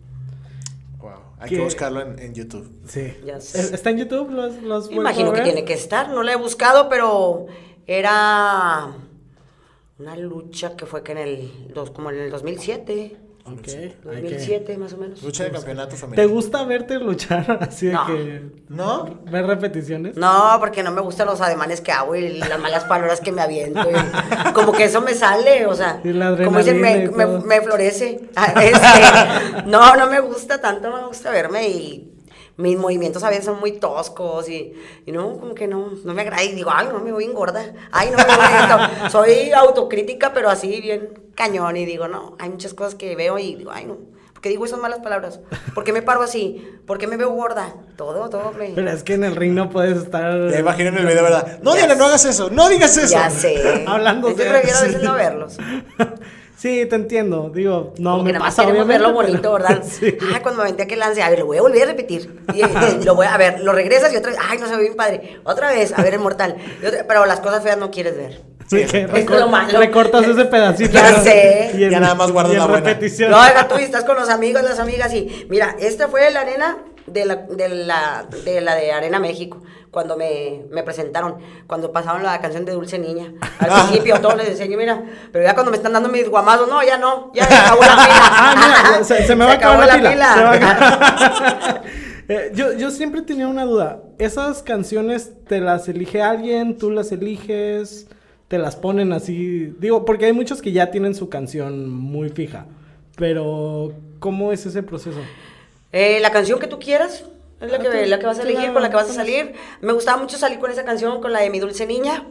Wow, 1.00 1.10
hay 1.38 1.48
¿Qué? 1.50 1.56
que 1.56 1.62
buscarlo 1.62 2.00
en, 2.02 2.18
en 2.18 2.34
YouTube. 2.34 2.68
Sí. 2.86 3.14
Ya 3.24 3.40
sé. 3.40 3.60
¿Es- 3.60 3.72
¿Está 3.72 3.90
en 3.90 3.98
YouTube? 3.98 4.30
¿Los, 4.30 4.60
los 4.62 4.90
Imagino 4.90 5.30
a 5.30 5.34
que 5.34 5.42
tiene 5.42 5.64
que 5.64 5.74
estar, 5.74 6.08
no 6.10 6.22
la 6.22 6.32
he 6.32 6.36
buscado, 6.36 6.88
pero 6.88 7.46
era 7.86 8.92
una 9.98 10.16
lucha 10.16 10.76
que 10.76 10.86
fue 10.86 11.02
que 11.02 11.12
en 11.12 11.18
el, 11.18 11.72
dos, 11.74 11.90
como 11.90 12.10
en 12.10 12.18
el 12.18 12.30
2007, 12.30 13.16
Ok, 13.52 13.68
hay 13.68 13.72
que- 13.72 14.22
2007 14.22 14.78
más 14.78 14.92
o 14.92 14.96
menos. 14.98 15.22
Lucha 15.22 15.44
de 15.44 15.50
campeonato 15.52 15.90
¿Te 15.90 15.96
femenino. 15.96 16.28
gusta 16.28 16.64
verte 16.64 16.98
luchar 16.98 17.58
así 17.68 17.86
de 17.86 17.92
No. 17.92 18.06
que... 18.06 18.42
¿No? 18.68 19.20
¿Ver 19.30 19.46
repeticiones? 19.46 20.16
No, 20.16 20.56
porque 20.60 20.82
no 20.82 20.90
me 20.92 21.00
gustan 21.00 21.26
los 21.26 21.40
ademanes 21.40 21.80
que 21.80 21.92
hago 21.92 22.14
y 22.16 22.38
las 22.38 22.58
malas 22.60 22.84
palabras 22.84 23.20
que 23.20 23.32
me 23.32 23.42
aviento. 23.42 23.80
y 23.90 24.52
como 24.52 24.72
que 24.72 24.84
eso 24.84 25.00
me 25.00 25.14
sale, 25.14 25.66
o 25.66 25.74
sea, 25.74 26.00
Y 26.04 26.12
la 26.12 26.36
como 26.44 26.58
dicen, 26.58 26.80
me, 26.80 27.08
me 27.08 27.60
florece. 27.60 28.20
Ah, 28.36 28.54
este, 28.62 29.62
no, 29.68 29.96
no 29.96 30.06
me 30.08 30.20
gusta 30.20 30.60
tanto, 30.60 30.90
no 30.90 30.96
me 31.02 31.06
gusta 31.08 31.30
verme 31.30 31.68
y 31.68 32.12
mis 32.58 32.76
movimientos 32.76 33.22
a 33.24 33.30
veces 33.30 33.46
son 33.46 33.58
muy 33.60 33.72
toscos 33.72 34.48
y, 34.48 34.74
y 35.06 35.12
no, 35.12 35.38
como 35.38 35.54
que 35.54 35.66
no, 35.66 35.92
no 36.04 36.12
me 36.12 36.22
agrada 36.22 36.42
y 36.42 36.52
digo, 36.54 36.70
ay, 36.74 36.88
no 36.92 36.98
me 36.98 37.12
voy 37.12 37.24
engorda, 37.24 37.72
ay, 37.92 38.10
no 38.10 38.18
me 38.18 38.24
voy 38.24 38.34
esto. 38.62 39.10
Soy 39.10 39.52
autocrítica, 39.52 40.32
pero 40.34 40.50
así 40.50 40.80
bien 40.80 41.30
cañón 41.34 41.76
y 41.76 41.86
digo, 41.86 42.08
no, 42.08 42.36
hay 42.38 42.50
muchas 42.50 42.74
cosas 42.74 42.94
que 42.96 43.16
veo 43.16 43.38
y 43.38 43.54
digo, 43.54 43.70
ay, 43.72 43.86
no. 43.86 43.96
¿Por 44.32 44.42
qué 44.42 44.50
digo 44.50 44.64
esas 44.66 44.78
malas 44.78 45.00
palabras? 45.00 45.40
¿Por 45.74 45.82
qué 45.82 45.92
me 45.92 46.00
paro 46.00 46.22
así? 46.22 46.64
¿Por 46.86 46.98
qué 46.98 47.08
me 47.08 47.16
veo 47.16 47.30
gorda? 47.30 47.74
Todo, 47.96 48.28
todo 48.30 48.52
me... 48.52 48.68
Pero 48.68 48.88
es 48.90 49.02
que 49.02 49.14
en 49.14 49.24
el 49.24 49.34
ring 49.34 49.52
no 49.52 49.68
puedes 49.68 49.96
estar... 49.98 50.32
Me 50.32 50.60
imagino 50.60 50.90
en 50.90 50.98
el 50.98 51.06
video, 51.06 51.24
¿verdad? 51.24 51.58
No, 51.60 51.74
Diana, 51.74 51.96
no 51.96 52.04
hagas 52.06 52.24
eso. 52.24 52.48
No 52.48 52.68
digas 52.68 52.96
eso. 52.96 53.12
Ya 53.14 53.30
sé. 53.30 53.84
Hablando 53.88 54.28
Yo 54.30 54.36
de- 54.36 54.44
prefiero 54.44 54.78
a 54.78 54.82
veces 54.82 55.02
no 55.02 55.14
verlos. 55.14 55.56
Sí, 56.58 56.86
te 56.86 56.96
entiendo. 56.96 57.50
Digo, 57.54 57.94
no 57.98 58.10
Como 58.12 58.24
me 58.24 58.28
que 58.30 58.32
nada 58.34 58.44
más 58.46 58.54
pasa 58.56 58.66
queremos 58.66 58.88
ver 58.88 59.00
lo 59.00 59.08
obviamente, 59.10 59.38
bonito, 59.38 59.52
pero- 59.56 59.68
¿verdad? 59.68 59.84
sí. 59.88 60.18
Ah, 60.34 60.40
cuando 60.42 60.58
me 60.58 60.62
aventé 60.64 60.82
aquel 60.82 60.98
lance, 60.98 61.22
a 61.22 61.30
ver, 61.30 61.38
lo 61.38 61.46
voy 61.46 61.58
a 61.58 61.62
volver 61.62 61.82
a 61.84 61.86
repetir. 61.86 62.40
Y, 62.52 62.62
eh, 62.62 62.68
lo 63.04 63.14
voy 63.14 63.26
a, 63.26 63.34
a 63.34 63.38
ver, 63.38 63.60
lo 63.60 63.72
regresas 63.72 64.12
y 64.12 64.16
otra 64.16 64.32
vez, 64.32 64.40
ay, 64.42 64.58
no 64.58 64.66
se 64.66 64.74
ve 64.76 64.82
bien 64.82 64.96
padre. 64.96 65.38
Otra 65.44 65.70
vez, 65.70 65.92
a 65.96 66.02
ver, 66.02 66.14
el 66.14 66.20
mortal. 66.20 66.56
Otra- 66.84 67.04
pero 67.06 67.26
las 67.26 67.38
cosas 67.40 67.62
feas 67.62 67.78
no 67.78 67.90
quieres 67.92 68.16
ver. 68.16 68.40
Sí, 68.68 68.84
que 68.84 69.02
es 69.02 69.10
recor- 69.10 69.38
lo 69.38 69.48
malo. 69.48 69.78
recortas 69.78 70.26
ese 70.26 70.44
pedacito. 70.46 70.92
Ya 70.92 71.12
¿no? 71.12 71.22
sé. 71.22 71.70
Y 71.74 71.84
en- 71.84 71.90
Ya 71.90 72.00
nada 72.00 72.14
más 72.16 72.30
guardas 72.32 72.54
la 72.56 72.66
buena. 72.66 72.80
repetición. 72.86 73.30
No, 73.30 73.40
oiga, 73.40 73.66
tú 73.68 73.76
y 73.78 73.82
estás 73.84 74.04
con 74.04 74.16
los 74.16 74.28
amigos, 74.28 74.62
las 74.62 74.78
amigas 74.80 75.14
y 75.14 75.46
mira, 75.48 75.76
esta 75.78 76.08
fue 76.08 76.28
la 76.32 76.40
arena 76.40 76.76
de 77.12 77.24
la 77.24 77.36
de 77.36 77.68
la 77.68 78.26
de, 78.44 78.60
la 78.60 78.74
de 78.74 78.92
Arena 78.92 79.18
México 79.18 79.62
cuando 79.90 80.16
me, 80.16 80.64
me 80.70 80.82
presentaron, 80.82 81.36
cuando 81.66 81.92
pasaron 81.92 82.22
la 82.22 82.38
canción 82.40 82.64
de 82.66 82.72
Dulce 82.72 82.98
Niña. 82.98 83.32
Al 83.58 83.70
Ah. 83.70 83.86
principio 83.88 84.20
todo 84.20 84.36
les 84.36 84.48
enseño, 84.50 84.76
mira, 84.76 85.02
pero 85.32 85.44
ya 85.44 85.54
cuando 85.54 85.70
me 85.70 85.78
están 85.78 85.94
dando 85.94 86.08
mis 86.10 86.28
guamazos, 86.28 86.68
no, 86.68 86.82
ya 86.84 86.98
no, 86.98 87.32
ya 87.34 87.44
se 87.46 87.54
acabó 87.54 87.80
la 87.82 87.96
pila. 88.04 88.20
Ah, 88.20 88.54
mira, 88.56 89.04
se, 89.04 89.26
se 89.26 89.34
me 89.34 89.44
va 89.46 89.52
a 89.52 89.54
acabar 89.54 89.86
la, 89.88 89.94
pila. 90.10 90.34
Se 90.34 90.42
va 90.42 90.50
a 90.52 90.58
pila. 90.58 91.82
Eh, 92.28 92.52
yo, 92.54 92.74
yo 92.74 92.90
siempre 92.90 93.22
tenía 93.22 93.48
una 93.48 93.64
duda. 93.64 94.02
¿Esas 94.18 94.62
canciones 94.62 95.32
te 95.46 95.60
las 95.60 95.88
elige 95.88 96.20
alguien? 96.20 96.76
¿Tú 96.76 96.90
las 96.90 97.10
eliges? 97.10 98.06
¿Te 98.48 98.58
las 98.58 98.76
ponen 98.76 99.14
así? 99.14 99.74
Digo, 99.78 100.04
porque 100.04 100.26
hay 100.26 100.34
muchos 100.34 100.60
que 100.60 100.72
ya 100.72 100.90
tienen 100.90 101.14
su 101.14 101.30
canción 101.30 101.88
muy 101.88 102.28
fija. 102.28 102.66
Pero, 103.16 103.92
¿cómo 104.20 104.52
es 104.52 104.66
ese 104.66 104.82
proceso? 104.82 105.18
Eh, 105.92 106.18
la 106.20 106.30
canción 106.32 106.58
que 106.58 106.66
tú 106.66 106.78
quieras. 106.78 107.24
Es 107.60 107.70
la 107.70 107.76
Ah, 107.78 107.80
que, 107.80 107.88
tú- 107.88 108.06
la 108.08 108.18
que 108.18 108.26
vas 108.26 108.38
a 108.38 108.42
elegir, 108.42 108.68
la- 108.68 108.72
con 108.72 108.82
la 108.82 108.90
que 108.90 108.96
vas 108.96 109.10
a 109.10 109.14
salir. 109.14 109.54
Me 109.80 109.92
gustaba 109.92 110.16
mucho 110.20 110.38
salir 110.38 110.58
con 110.58 110.70
esa 110.70 110.84
canción, 110.84 111.20
con 111.20 111.32
la 111.32 111.40
de 111.40 111.50
Mi 111.50 111.58
Dulce 111.58 111.86
Niña. 111.86 112.24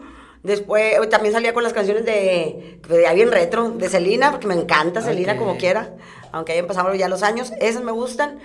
Después, 0.43 0.93
eh, 1.03 1.07
también 1.07 1.33
salía 1.33 1.53
con 1.53 1.63
las 1.63 1.73
canciones 1.73 2.05
de, 2.05 2.79
de 2.87 3.13
bien 3.13 3.31
retro, 3.31 3.71
de 3.71 3.89
Selena, 3.89 4.31
porque 4.31 4.47
me 4.47 4.53
encanta 4.53 5.01
Selena 5.01 5.33
Ok. 5.33 5.39
como 5.39 5.57
quiera, 5.57 5.95
aunque 6.31 6.53
hayan 6.53 6.67
pasado 6.67 6.93
ya 6.95 7.09
los 7.09 7.23
años. 7.23 7.51
Esas 7.59 7.83
me 7.83 7.91
gustan. 7.91 8.39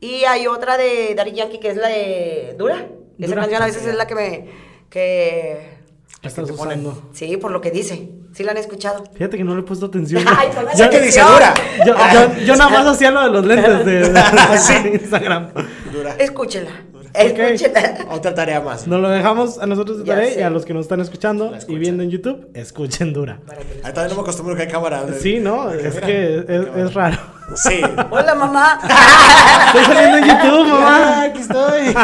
Y 0.00 0.24
hay 0.24 0.46
otra 0.48 0.76
de 0.76 1.14
Daddy 1.14 1.32
Yankee 1.32 1.60
que 1.60 1.68
es 1.70 1.76
la 1.76 1.88
de 1.88 2.54
Dura. 2.58 2.88
Esa 3.18 3.26
Dura. 3.28 3.40
canción 3.42 3.62
a 3.62 3.66
veces 3.66 3.86
es 3.86 3.94
la 3.94 4.06
que 4.06 4.14
me... 4.16 4.48
que... 4.90 5.74
¿Qué 6.20 6.28
estás 6.28 6.46
te 6.46 6.52
ponen? 6.54 6.90
Sí, 7.12 7.36
por 7.36 7.50
lo 7.52 7.60
que 7.60 7.70
dice. 7.70 8.08
Sí 8.34 8.42
la 8.42 8.50
han 8.52 8.56
escuchado. 8.58 9.04
Fíjate 9.14 9.36
que 9.36 9.44
no 9.44 9.54
le 9.54 9.60
he 9.60 9.64
puesto 9.64 9.86
atención. 9.86 10.24
Ay, 10.38 10.48
póngale 10.54 10.76
Yo- 10.76 10.90
¿Qué 10.90 11.00
dice 11.00 11.20
dura? 11.20 11.54
yo, 11.86 11.94
yo- 11.94 12.44
yo 12.44 12.56
nada 12.56 12.70
más 12.70 12.86
hacía 12.86 13.10
lo 13.10 13.22
de 13.22 13.30
los 13.30 13.44
lentes 13.46 13.84
de, 13.84 14.00
de- 14.00 14.10
de 14.82 14.88
Instagram. 14.94 15.50
Dura. 15.92 16.16
Escúchela. 16.18 16.70
Escuchen. 17.14 17.72
Otra 18.10 18.34
tarea 18.34 18.60
más. 18.60 18.88
Nos 18.88 19.00
lo 19.00 19.08
dejamos 19.08 19.58
a 19.60 19.66
nosotros 19.66 19.98
de 19.98 20.04
Ya 20.04 20.14
tarea 20.16 20.40
y 20.40 20.42
a 20.42 20.50
los 20.50 20.64
que 20.64 20.74
nos 20.74 20.82
están 20.86 21.00
escuchando 21.00 21.52
y 21.68 21.76
viendo 21.76 22.02
en 22.02 22.10
YouTube, 22.10 22.48
escuchen 22.54 23.12
dura. 23.12 23.38
Ahí 23.84 23.92
todavía 23.92 24.08
no 24.08 24.16
me 24.16 24.22
acostumbro 24.22 24.56
que 24.56 24.62
hay 24.62 24.68
cámara. 24.68 25.04
Sí, 25.20 25.38
¿no? 25.38 25.70
Es 25.70 25.94
que 26.00 26.38
es, 26.38 26.66
es 26.76 26.92
raro. 26.94 27.16
Sí. 27.54 27.80
Hola, 28.10 28.34
mamá. 28.34 28.80
Estoy 29.68 29.84
saliendo 29.94 30.18
en 30.18 30.24
YouTube, 30.24 30.66
Ah, 30.72 30.80
mamá. 30.80 31.22
aquí 31.22 31.40
estoy. 31.40 31.94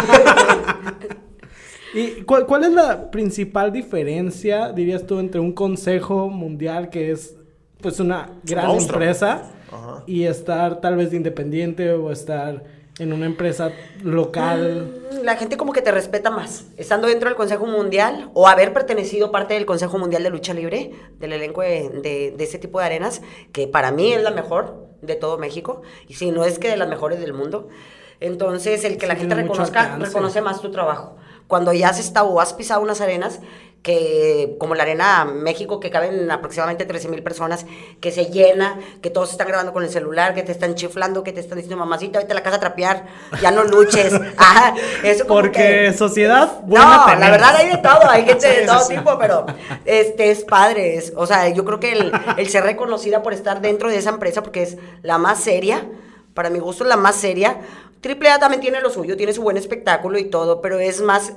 ¿Y 1.94 2.22
cuál, 2.22 2.46
cuál 2.46 2.64
es 2.64 2.72
la 2.72 3.11
principal 3.11 3.72
diferencia, 3.72 4.72
dirías 4.72 5.07
tú, 5.07 5.18
entre 5.18 5.40
un 5.40 5.53
consejo 5.53 6.29
mundial 6.29 6.88
que 6.90 7.11
es 7.11 7.37
pues 7.81 7.98
una 8.00 8.31
gran 8.44 8.66
monstruo. 8.68 9.00
empresa 9.00 9.50
Ajá. 9.72 10.05
y 10.07 10.24
estar 10.24 10.81
tal 10.81 10.96
vez 10.96 11.11
de 11.11 11.16
independiente 11.16 11.90
o 11.92 12.12
estar 12.12 12.62
en 12.98 13.12
una 13.12 13.26
empresa 13.26 13.72
local? 14.05 14.94
La 15.24 15.37
gente 15.37 15.57
como 15.57 15.72
que 15.72 15.81
te 15.83 15.90
respeta 15.90 16.31
más, 16.31 16.66
estando 16.76 17.09
dentro 17.09 17.29
del 17.29 17.37
Consejo 17.37 17.66
Mundial 17.66 18.31
o 18.35 18.46
haber 18.46 18.72
pertenecido 18.72 19.33
parte 19.33 19.55
del 19.55 19.64
Consejo 19.66 19.98
Mundial 19.98 20.22
de 20.22 20.31
Lucha 20.31 20.53
Libre, 20.55 20.92
del 21.18 21.33
elenco 21.33 21.62
de, 21.62 21.88
de, 22.03 22.35
de 22.37 22.44
ese 22.44 22.59
tipo 22.59 22.79
de 22.79 22.85
arenas, 22.87 23.22
que 23.53 23.66
para 23.66 23.90
mí 23.90 24.12
es 24.12 24.22
la 24.22 24.31
mejor 24.31 24.88
de 25.00 25.16
todo 25.16 25.38
México, 25.38 25.81
y 26.09 26.14
si 26.14 26.31
no 26.31 26.44
es 26.44 26.59
que 26.59 26.68
de 26.68 26.76
las 26.76 26.88
mejores 26.88 27.18
del 27.20 27.33
mundo. 27.33 27.68
Entonces, 28.20 28.85
el 28.85 28.98
que 28.98 29.07
Sí, 29.07 29.07
la 29.07 29.16
gente 29.16 29.35
reconozca, 29.35 29.81
alcance. 29.94 30.07
reconoce 30.07 30.42
más 30.42 30.61
tu 30.61 30.70
trabajo. 30.70 31.16
Cuando 31.51 31.75
ya 31.75 31.91
has 31.91 31.99
estado 31.99 32.29
o 32.29 32.41
has 32.41 32.55
pisado 32.55 32.81
unas 32.81 33.03
arenas 33.03 33.41
que, 33.83 34.57
como 34.61 34.75
la 34.75 34.83
Arena 34.85 35.25
México, 35.25 35.81
que 35.81 35.91
caben 35.91 36.31
aproximadamente 36.31 36.85
13 36.85 37.09
mil 37.09 37.23
personas, 37.23 37.65
que 38.01 38.13
se 38.13 38.27
llena, 38.27 38.79
que 39.03 39.09
todos 39.11 39.31
están 39.33 39.49
grabando 39.49 39.73
con 39.73 39.83
el 39.83 39.89
celular, 39.91 40.35
que 40.35 40.43
te 40.43 40.53
están 40.53 40.75
chiflando, 40.75 41.23
que 41.25 41.33
te 41.33 41.41
están 41.41 41.57
diciendo, 41.57 41.77
mamacita, 41.79 42.19
vete 42.21 42.33
a 42.33 42.35
la 42.35 42.43
casa 42.43 42.57
a 42.57 42.61
trapear, 42.61 43.07
ya 43.43 43.51
no 43.51 43.65
luches. 43.65 44.13
Ajá, 44.37 44.75
eso 45.03 45.27
Porque 45.27 45.87
que- 45.91 45.93
sociedad 45.95 46.61
buena 46.63 47.07
no, 47.15 47.19
la 47.21 47.31
verdad 47.31 47.57
hay 47.57 47.69
de 47.71 47.79
todo, 47.79 48.09
hay 48.09 48.25
gente 48.27 48.47
de 48.47 48.67
todo 48.67 48.87
tipo, 48.87 49.19
pero 49.19 49.47
este 49.87 50.31
es 50.31 50.45
padre, 50.45 50.97
es- 50.97 51.13
o 51.17 51.27
sea, 51.27 51.49
yo 51.49 51.65
creo 51.65 51.81
que 51.81 51.93
el, 51.93 52.13
el 52.37 52.49
ser 52.49 52.63
reconocida 52.65 53.23
por 53.23 53.33
estar 53.33 53.61
dentro 53.61 53.89
de 53.89 53.97
esa 53.97 54.11
empresa, 54.11 54.43
porque 54.43 54.63
es 54.63 54.77
la 55.03 55.17
más 55.19 55.41
seria, 55.43 55.87
para 56.35 56.51
mi 56.51 56.59
gusto 56.61 56.85
la 56.85 56.97
más 56.97 57.17
seria. 57.17 57.57
Triple 58.01 58.31
A 58.31 58.39
también 58.39 58.61
tiene 58.61 58.81
lo 58.81 58.91
suyo, 58.91 59.17
tiene 59.17 59.33
su 59.33 59.43
buen 59.43 59.57
espectáculo 59.57 60.19
y 60.19 60.25
todo, 60.25 60.61
pero 60.61 60.79
es 60.79 61.03
más, 61.03 61.35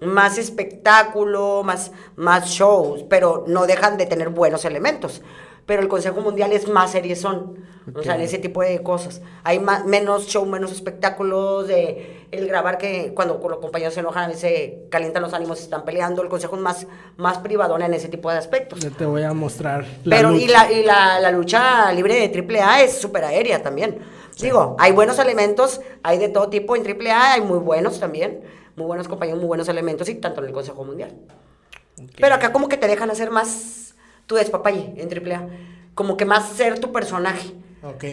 más 0.00 0.38
espectáculo, 0.38 1.62
más, 1.64 1.92
más 2.16 2.48
shows, 2.48 3.04
pero 3.08 3.44
no 3.46 3.66
dejan 3.66 3.98
de 3.98 4.06
tener 4.06 4.30
buenos 4.30 4.64
elementos. 4.64 5.22
Pero 5.66 5.82
el 5.82 5.88
Consejo 5.88 6.22
Mundial 6.22 6.52
es 6.52 6.66
más 6.66 6.92
seriezón, 6.92 7.56
o 7.94 8.02
sea, 8.02 8.14
en 8.14 8.22
ese 8.22 8.38
tipo 8.38 8.62
de 8.62 8.82
cosas. 8.82 9.20
Hay 9.44 9.58
más, 9.60 9.84
menos 9.84 10.26
show, 10.26 10.46
menos 10.46 10.72
espectáculos, 10.72 11.68
de 11.68 12.26
el 12.30 12.48
grabar 12.48 12.78
que 12.78 13.12
cuando 13.14 13.38
los 13.46 13.58
compañeros 13.58 13.92
se 13.92 14.00
enojan 14.00 14.24
a 14.24 14.28
veces 14.28 14.40
se 14.40 14.86
calientan 14.90 15.22
los 15.22 15.34
ánimos, 15.34 15.58
se 15.58 15.64
están 15.64 15.84
peleando. 15.84 16.22
El 16.22 16.30
Consejo 16.30 16.56
es 16.56 16.62
más, 16.62 16.86
más 17.18 17.36
privadona 17.38 17.84
en 17.84 17.92
ese 17.92 18.08
tipo 18.08 18.30
de 18.30 18.38
aspectos. 18.38 18.80
Te 18.96 19.04
voy 19.04 19.24
a 19.24 19.34
mostrar. 19.34 19.84
la 20.04 20.16
Pero 20.16 20.32
y, 20.32 20.46
lucha. 20.46 20.52
la, 20.52 20.72
y 20.72 20.82
la, 20.84 21.20
la 21.20 21.30
lucha 21.32 21.92
libre 21.92 22.28
de 22.28 22.60
AAA 22.62 22.84
es 22.84 22.98
súper 22.98 23.24
aérea 23.24 23.62
también. 23.62 23.98
Digo, 24.40 24.76
hay 24.78 24.92
buenos 24.92 25.18
elementos, 25.18 25.80
hay 26.02 26.18
de 26.18 26.28
todo 26.28 26.48
tipo 26.48 26.76
en 26.76 26.86
AAA, 26.86 27.34
hay 27.34 27.40
muy 27.40 27.58
buenos 27.58 27.98
también, 27.98 28.40
muy 28.76 28.86
buenos 28.86 29.08
compañeros, 29.08 29.40
muy 29.40 29.48
buenos 29.48 29.68
elementos 29.68 30.08
y 30.08 30.14
tanto 30.14 30.40
en 30.40 30.48
el 30.48 30.52
Consejo 30.52 30.84
Mundial. 30.84 31.16
Pero 32.16 32.34
acá 32.34 32.52
como 32.52 32.68
que 32.68 32.76
te 32.76 32.86
dejan 32.86 33.10
hacer 33.10 33.30
más 33.30 33.94
tu 34.26 34.36
despapalle 34.36 34.94
en 34.96 35.08
AAA, 35.08 35.48
como 35.94 36.16
que 36.16 36.24
más 36.24 36.48
ser 36.50 36.78
tu 36.78 36.92
personaje. 36.92 37.52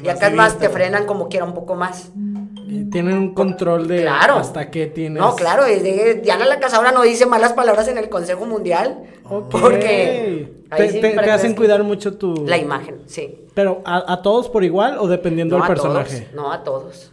Y 0.04 0.08
acá 0.10 0.30
más, 0.30 0.58
te 0.58 0.70
frenan 0.70 1.06
como 1.06 1.28
quiera 1.28 1.46
un 1.46 1.54
poco 1.54 1.76
más. 1.76 2.12
Y 2.55 2.55
Tienen 2.92 3.18
un 3.18 3.34
control 3.34 3.88
de 3.88 4.02
Claro. 4.02 4.36
hasta 4.36 4.72
qué 4.72 4.88
tienes. 4.88 5.22
No, 5.22 5.36
claro, 5.36 5.66
es 5.66 5.84
de- 5.84 6.16
Diana 6.24 6.46
la 6.46 6.60
Cazadora 6.60 6.92
no 6.92 7.04
dice 7.04 7.26
malas 7.26 7.54
palabras 7.54 7.88
en 7.88 7.98
el 7.98 8.10
Consejo 8.10 8.46
Mundial. 8.46 9.04
Porque 9.52 10.48
te, 10.76 10.90
sí, 10.92 11.02
hacen 11.32 11.56
cuidar 11.56 11.84
mucho 11.84 12.18
tu 12.18 12.46
La 12.46 12.58
imagen, 12.58 13.02
sí. 13.06 13.40
Pero 13.54 13.82
a, 13.86 14.12
a 14.14 14.22
todos 14.22 14.50
por 14.50 14.64
igual 14.64 14.98
o 15.00 15.08
dependiendo 15.08 15.58
No 15.58 15.64
del 15.64 15.72
a 15.72 15.74
personaje. 15.76 16.22
todos, 16.22 16.34
no 16.34 16.52
a 16.52 16.64
todos. 16.64 17.12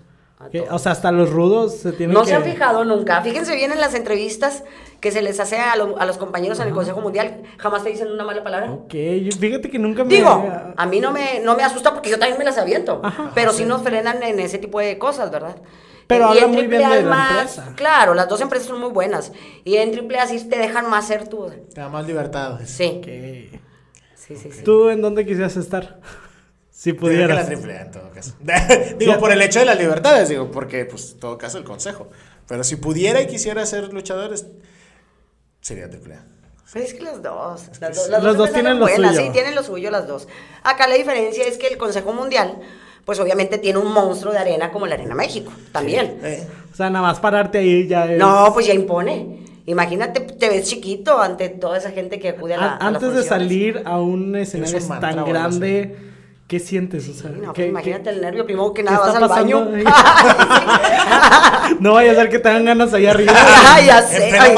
O 0.70 0.78
sea, 0.78 0.92
hasta 0.92 1.12
los 1.12 1.31
rudos 1.31 1.76
se 1.78 1.92
tienen 1.92 2.14
No 2.14 2.22
que 2.22 2.28
se 2.28 2.35
han 2.35 2.44
fijado 2.44 2.85
nunca. 2.85 3.20
Fíjense 3.22 3.55
bien 3.55 3.72
en 3.72 3.81
las 3.81 3.94
entrevistas 3.94 4.64
que 5.00 5.11
se 5.11 5.22
les 5.22 5.38
hace 5.40 5.57
a, 5.59 5.76
lo- 5.76 5.98
a 5.98 6.07
los 6.07 6.16
compañeros 6.18 6.61
en 6.61 6.68
el 6.68 6.74
Consejo 6.74 7.00
Mundial. 7.00 7.42
Jamás 7.59 7.83
te 7.85 7.90
dicen 7.90 8.11
una 8.11 8.24
mala 8.24 8.42
palabra. 8.44 8.70
Ok, 8.72 8.92
yo- 8.94 9.37
fíjate 9.38 9.70
que 9.70 9.78
nunca 9.78 10.05
me 10.05 10.14
Digo, 10.14 10.48
a 10.76 10.87
mí 10.87 11.00
no 11.00 11.11
me, 11.12 11.40
no 11.40 11.57
me 11.57 11.62
asusta 11.64 11.92
porque 11.92 12.11
yo 12.11 12.18
también 12.18 12.38
me 12.38 12.44
las 12.44 12.59
aviento. 12.59 13.00
Ajá. 13.02 13.31
pero 13.35 13.52
sí 13.52 13.64
nos 13.64 13.83
frenan 13.83 14.22
en 14.22 14.38
ese 14.40 14.59
tipo 14.59 14.78
de 14.81 14.98
cosas, 14.98 15.31
¿verdad? 15.31 15.57
Pero 16.07 16.26
habla 16.26 16.42
en 16.42 16.50
muy 16.50 16.66
bien 16.66 16.83
de 16.83 17.02
la 17.02 17.09
más- 17.09 17.31
empresa. 17.59 17.72
Claro, 17.76 18.12
las 18.14 18.28
dos 18.28 18.40
empresas 18.40 18.68
son 18.68 18.81
muy 18.81 18.90
buenas. 18.90 19.33
Y 19.64 19.76
en 19.76 19.92
AAA 19.96 20.26
sí 20.26 20.48
te 20.48 20.59
dejan 20.59 20.90
más 20.90 21.07
ser 21.07 21.28
tú. 21.28 21.48
Te 21.74 21.81
da 21.81 21.88
más 21.88 22.07
libertad. 22.07 22.59
Sí, 22.64 23.00
sí, 24.14 24.37
sí. 24.37 24.50
sí. 24.52 24.62
¿Tú 24.64 24.88
en 24.90 25.00
dónde 25.02 25.24
quisieras 25.24 25.57
estar? 25.57 26.00
Si 26.83 26.90
que 26.92 26.95
la 26.97 27.01
pudieras. 27.01 27.47
triple 27.47 27.77
A 27.79 27.83
en 27.83 27.90
todo 27.90 28.11
caso. 28.11 28.33
digo, 28.99 29.18
por 29.18 29.33
el 29.33 29.40
hecho 29.42 29.61
de 29.61 29.64
las 29.66 29.79
libertades, 29.79 30.29
digo, 30.29 30.51
porque, 30.51 30.85
pues, 30.85 31.12
en 31.12 31.21
todo 31.21 31.38
caso, 31.38 31.59
el 31.59 31.64
consejo. 31.64 32.09
Pero 32.49 32.64
si 32.64 32.77
pudiera 32.77 33.21
y 33.23 33.27
quisiera 33.27 33.64
ser 33.66 33.92
luchadores, 33.92 34.47
sería 35.61 35.88
triple 35.88 36.14
A. 36.14 36.25
Pero 36.73 36.85
es 36.87 36.95
que 36.95 37.03
las 37.03 37.23
dos. 37.23 37.68
Las, 37.81 37.95
dos, 37.97 38.05
sí. 38.07 38.11
las 38.11 38.23
Las 38.23 38.37
dos 38.37 38.49
empresas 38.49 38.53
tienen 38.55 38.79
lo 38.81 38.87
buenas, 38.87 39.14
suyo. 39.14 39.27
Sí, 39.27 39.33
tienen 39.33 39.55
lo 39.55 39.62
suyo 39.62 39.90
las 39.90 40.07
dos. 40.09 40.27
Acá 40.62 40.87
la 40.88 40.95
diferencia 40.95 41.45
es 41.47 41.59
que 41.59 41.66
el 41.68 41.77
Consejo 41.77 42.12
Mundial, 42.14 42.59
pues 43.05 43.21
obviamente 43.21 43.59
tiene 43.59 43.79
un 43.79 43.92
monstruo 43.92 44.33
de 44.33 44.38
arena 44.38 44.73
como 44.73 44.87
la 44.87 44.95
Arena 44.95 45.14
México. 45.14 45.53
También. 45.71 46.18
Eh, 46.23 46.47
O 46.73 46.75
sea, 46.77 46.88
nada 46.88 47.07
más 47.07 47.21
pararte 47.21 47.59
ahí 47.59 47.87
ya 47.87 48.11
es... 48.11 48.18
No, 48.18 48.51
pues 48.55 48.66
ya 48.66 48.73
impone. 48.75 49.45
Imagínate, 49.66 50.21
te 50.21 50.49
ves 50.49 50.66
chiquito 50.68 51.21
ante 51.21 51.49
toda 51.51 51.77
esa 51.77 51.90
gente 51.90 52.18
que 52.18 52.31
acude 52.31 52.55
a 52.55 52.57
la. 52.57 52.64
A- 52.66 52.77
a 52.77 52.90
las 52.90 53.03
antes 53.03 53.14
de 53.16 53.23
salir 53.23 53.83
a 53.85 54.01
un 54.01 54.35
escenario 54.35 54.79
un 54.79 54.88
mantra 54.88 55.14
tan 55.14 55.25
grande, 55.27 55.97
¿qué 56.46 56.61
sientes? 56.61 57.09
O 57.09 57.14
sea, 57.14 57.31
no, 57.31 57.52
¿qué- 57.52 57.62
pues 57.62 57.68
imagínate 57.68 58.05
qué- 58.05 58.11
el 58.11 58.20
nervio, 58.20 58.44
primero 58.44 58.72
que 58.74 58.83
nada 58.83 58.98
vas 58.98 59.14
al 59.16 59.28
baño. 59.28 59.68
no 61.81 61.94
vaya 61.94 62.12
a 62.12 62.14
ser 62.14 62.28
que 62.28 62.38
te 62.38 62.48
hagan 62.48 62.64
ganas 62.64 62.92
allá 62.94 63.11
arriba. 63.11 63.33
Ay, 63.74 63.87
ya 63.87 64.02
sé. 64.02 64.38
ay, 64.38 64.55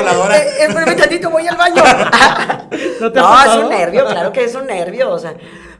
voladora. 0.00 0.36
eh, 0.36 0.48
eh, 0.60 0.64
espérame 0.68 0.96
tantito, 0.96 1.30
voy 1.30 1.46
al 1.46 1.56
baño. 1.56 1.82
¿No 3.00 3.12
te 3.12 3.20
no, 3.20 3.42
es 3.42 3.56
un 3.64 3.68
nervio, 3.70 4.06
claro 4.06 4.32
que 4.32 4.44
es 4.44 4.54
un 4.54 4.66
nervio, 4.66 5.10
o 5.10 5.18
sea, 5.18 5.34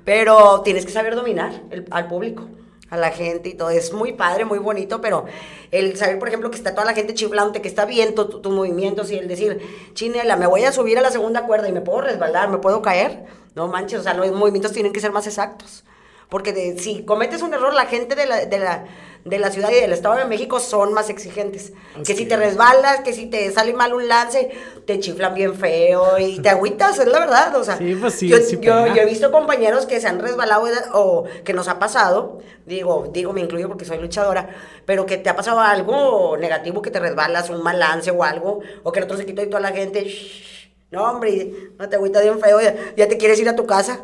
pero 0.05 0.61
tienes 0.63 0.87
que 0.87 0.93
saber 0.93 1.15
dominar 1.15 1.53
el- 1.71 1.87
al 1.91 2.07
público, 2.07 2.49
a 2.91 2.97
la 2.97 3.11
gente 3.11 3.49
y 3.51 3.55
todo. 3.55 3.71
Es 3.71 3.93
muy 3.93 4.13
padre, 4.13 4.45
muy 4.45 4.59
bonito, 4.59 5.01
pero 5.01 5.27
el 5.71 5.97
saber, 5.97 6.19
por 6.19 6.29
ejemplo, 6.29 6.51
que 6.51 6.57
está 6.57 6.73
toda 6.75 6.87
la 6.87 6.95
gente 6.95 7.15
chiflante, 7.15 7.61
que 7.61 7.69
está 7.69 7.85
viendo 7.85 8.29
tu- 8.29 8.41
tus 8.41 8.53
movimientos 8.53 9.11
y 9.11 9.19
el 9.19 9.29
decir, 9.29 9.61
chinela, 9.95 10.37
me 10.37 10.47
voy 10.47 10.65
a 10.65 10.73
subir 10.73 10.99
a 10.99 11.03
la 11.03 11.11
segunda 11.11 11.47
cuerda 11.47 11.69
y 11.69 11.73
me 11.73 11.81
puedo 11.81 12.01
resbalar, 12.01 12.49
me 12.49 12.59
puedo 12.59 12.81
caer. 12.83 13.25
No 13.55 13.67
manches, 13.69 14.01
o 14.01 14.03
sea, 14.03 14.15
los 14.15 14.31
movimientos 14.33 14.73
tienen 14.73 14.93
que 14.93 15.01
ser 15.01 15.13
más 15.13 15.27
exactos. 15.27 15.85
Porque 16.29 16.53
de- 16.53 16.79
si 16.79 17.05
cometes 17.05 17.43
un 17.43 17.55
error, 17.55 17.73
la 17.75 17.87
gente 17.87 18.15
de 18.15 18.27
la, 18.27 18.45
de, 18.47 18.59
la, 18.59 18.85
de 19.29 19.39
la 19.39 19.51
ciudad 19.51 19.71
y 19.71 19.75
del 19.81 19.93
Estado 19.93 20.17
de 20.17 20.25
México 20.25 20.61
son 20.61 20.93
más 20.93 21.11
exigentes. 21.11 21.73
Que 22.07 22.15
si 22.15 22.25
te 22.27 22.37
resbalas, 22.37 23.01
que 23.01 23.13
si 23.13 23.27
te 23.27 23.51
sale 23.53 23.73
mal 23.75 23.93
un 23.95 24.09
lance, 24.09 24.51
te 24.87 24.99
chiflan 25.01 25.35
bien 25.35 25.55
feo 25.55 26.19
y 26.19 26.39
te 26.41 26.49
agüitas, 26.49 26.99
es 26.99 27.07
la 27.07 27.19
verdad. 27.21 27.55
O 27.57 27.65
sea, 27.65 27.77
Sí, 27.79 27.95
pues 28.01 28.15
sí, 28.15 28.29
yo, 28.29 28.39
sí 28.39 28.57
yo, 28.57 28.61
pega. 28.85 28.95
yo 28.95 29.03
he 29.03 29.07
visto 29.07 29.31
compañeros 29.31 29.87
que 29.87 30.01
se 30.01 30.09
han 30.09 30.19
resbalado 30.21 30.67
o 30.95 31.25
que 31.45 31.53
nos 31.53 31.69
ha 31.69 31.79
pasado, 31.79 32.39
digo, 32.67 33.11
digo, 33.13 33.33
me 33.33 33.41
incluyo 33.41 33.69
porque 33.69 33.85
soy 33.85 33.99
luchadora, 33.99 34.49
pero 34.87 35.07
que 35.07 35.17
te 35.19 35.29
ha 35.31 35.37
pasado 35.37 35.61
algo 35.61 36.37
negativo, 36.37 36.83
que 36.83 36.91
te 36.91 37.01
resbalas, 37.01 37.51
un 37.51 37.63
mal 37.63 37.79
lance 37.79 38.11
o 38.11 38.25
algo, 38.25 38.61
o 38.83 38.93
que 38.93 38.99
el 39.01 39.05
otro 39.05 39.17
se 39.17 39.27
quitó 39.27 39.43
y 39.43 39.47
toda 39.47 39.61
la 39.61 39.73
gente... 39.73 40.05
"Shh, 40.05 40.57
no, 40.91 41.05
hombre, 41.05 41.53
no 41.79 41.87
te 41.87 41.97
agüitas 41.97 42.23
bien 42.23 42.41
feo, 42.41 42.63
ya, 42.63 42.75
ya 42.97 43.07
te 43.07 43.19
quieres 43.19 43.39
ir 43.39 43.47
a 43.47 43.55
tu 43.55 43.67
casa. 43.67 44.01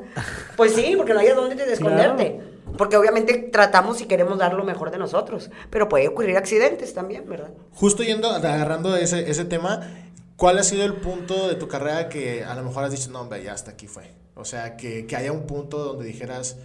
Pues 0.54 0.74
sí, 0.74 0.92
porque 0.98 1.14
no 1.14 1.20
hay 1.20 1.28
a 1.28 1.34
dónde 1.34 1.56
te 1.56 1.72
esconderte. 1.72 2.40
Porque 2.76 2.96
obviamente 2.96 3.34
tratamos 3.52 4.00
y 4.00 4.06
queremos 4.06 4.38
dar 4.38 4.54
lo 4.54 4.64
mejor 4.64 4.90
de 4.90 4.98
nosotros. 4.98 5.50
Pero 5.70 5.88
puede 5.88 6.08
ocurrir 6.08 6.36
accidentes 6.36 6.94
también, 6.94 7.28
¿verdad? 7.28 7.50
Justo 7.72 8.02
yendo, 8.02 8.30
agarrando 8.30 8.96
ese, 8.96 9.30
ese 9.30 9.44
tema, 9.44 9.88
¿cuál 10.36 10.58
ha 10.58 10.64
sido 10.64 10.84
el 10.84 10.94
punto 10.94 11.48
de 11.48 11.54
tu 11.54 11.68
carrera 11.68 12.08
que 12.08 12.44
a 12.44 12.54
lo 12.54 12.64
mejor 12.64 12.84
has 12.84 12.90
dicho, 12.90 13.10
no, 13.10 13.20
hombre, 13.20 13.42
ya 13.42 13.52
hasta 13.52 13.72
aquí 13.72 13.86
fue? 13.86 14.10
O 14.34 14.44
sea, 14.44 14.76
que, 14.76 15.06
que 15.06 15.16
haya 15.16 15.32
un 15.32 15.46
punto 15.46 15.78
donde 15.78 16.04
dijeras 16.04 16.56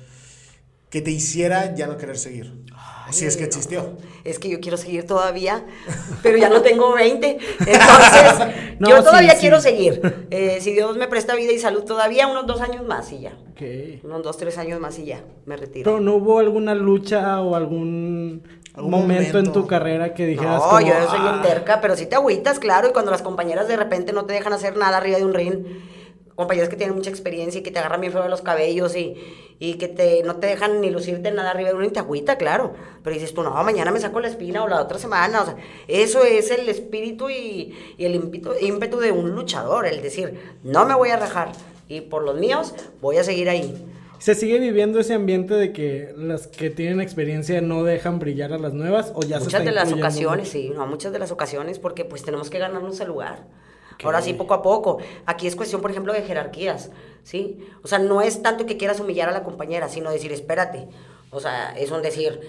que 0.90 1.02
te 1.02 1.12
hiciera 1.12 1.76
ya 1.76 1.88
no 1.88 1.98
querer 1.98 2.18
seguir. 2.18 2.64
O 3.08 3.12
si 3.12 3.26
es 3.26 3.38
que 3.38 3.44
existió. 3.44 3.98
Es 4.24 4.38
que 4.40 4.50
yo 4.50 4.60
quiero 4.60 4.78
seguir 4.78 5.06
todavía, 5.08 5.66
pero 6.22 6.38
ya 6.38 6.50
no 6.50 6.62
tengo 6.62 6.94
20. 6.94 7.38
Entonces, 7.60 8.56
No, 8.80 8.90
yo 8.90 9.04
todavía 9.04 9.32
sí. 9.34 9.40
quiero 9.42 9.60
seguir. 9.62 10.28
Eh, 10.30 10.60
si 10.62 10.74
Dios 10.74 10.96
me 10.98 11.08
presta 11.08 11.36
vida 11.36 11.52
y 11.52 11.60
salud 11.60 11.84
todavía, 11.84 12.28
unos 12.28 12.46
dos 12.48 12.62
años 12.62 12.86
más 12.86 13.12
y 13.12 13.22
ya. 13.22 13.38
Ok. 13.52 13.62
Unos 14.04 14.24
dos, 14.24 14.38
tres 14.38 14.58
años 14.58 14.80
más 14.80 14.98
y 15.00 15.06
ya. 15.06 15.24
Me 15.46 15.58
retiro. 15.58 15.92
Pero 15.92 16.00
no 16.02 16.16
hubo 16.16 16.40
alguna 16.40 16.76
lucha 16.76 17.42
o 17.42 17.56
algún, 17.56 18.44
momento, 18.78 19.40
en 19.40 19.52
tu 19.52 19.68
carrera 19.68 20.14
que 20.14 20.26
dijeras 20.26 20.62
No, 20.62 20.70
como, 20.70 20.80
yo 20.82 20.94
soy 21.10 21.20
bien 21.20 21.34
"Ah". 21.36 21.42
terca, 21.44 21.82
pero 21.82 21.96
sí 21.98 22.06
te 22.06 22.16
agüitas, 22.16 22.60
claro, 22.60 22.90
y 22.90 22.94
cuando 22.94 23.12
las 23.12 23.22
compañeras 23.22 23.68
de 23.68 23.76
repente 23.76 24.14
no 24.14 24.26
te 24.26 24.34
dejan 24.34 24.54
hacer 24.54 24.78
nada 24.78 24.98
arriba 24.98 25.18
de 25.18 25.26
un 25.26 25.34
ring, 25.34 25.66
compañeras 26.36 26.70
que 26.70 26.78
tienen 26.78 26.96
mucha 26.96 27.10
experiencia 27.10 27.60
y 27.60 27.64
que 27.64 27.72
te 27.72 27.80
agarran 27.80 28.00
bien 28.02 28.14
feo 28.14 28.24
de 28.24 28.30
los 28.30 28.42
cabellos 28.42 28.96
y, 28.96 29.16
y 29.60 29.74
que 29.74 29.90
te, 29.90 30.24
no 30.24 30.38
te 30.38 30.48
dejan 30.48 30.80
ni 30.80 30.90
lucirte 30.90 31.32
nada 31.32 31.52
arriba 31.52 31.70
de 31.70 31.76
una 31.76 31.88
agüita, 32.00 32.38
claro. 32.38 32.74
Pero 33.04 33.14
dices 33.14 33.34
tú, 33.34 33.44
no, 33.44 33.52
mañana 33.64 33.92
me 33.92 34.00
saco 34.00 34.22
la 34.22 34.30
espina 34.30 34.64
o 34.64 34.68
la 34.68 34.82
otra 34.82 34.98
semana. 34.98 35.42
O 35.42 35.46
sea, 35.46 35.58
eso 35.88 36.24
es 36.24 36.50
el 36.52 36.70
espíritu 36.70 37.30
y, 37.30 37.76
y 37.98 38.06
el 38.06 38.16
ímpetu, 38.16 38.52
ímpetu 38.62 39.00
de 39.00 39.12
un 39.12 39.32
luchador, 39.32 39.86
el 39.86 40.02
decir, 40.02 40.40
no 40.64 40.86
me 40.86 40.96
voy 40.96 41.10
a 41.10 41.18
rajar 41.18 41.52
y 41.90 42.02
por 42.02 42.24
los 42.24 42.38
míos 42.38 42.74
voy 43.02 43.18
a 43.18 43.24
seguir 43.24 43.50
ahí. 43.50 43.86
¿Se 44.20 44.36
sigue 44.36 44.60
viviendo 44.60 45.00
ese 45.00 45.14
ambiente 45.14 45.54
de 45.54 45.72
que 45.72 46.14
las 46.18 46.48
que 46.48 46.70
tienen 46.70 47.00
experiencia 47.00 47.62
no 47.62 47.84
dejan 47.84 48.20
brillar 48.20 48.52
a 48.52 48.58
las 48.58 48.74
nuevas 48.74 49.14
o 49.16 49.22
ya 49.22 49.40
se 49.40 49.46
Muchas 49.46 49.62
está 49.62 49.64
de 49.64 49.72
las 49.72 49.94
ocasiones, 49.94 50.50
sí, 50.50 50.72
no, 50.76 50.86
muchas 50.88 51.14
de 51.14 51.20
las 51.20 51.32
ocasiones 51.32 51.80
porque 51.80 52.04
pues 52.04 52.24
tenemos 52.24 52.50
que 52.50 52.60
ganarnos 52.60 53.00
el 53.00 53.08
lugar. 53.08 53.46
Ahora 54.04 54.22
sí, 54.22 54.34
poco 54.34 54.54
a 54.54 54.62
poco. 54.62 55.00
Aquí 55.26 55.48
es 55.48 55.56
cuestión, 55.56 55.82
por 55.82 55.92
ejemplo, 55.92 56.14
de 56.14 56.22
jerarquías, 56.22 56.90
¿sí? 57.24 57.68
O 57.84 57.88
sea, 57.88 58.00
no 58.00 58.22
es 58.22 58.42
tanto 58.42 58.66
que 58.66 58.78
quieras 58.78 59.00
humillar 59.00 59.30
a 59.30 59.32
la 59.32 59.44
compañera, 59.44 59.90
sino 59.90 60.12
decir, 60.12 60.32
espérate. 60.32 60.88
O 61.32 61.40
sea, 61.40 61.78
es 61.78 61.92
un 61.92 62.02
decir, 62.02 62.40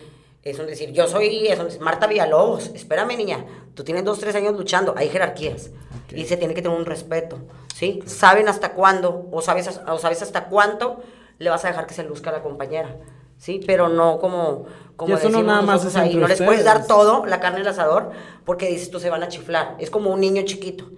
es 0.43 0.59
un 0.59 0.67
decir, 0.67 0.93
yo 0.93 1.07
soy 1.07 1.49
es 1.49 1.59
un 1.59 1.67
decir, 1.67 1.81
Marta 1.81 2.07
Villalobos, 2.07 2.71
espérame, 2.75 3.17
niña, 3.17 3.45
tú 3.75 3.85
tienes 3.85 4.05
dos, 4.05 4.19
tres 4.19 4.35
años 4.35 4.57
luchando, 4.57 4.95
hay 4.97 5.09
jerarquías. 5.09 5.71
Y 6.15 6.25
se 6.25 6.37
tiene 6.37 6.55
que 6.55 6.63
tener 6.63 6.77
un 6.77 6.87
respeto, 6.87 7.39
¿sí? 7.75 8.03
Saben 8.07 8.49
hasta 8.49 8.73
cuándo, 8.73 9.29
o 9.31 9.43
sabes, 9.43 9.81
o 9.87 9.99
sabes 9.99 10.23
hasta 10.23 10.47
cuánto 10.47 11.01
le 11.39 11.51
vas 11.51 11.65
a 11.65 11.69
dejar 11.69 11.87
que 11.87 11.95
se 11.95 12.03
luzca 12.03 12.31
a 12.31 12.33
la 12.33 12.43
compañera, 12.43 12.97
¿sí? 13.39 13.61
Pero 13.65 13.89
no 13.89 14.19
como, 14.19 14.65
como 14.97 15.15
eso 15.15 15.29
no 15.29 15.39
decimos 15.39 15.47
nada 15.47 15.63
más 15.63 15.97
ahí, 15.97 16.17
no 16.17 16.27
les 16.27 16.43
puedes 16.43 16.65
dar 16.65 16.87
todo, 16.87 17.27
la 17.27 17.39
carne 17.39 17.61
al 17.61 17.69
asador, 17.69 18.11
porque 18.45 18.67
dices 18.67 18.91
tú 18.91 18.99
se 18.99 19.11
van 19.11 19.23
a 19.23 19.29
chiflar. 19.29 19.77
Es 19.79 19.91
como 19.91 20.11
un 20.11 20.21
niño 20.21 20.43
chiquito, 20.43 20.91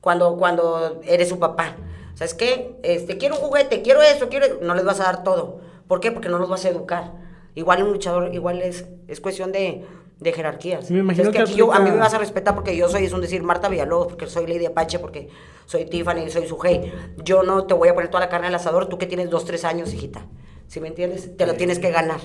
cuando, 0.00 0.36
cuando 0.36 1.00
eres 1.04 1.28
su 1.28 1.38
papá. 1.38 1.76
¿Sabes 2.14 2.34
qué? 2.34 2.76
Este, 2.82 3.18
quiero 3.18 3.34
un 3.36 3.40
juguete, 3.40 3.82
quiero 3.82 4.00
eso, 4.02 4.28
quiero... 4.28 4.46
No 4.62 4.74
les 4.74 4.84
vas 4.84 5.00
a 5.00 5.04
dar 5.04 5.24
todo. 5.24 5.60
¿Por 5.88 6.00
qué? 6.00 6.12
Porque 6.12 6.28
no 6.28 6.38
los 6.38 6.48
vas 6.48 6.64
a 6.64 6.68
educar. 6.68 7.12
Igual 7.54 7.82
un 7.82 7.92
luchador, 7.92 8.34
igual 8.34 8.62
es, 8.62 8.86
es 9.08 9.20
cuestión 9.20 9.52
de, 9.52 9.84
de 10.20 10.32
jerarquías. 10.32 10.90
Me 10.90 11.00
imagino 11.00 11.32
¿Sabes 11.32 11.50
que 11.50 11.56
yo- 11.56 11.72
a 11.72 11.80
mí 11.80 11.90
me 11.90 11.98
vas 11.98 12.14
a 12.14 12.18
respetar 12.18 12.54
porque 12.54 12.76
yo 12.76 12.88
soy, 12.88 13.04
es 13.04 13.12
un 13.12 13.20
decir, 13.20 13.42
Marta 13.42 13.68
Villalobos, 13.68 14.08
porque 14.08 14.26
soy 14.26 14.46
Lady 14.46 14.66
Apache, 14.66 14.98
porque 14.98 15.28
soy 15.66 15.84
Tiffany, 15.86 16.30
soy 16.30 16.46
su 16.46 16.58
hey. 16.62 16.92
Yo 17.24 17.42
no 17.42 17.64
te 17.66 17.74
voy 17.74 17.88
a 17.88 17.94
poner 17.94 18.10
toda 18.10 18.20
la 18.24 18.28
carne 18.28 18.46
al 18.48 18.54
asador, 18.54 18.86
tú 18.88 18.96
que 18.98 19.06
tienes 19.06 19.30
dos, 19.30 19.44
tres 19.44 19.64
años, 19.64 19.92
hijita. 19.92 20.26
¿Sí 20.66 20.80
me 20.80 20.88
entiendes? 20.88 21.36
Te 21.36 21.46
lo 21.46 21.54
tienes 21.54 21.78
que 21.78 21.90
ganar. 21.90 22.20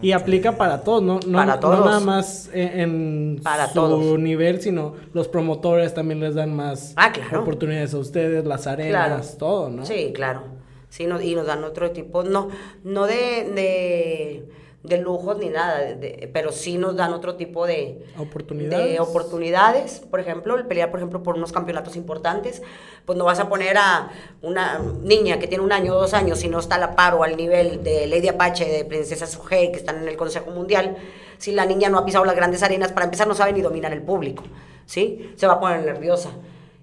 Y 0.00 0.12
aplica 0.12 0.56
para 0.56 0.82
todos, 0.84 1.02
¿no? 1.02 1.18
No, 1.26 1.38
Para 1.38 1.54
no 1.54 1.60
todos. 1.60 1.84
nada 1.84 2.00
más 2.00 2.50
en, 2.52 2.80
en 2.80 3.40
Para 3.42 3.66
su 3.68 3.74
todos. 3.74 4.18
nivel, 4.18 4.60
sino 4.60 4.94
los 5.12 5.26
promotores 5.28 5.92
también 5.92 6.20
les 6.20 6.34
dan 6.36 6.54
más 6.54 6.92
Ah, 6.96 7.10
claro. 7.12 7.40
oportunidades 7.42 7.94
a 7.94 7.98
ustedes, 7.98 8.44
las 8.44 8.66
arenas, 8.68 9.36
todo, 9.38 9.70
¿no? 9.70 9.84
Sí, 9.84 10.12
claro. 10.14 10.42
Sí, 10.88 11.06
no- 11.06 11.20
y 11.20 11.34
nos 11.34 11.46
dan 11.46 11.64
otro 11.64 11.90
tipo, 11.90 12.22
no, 12.22 12.48
no 12.84 13.06
de, 13.06 13.50
de, 13.54 14.48
de 14.84 14.98
lujos 14.98 15.36
ni 15.38 15.48
nada, 15.48 15.78
de- 15.80 15.94
de- 15.96 16.30
pero 16.32 16.52
sí 16.52 16.78
nos 16.78 16.94
dan 16.96 17.12
otro 17.12 17.34
tipo 17.34 17.66
de 17.66 18.06
Oportunidades. 18.16 18.92
de 18.92 19.00
oportunidades. 19.00 20.00
Por 20.10 20.20
ejemplo, 20.20 20.56
el 20.56 20.66
pelear, 20.66 20.90
por 20.90 21.00
ejemplo, 21.00 21.22
por 21.22 21.34
unos 21.36 21.52
campeonatos 21.52 21.96
importantes, 21.96 22.62
pues 23.04 23.18
no 23.18 23.24
vas 23.24 23.40
a 23.40 23.48
poner 23.48 23.76
a 23.76 24.10
una 24.40 24.78
niña 25.02 25.38
que 25.38 25.48
tiene 25.48 25.64
un 25.64 25.72
año 25.72 25.94
o 25.94 26.00
dos 26.00 26.14
años, 26.14 26.38
si 26.38 26.48
no 26.48 26.60
está 26.60 26.76
a 26.76 26.78
la 26.78 26.94
par 26.94 27.14
o 27.14 27.24
al 27.24 27.36
nivel 27.36 27.82
de 27.82 28.06
Lady 28.06 28.28
Apache, 28.28 28.64
de 28.66 28.84
Princesa 28.84 29.26
Sugei, 29.26 29.72
que 29.72 29.78
están 29.78 29.96
en 30.02 30.08
el 30.08 30.16
Consejo 30.16 30.50
Mundial, 30.52 30.96
si 31.38 31.52
la 31.52 31.66
niña 31.66 31.88
no 31.88 31.98
ha 31.98 32.04
pisado 32.04 32.24
las 32.24 32.36
grandes 32.36 32.62
arenas, 32.62 32.92
para 32.92 33.04
empezar 33.04 33.26
no 33.26 33.34
sabe 33.34 33.52
ni 33.52 33.62
dominar 33.62 33.92
el 33.92 34.02
público, 34.02 34.44
¿sí? 34.86 35.32
Se 35.36 35.46
va 35.46 35.54
a 35.54 35.60
poner 35.60 35.84
nerviosa. 35.84 36.30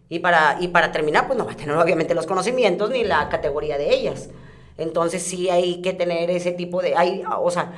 Y 0.09 0.19
para, 0.19 0.57
y 0.59 0.67
para 0.67 0.91
terminar, 0.91 1.25
pues 1.27 1.39
no 1.39 1.45
va 1.45 1.53
a 1.53 1.57
tener 1.57 1.75
obviamente 1.75 2.13
los 2.13 2.27
conocimientos 2.27 2.89
ni 2.91 3.03
la 3.03 3.27
categoría 3.29 3.77
de 3.77 3.93
ellas. 3.93 4.29
Entonces 4.77 5.23
sí 5.23 5.49
hay 5.49 5.81
que 5.81 5.93
tener 5.93 6.29
ese 6.29 6.51
tipo 6.51 6.81
de, 6.81 6.95
hay, 6.95 7.23
o 7.39 7.49
sea, 7.49 7.73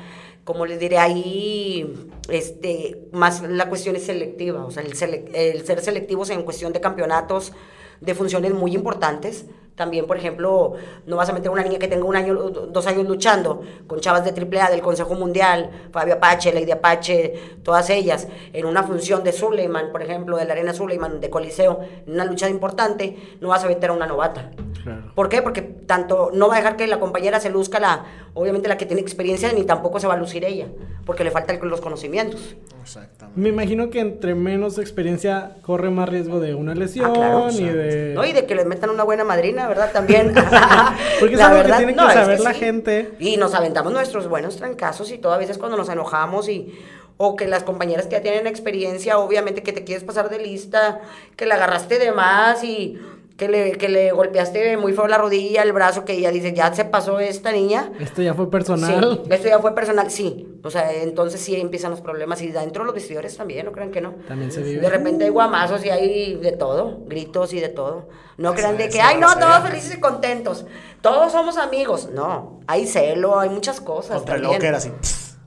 como 0.47 0.65
les 0.65 0.79
diré, 0.79 0.97
ahí, 0.97 2.09
este, 2.29 3.09
más 3.11 3.41
la 3.41 3.67
cuestión 3.67 3.97
es 3.97 4.05
selectiva, 4.05 4.65
o 4.65 4.71
sea, 4.71 4.81
el, 4.81 4.95
ser 4.95 5.81
selectivos 5.81 6.29
en 6.29 6.43
cuestión 6.43 6.71
de 6.71 6.79
campeonatos, 6.79 7.51
de 7.99 8.15
funciones 8.15 8.53
muy 8.53 8.73
importantes. 8.73 9.45
También, 9.75 10.07
por 10.07 10.17
ejemplo, 10.17 10.73
no 11.05 11.17
vas 11.17 11.29
a 11.29 11.33
meter 11.33 11.51
una 11.51 11.63
niña 11.63 11.77
que 11.77 11.87
tenga 11.87 12.05
un 12.05 12.15
año, 12.15 12.33
dos 12.33 12.87
años 12.87 13.05
luchando 13.07 13.61
con 13.85 13.99
chavas 13.99 14.23
de 14.23 14.31
AAA 14.31 14.71
del 14.71 14.81
Consejo 14.81 15.13
Mundial, 15.13 15.89
Fabio 15.91 16.15
Apache, 16.15 16.51
Lady 16.51 16.71
Apache, 16.71 17.59
todas 17.61 17.89
ellas, 17.91 18.27
en 18.53 18.65
una 18.65 18.83
función 18.83 19.23
de 19.23 19.33
Suleiman, 19.33 19.91
por 19.91 20.01
ejemplo, 20.01 20.37
de 20.37 20.45
la 20.45 20.53
Arena 20.53 20.73
Suleiman, 20.73 21.19
de 21.19 21.29
Coliseo, 21.29 21.81
en 22.07 22.13
una 22.13 22.25
lucha 22.25 22.49
importante, 22.49 23.37
no 23.41 23.49
vas 23.49 23.65
a 23.65 23.67
meter 23.67 23.89
a 23.91 23.93
una 23.93 24.07
novata. 24.07 24.49
Claro. 24.87 25.11
¿Por 25.15 25.27
qué? 25.27 25.41
Porque 25.41 25.61
tanto 25.61 26.31
no 26.33 26.47
va 26.47 26.55
a 26.55 26.57
dejar 26.59 26.77
que 26.77 26.87
la 26.87 26.99
compañera 26.99 27.39
se 27.41 27.49
luzca 27.49 27.79
la, 27.79 28.05
obviamente 28.33 28.69
la 28.69 28.77
que 28.77 28.85
tiene 28.85 29.01
experiencia, 29.01 29.51
ni 29.51 29.63
tampoco 29.65 29.99
se 29.99 30.07
va 30.07 30.13
a 30.13 30.17
lucir 30.17 30.45
ella, 30.45 30.67
porque 31.05 31.25
le 31.25 31.31
faltan 31.31 31.59
los 31.63 31.81
conocimientos. 31.81 32.55
Exactamente. 32.81 33.39
Me 33.39 33.49
imagino 33.49 33.89
que 33.89 33.99
entre 33.99 34.33
menos 34.33 34.77
experiencia 34.79 35.57
corre 35.61 35.89
más 35.89 36.07
riesgo 36.07 36.39
de 36.39 36.55
una 36.55 36.73
lesión 36.73 37.11
Ah, 37.11 37.13
claro. 37.13 37.49
y 37.51 37.63
de... 37.65 38.13
No, 38.15 38.23
y 38.25 38.31
de 38.31 38.45
que 38.45 38.55
les 38.55 38.65
metan 38.65 38.89
una 38.89 39.03
buena 39.03 39.25
madrina, 39.25 39.67
¿verdad? 39.67 39.91
También. 39.91 40.33
Porque 41.19 41.33
es 41.35 41.39
La 41.39 41.47
algo 41.47 41.57
que 41.57 41.63
verdad, 41.63 41.77
tiene 41.79 41.93
que 41.93 42.01
no, 42.01 42.07
es 42.07 42.13
saber 42.13 42.37
que 42.37 42.43
la 42.43 42.53
sí. 42.53 42.59
gente. 42.59 43.11
Y 43.19 43.35
nos 43.35 43.53
aventamos 43.53 43.91
nuestros 43.91 44.29
buenos 44.29 44.55
trancazos 44.55 45.11
y 45.11 45.17
todo, 45.17 45.33
a 45.33 45.37
veces 45.37 45.57
cuando 45.57 45.75
nos 45.75 45.89
enojamos 45.89 46.47
y 46.47 46.73
o 47.19 47.35
que 47.35 47.47
las 47.47 47.63
compañeras 47.63 48.05
que 48.05 48.11
ya 48.11 48.21
tienen 48.21 48.45
experiencia, 48.47 49.17
obviamente 49.17 49.63
que 49.63 49.73
te 49.73 49.83
quieres 49.83 50.03
pasar 50.03 50.29
de 50.29 50.37
lista, 50.39 51.01
que 51.35 51.45
la 51.47 51.55
agarraste 51.55 51.97
de 51.97 52.11
más 52.11 52.63
y 52.63 52.99
que 53.37 53.47
le, 53.47 53.73
que 53.73 53.87
le 53.87 54.11
golpeaste 54.11 54.77
muy 54.77 54.93
feo 54.93 55.07
la 55.07 55.19
rodilla, 55.19 55.61
el 55.61 55.71
brazo, 55.71 56.05
que 56.05 56.13
ella 56.13 56.31
dice, 56.31 56.53
ya 56.53 56.73
se 56.73 56.85
pasó 56.85 57.19
esta 57.19 57.51
niña. 57.51 57.91
Esto 57.99 58.23
ya 58.23 58.33
fue 58.33 58.49
personal. 58.49 59.21
Sí, 59.23 59.29
esto 59.31 59.47
ya 59.47 59.59
fue 59.59 59.75
personal, 59.75 60.09
sí. 60.09 60.47
O 60.63 60.71
sea, 60.71 60.91
entonces 60.91 61.39
sí 61.39 61.55
empiezan 61.55 61.91
los 61.91 62.01
problemas. 62.01 62.41
Y 62.41 62.47
dentro 62.47 62.81
de 62.83 62.87
los 62.87 62.95
vestidores 62.95 63.37
también, 63.37 63.67
no 63.67 63.71
crean 63.71 63.91
que 63.91 64.01
no. 64.01 64.15
También 64.27 64.51
se 64.51 64.63
vive. 64.63 64.81
De 64.81 64.89
repente 64.89 65.25
hay 65.25 65.29
guamazos 65.29 65.85
y 65.85 65.91
hay 65.91 66.35
de 66.35 66.51
todo, 66.53 67.01
gritos 67.05 67.53
y 67.53 67.59
de 67.59 67.69
todo. 67.69 68.09
No 68.37 68.55
crean 68.55 68.75
de 68.75 68.89
que, 68.89 69.01
ay, 69.01 69.19
no, 69.19 69.27
todos 69.37 69.59
felices 69.59 69.95
y 69.95 69.99
contentos. 69.99 70.65
Todos 71.01 71.31
somos 71.31 71.57
amigos. 71.57 72.09
No, 72.11 72.61
hay 72.65 72.87
celo, 72.87 73.39
hay 73.39 73.49
muchas 73.49 73.79
cosas. 73.79 74.17
Contra 74.17 74.35
el 74.35 74.41
también. 74.41 74.61
locker 74.61 74.75
así. 74.75 74.91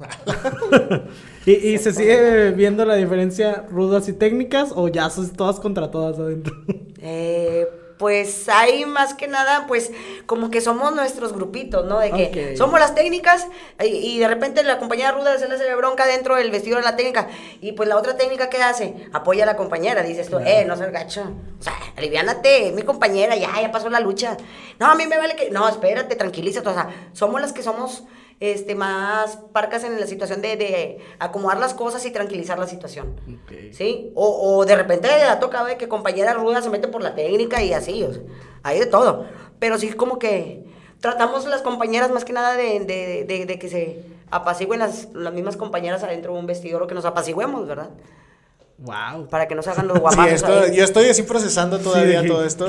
¿Y, 1.46 1.52
y 1.52 1.78
se 1.78 1.92
sigue 1.92 2.50
viendo 2.50 2.84
la 2.84 2.94
diferencia 2.94 3.66
rudas 3.70 4.08
y 4.08 4.12
técnicas 4.12 4.72
o 4.74 4.88
ya 4.88 5.08
son 5.10 5.30
todas 5.30 5.60
contra 5.60 5.90
todas 5.90 6.18
adentro? 6.18 6.54
Eh, 7.02 7.66
pues 7.96 8.46
hay 8.50 8.84
más 8.84 9.14
que 9.14 9.26
nada, 9.26 9.64
pues 9.66 9.90
como 10.26 10.50
que 10.50 10.60
somos 10.60 10.94
nuestros 10.94 11.32
grupitos, 11.32 11.86
¿no? 11.86 11.98
De 11.98 12.10
que 12.10 12.50
Ok. 12.50 12.56
somos 12.58 12.78
las 12.78 12.94
técnicas 12.94 13.46
y, 13.82 13.86
y 13.86 14.18
de 14.18 14.28
repente 14.28 14.62
la 14.64 14.78
compañera 14.78 15.12
ruda 15.12 15.38
se 15.38 15.48
le 15.48 15.54
hace 15.54 15.74
bronca 15.74 16.06
dentro 16.06 16.36
del 16.36 16.50
vestido 16.50 16.76
de 16.76 16.82
la 16.82 16.96
técnica 16.96 17.28
y 17.62 17.72
pues 17.72 17.88
la 17.88 17.96
otra 17.96 18.18
técnica 18.18 18.50
¿qué 18.50 18.62
hace? 18.62 19.08
Apoya 19.14 19.44
a 19.44 19.46
la 19.46 19.56
compañera, 19.56 20.02
dices 20.02 20.28
tú, 20.28 20.38
eh, 20.40 20.66
no 20.66 20.76
seas 20.76 20.92
gacho, 20.92 21.22
o 21.58 21.62
sea, 21.62 21.72
aliviánate, 21.96 22.70
mi 22.72 22.82
compañera, 22.82 23.34
ya, 23.36 23.48
ya 23.62 23.72
pasó 23.72 23.88
la 23.88 24.00
lucha. 24.00 24.36
No, 24.78 24.86
a 24.90 24.94
mí 24.94 25.06
me 25.06 25.16
vale 25.16 25.36
que, 25.36 25.48
no, 25.50 25.66
espérate, 25.66 26.16
tranquilízate, 26.16 26.68
o 26.68 26.74
sea, 26.74 26.88
somos 27.14 27.40
las 27.40 27.54
que 27.54 27.62
somos 27.62 28.04
este, 28.40 28.74
más 28.74 29.36
parcas 29.52 29.84
en 29.84 30.00
la 30.00 30.06
situación 30.06 30.40
de, 30.40 30.56
de 30.56 30.98
acomodar 31.18 31.58
las 31.58 31.74
cosas 31.74 32.04
y 32.06 32.10
tranquilizar 32.10 32.58
la 32.58 32.66
situación. 32.66 33.20
¿Sí? 33.74 34.10
O, 34.14 34.56
o 34.58 34.64
de 34.64 34.74
repente 34.76 35.08
ha 35.10 35.38
tocado 35.40 35.66
de 35.66 35.76
que 35.76 35.88
compañera 35.88 36.32
ruda 36.32 36.62
se 36.62 36.70
mete 36.70 36.88
por 36.88 37.02
la 37.02 37.14
técnica 37.14 37.62
y 37.62 37.72
así, 37.74 38.02
o 38.02 38.12
sea, 38.12 38.22
hay 38.62 38.78
de 38.78 38.86
todo. 38.86 39.26
Pero 39.58 39.78
sí 39.78 39.92
como 39.92 40.18
que 40.18 40.64
tratamos 41.00 41.46
las 41.46 41.62
compañeras 41.62 42.10
más 42.10 42.24
que 42.24 42.32
nada 42.32 42.54
de, 42.56 42.80
de- 42.80 43.24
de- 43.28 43.46
de 43.46 43.58
que 43.58 43.68
se 43.68 44.02
apacigüen 44.30 44.78
las, 44.80 45.08
las 45.12 45.32
mismas 45.34 45.56
compañeras 45.56 46.02
adentro 46.02 46.32
de 46.32 46.38
un 46.38 46.46
vestidor 46.46 46.82
o 46.82 46.86
que 46.86 46.94
nos 46.94 47.04
apacigüemos, 47.04 47.66
¿verdad? 47.68 47.90
Wow. 48.80 49.26
Para 49.28 49.46
que 49.46 49.54
no 49.54 49.62
se 49.62 49.70
hagan 49.70 49.86
los 49.88 49.96
Sí, 49.96 50.00
guamazos 50.00 50.32
esto- 50.32 50.60
ahí. 50.60 50.76
yo 50.76 50.84
estoy 50.84 51.08
así 51.08 51.22
procesando 51.22 51.78
todavía 51.78 52.22
Sí. 52.22 52.28
todo 52.28 52.44
esto. 52.44 52.68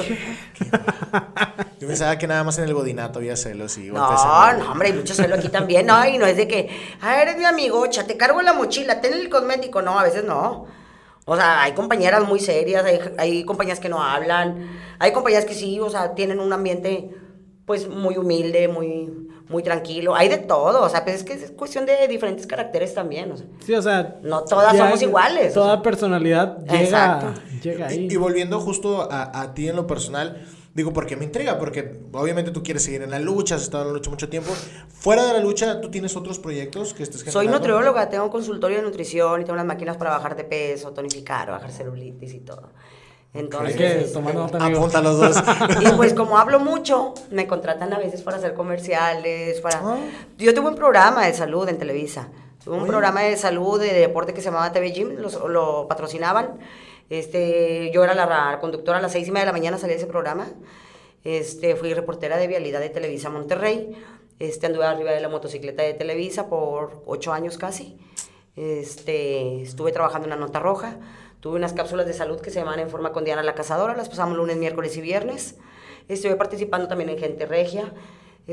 Yo 1.79 1.87
pensaba 1.87 2.17
que 2.17 2.27
nada 2.27 2.43
más 2.43 2.57
en 2.59 2.65
el 2.65 2.73
godinato 2.73 3.19
había 3.19 3.35
celos 3.35 3.77
y 3.77 3.87
No, 3.89 4.53
no, 4.53 4.71
hombre, 4.71 4.89
hay 4.89 4.93
mucho 4.93 5.13
celo 5.13 5.35
aquí 5.35 5.49
también, 5.49 5.85
no, 5.87 6.05
y 6.05 6.17
no 6.17 6.25
es 6.25 6.37
de 6.37 6.47
que, 6.47 6.69
ah, 7.01 7.21
eres 7.21 7.37
mi 7.37 7.45
amigocha, 7.45 8.05
te 8.05 8.17
cargo 8.17 8.41
la 8.41 8.53
mochila, 8.53 9.01
ten 9.01 9.13
el 9.13 9.29
cosmético, 9.29 9.81
no, 9.81 9.99
a 9.99 10.03
veces 10.03 10.23
no. 10.23 10.67
O 11.25 11.35
sea, 11.35 11.63
hay 11.63 11.73
compañeras 11.73 12.23
muy 12.27 12.39
serias, 12.39 12.83
hay, 12.85 12.99
hay 13.17 13.43
compañeras 13.45 13.79
que 13.79 13.89
no 13.89 14.01
hablan, 14.03 14.69
hay 14.99 15.11
compañeras 15.11 15.45
que 15.45 15.53
sí, 15.55 15.79
o 15.79 15.89
sea, 15.89 16.13
tienen 16.13 16.39
un 16.39 16.51
ambiente, 16.53 17.09
pues, 17.65 17.87
muy 17.87 18.17
humilde, 18.17 18.67
muy, 18.67 19.29
muy 19.49 19.63
tranquilo, 19.63 20.15
hay 20.15 20.29
de 20.29 20.37
todo, 20.37 20.83
o 20.83 20.89
sea, 20.89 21.03
pues 21.03 21.17
es 21.17 21.23
que 21.23 21.33
es 21.33 21.51
cuestión 21.51 21.85
de 21.85 22.07
diferentes 22.07 22.47
caracteres 22.47 22.93
también, 22.93 23.31
o 23.31 23.37
sea. 23.37 23.45
Sí, 23.65 23.73
o 23.73 23.81
sea... 23.81 24.19
No 24.21 24.43
todas 24.43 24.77
somos 24.77 25.01
iguales, 25.01 25.51
o 25.51 25.61
Toda 25.61 25.73
sea. 25.75 25.81
personalidad 25.83 26.57
llega, 26.65 26.81
Exacto. 26.81 27.33
llega 27.61 27.87
ahí. 27.87 28.07
Y, 28.09 28.13
y 28.13 28.15
volviendo 28.17 28.59
justo 28.59 29.11
a, 29.11 29.41
a 29.41 29.53
ti 29.53 29.67
en 29.67 29.75
lo 29.75 29.87
personal, 29.87 30.41
digo, 30.73 30.93
porque 30.93 31.17
me 31.17 31.25
intriga, 31.25 31.59
porque 31.59 31.99
obviamente 32.13 32.51
tú 32.51 32.63
quieres 32.63 32.83
seguir 32.83 33.01
en 33.01 33.11
la 33.11 33.19
lucha, 33.19 33.55
has 33.55 33.63
estado 33.63 33.83
en 33.83 33.89
la 33.89 33.93
lucha 33.95 34.09
mucho 34.09 34.29
tiempo. 34.29 34.51
Fuera 34.87 35.25
de 35.25 35.33
la 35.33 35.39
lucha, 35.39 35.81
¿tú 35.81 35.91
tienes 35.91 36.15
otros 36.15 36.39
proyectos 36.39 36.93
que 36.93 37.03
estés 37.03 37.19
Soy 37.21 37.31
generando? 37.45 37.57
nutrióloga, 37.57 38.07
tengo 38.07 38.23
un 38.23 38.29
consultorio 38.31 38.77
de 38.77 38.83
nutrición 38.83 39.41
y 39.41 39.43
tengo 39.43 39.55
unas 39.55 39.65
máquinas 39.65 39.97
para 39.97 40.11
bajar 40.11 40.37
de 40.37 40.45
peso, 40.45 40.91
tonificar, 40.91 41.51
bajar 41.51 41.71
celulitis 41.71 42.33
y 42.33 42.39
todo. 42.39 42.69
Entonces, 43.33 43.69
Hay 43.71 43.77
que 43.77 44.01
este, 44.01 44.13
tomar 44.13 44.35
nota. 44.35 44.65
Apunta 44.65 45.01
los 45.01 45.17
dos. 45.19 45.37
y 45.81 45.89
pues 45.95 46.13
como 46.13 46.37
hablo 46.37 46.59
mucho, 46.59 47.13
me 47.29 47.47
contratan 47.47 47.93
a 47.93 47.97
veces 47.97 48.21
para 48.23 48.37
hacer 48.37 48.53
comerciales, 48.53 49.61
para... 49.61 49.79
Ah. 49.81 49.97
Yo 50.37 50.53
tuve 50.53 50.67
un 50.67 50.75
programa 50.75 51.25
de 51.25 51.33
salud 51.33 51.67
en 51.69 51.77
Televisa. 51.77 52.27
Tuve 52.63 52.75
un 52.77 52.85
programa 52.87 53.21
de 53.21 53.37
salud, 53.37 53.79
de 53.79 53.93
deporte 53.93 54.33
que 54.33 54.41
se 54.41 54.45
llamaba 54.45 54.71
TV 54.71 54.91
Gym, 54.91 55.15
los- 55.17 55.39
lo, 55.49 55.87
patrocinaban. 55.87 56.59
Este, 57.09 57.89
yo 57.93 58.03
era 58.03 58.13
la, 58.13 58.25
ra- 58.25 58.59
conductora 58.59 58.99
a 58.99 59.01
las 59.01 59.13
seis 59.13 59.27
y 59.27 59.31
media 59.31 59.41
de 59.45 59.45
la 59.47 59.51
mañana, 59.53 59.77
salía 59.77 59.95
ese 59.95 60.05
programa. 60.07 60.47
Este, 61.23 61.75
fui 61.75 61.93
reportera 61.93 62.37
de 62.37 62.47
vialidad 62.47 62.79
de 62.81 62.89
Televisa 62.89 63.29
Monterrey. 63.29 63.95
Este, 64.39 64.67
anduve 64.67 64.85
arriba 64.85 65.11
de 65.11 65.21
la 65.21 65.29
motocicleta 65.29 65.83
de 65.83 65.93
Televisa 65.93 66.47
por 66.49 67.01
ocho 67.05 67.31
años 67.31 67.57
casi. 67.57 67.97
Este, 68.55 69.61
estuve 69.61 69.91
trabajando 69.91 70.25
en 70.25 70.31
la 70.31 70.35
Nota 70.35 70.59
Roja. 70.59 70.97
Tuve 71.41 71.55
unas 71.55 71.73
cápsulas 71.73 72.05
de 72.05 72.13
salud 72.13 72.39
que 72.39 72.51
se 72.51 72.59
llaman 72.59 72.79
En 72.79 72.91
Forma 72.91 73.11
con 73.11 73.25
Diana 73.25 73.41
la 73.41 73.55
Cazadora. 73.55 73.95
Las 73.95 74.09
pasamos 74.09 74.37
lunes, 74.37 74.57
miércoles 74.57 74.95
y 74.95 75.01
viernes. 75.01 75.55
Estuve 76.07 76.35
participando 76.35 76.87
también 76.87 77.09
en 77.09 77.17
Gente 77.17 77.47
Regia. 77.47 77.91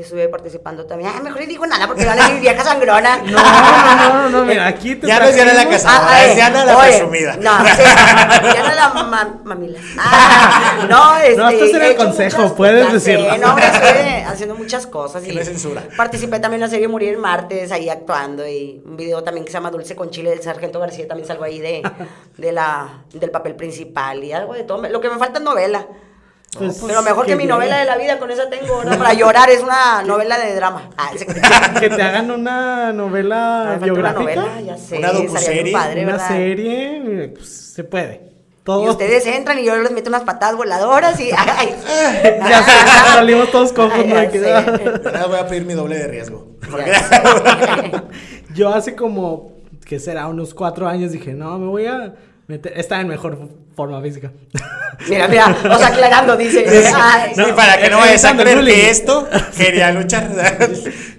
Estuve 0.01 0.29
participando 0.29 0.85
también. 0.85 1.11
Ay, 1.13 1.21
mejor 1.21 1.39
ni 1.41 1.47
digo 1.47 1.65
nada 1.67 1.87
porque 1.87 2.05
van 2.05 2.19
a 2.19 2.23
decir 2.23 2.39
vieja 2.41 2.63
sangrona. 2.63 3.17
No, 3.29 3.37
no, 3.41 4.23
no, 4.23 4.29
no, 4.29 4.45
mira, 4.45 4.67
aquí 4.67 4.95
te 4.95 5.07
Ya 5.07 5.19
no 5.19 5.25
es 5.25 5.35
Diana 5.35 5.53
la 5.53 5.69
Cazadora. 5.69 6.07
Ah, 6.09 6.23
es 6.25 6.31
eh, 6.31 6.35
Diana 6.35 6.65
la 6.65 6.77
oye, 6.77 6.89
presumida. 6.89 7.35
No, 7.37 7.59
sí, 7.65 7.81
Diana 8.51 8.75
la 8.75 8.89
ma- 9.03 9.39
mamila. 9.43 9.79
Ah, 9.99 10.85
no, 10.89 11.17
este, 11.17 11.35
No, 11.37 11.49
esto 11.49 11.67
será 11.67 11.87
he 11.87 11.91
el 11.91 11.97
consejo, 11.97 12.55
puedes 12.55 12.91
decirlo. 12.93 13.37
No, 13.37 13.57
estoy 13.57 14.23
haciendo 14.25 14.55
muchas 14.55 14.87
cosas. 14.87 15.25
Y 15.27 15.37
censura. 15.43 15.83
Participé 15.97 16.39
también 16.39 16.61
en 16.63 16.67
la 16.67 16.69
serie 16.69 16.87
Morir 16.87 17.13
en 17.13 17.19
Martes, 17.19 17.71
ahí 17.71 17.89
actuando. 17.89 18.47
Y 18.47 18.81
un 18.85 18.95
video 18.97 19.23
también 19.23 19.45
que 19.45 19.51
se 19.51 19.57
llama 19.57 19.71
Dulce 19.71 19.95
con 19.95 20.09
Chile 20.09 20.29
del 20.31 20.41
Sargento 20.41 20.79
García. 20.79 21.07
También 21.07 21.27
salgo 21.27 21.43
ahí 21.43 21.59
de, 21.59 21.81
de 22.37 22.51
la, 22.51 23.03
del 23.13 23.31
papel 23.31 23.55
principal 23.55 24.23
y 24.23 24.31
algo 24.31 24.53
de 24.53 24.63
todo. 24.63 24.87
Lo 24.87 25.01
que 25.01 25.09
me 25.09 25.17
falta 25.17 25.39
es 25.39 25.45
novela. 25.45 25.85
Pues, 26.57 26.83
Pero 26.85 27.03
mejor 27.03 27.25
que, 27.27 27.35
mi 27.35 27.45
novela 27.45 27.77
de 27.77 27.85
la 27.85 27.95
vida, 27.97 28.17
con 28.17 28.31
esa 28.31 28.49
tengo, 28.49 28.83
¿no? 28.83 28.97
Para 28.97 29.13
llorar 29.13 29.49
es 29.51 29.61
una 29.61 30.01
novela 30.05 30.37
de 30.39 30.55
drama. 30.55 30.89
Ah, 30.97 31.11
Que 31.79 31.89
te 31.89 32.01
hagan 32.01 32.31
una 32.31 32.91
novela 32.91 33.65
Me 33.65 33.79
falta 33.79 33.93
una 33.93 34.11
biográfica. 34.13 34.41
novela, 34.41 34.61
ya 34.61 34.77
sé. 34.77 34.97
Una 34.97 35.11
docuserie, 35.11 35.71
padre, 35.73 36.03
una 36.05 36.27
serie, 36.27 37.33
pues, 37.35 37.49
se 37.49 37.83
puede. 37.83 38.29
Todo. 38.63 38.83
Y 38.85 38.89
ustedes 38.89 39.25
entran 39.25 39.57
y 39.59 39.63
yo 39.65 39.75
les 39.77 39.91
meto 39.91 40.09
unas 40.09 40.23
patadas 40.23 40.55
voladoras 40.57 41.19
y. 41.19 41.29
Ay, 41.37 41.75
Ya 42.49 42.63
sé, 42.63 42.71
salimos 43.13 43.51
todos 43.51 43.71
cojos, 43.71 44.05
¿no? 44.05 44.15
que- 44.31 44.39
sé. 44.39 44.53
Ahora 44.53 45.25
voy 45.27 45.37
a 45.39 45.47
pedir 45.47 45.65
mi 45.65 45.73
doble 45.75 45.97
de 45.97 46.07
riesgo. 46.07 46.47
Yo 48.53 48.69
hace 48.73 48.95
como, 48.95 49.53
¿qué 49.85 49.99
será? 49.99 50.27
Unos 50.27 50.53
cuatro 50.53 50.87
años 50.87 51.11
dije, 51.11 51.33
no, 51.33 51.57
me 51.57 51.67
voy 51.67 51.85
a. 51.85 52.13
Está 52.49 52.99
en 52.99 53.07
mejor 53.07 53.37
forma 53.75 54.01
física. 54.01 54.31
Mira, 55.07 55.27
mira, 55.27 55.55
o 55.71 55.77
sea, 55.77 55.87
aclarando, 55.87 56.35
dice. 56.35 56.65
Ay, 56.93 57.31
y 57.33 57.53
para 57.53 57.77
que 57.79 57.89
no 57.89 57.97
vayas 57.97 58.25
a 58.25 58.35
creer 58.35 58.65
que 58.65 58.89
esto 58.89 59.27
quería 59.57 59.91
luchar. 59.91 60.29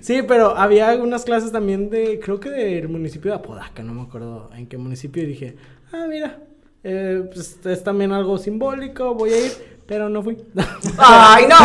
Sí, 0.01 0.23
pero 0.27 0.57
había 0.57 0.89
algunas 0.89 1.25
clases 1.25 1.53
también 1.53 1.91
de, 1.91 2.19
creo 2.21 2.41
que 2.41 2.49
del 2.49 2.89
municipio 2.89 3.31
de 3.31 3.37
Apodaca, 3.37 3.83
no 3.83 3.93
me 3.93 4.03
acuerdo 4.03 4.51
en 4.57 4.67
qué 4.67 4.79
municipio, 4.79 5.23
y 5.23 5.27
dije, 5.27 5.57
ah, 5.93 6.07
mira, 6.09 6.39
eh, 6.83 7.23
pues 7.33 7.59
es 7.65 7.85
también 7.85 8.11
algo 8.13 8.39
simbólico, 8.39 9.15
voy 9.15 9.35
a 9.35 9.47
ir, 9.47 9.53
pero 9.91 10.09
no 10.09 10.23
fui. 10.23 10.39
Ay, 10.99 11.47
no. 11.49 11.59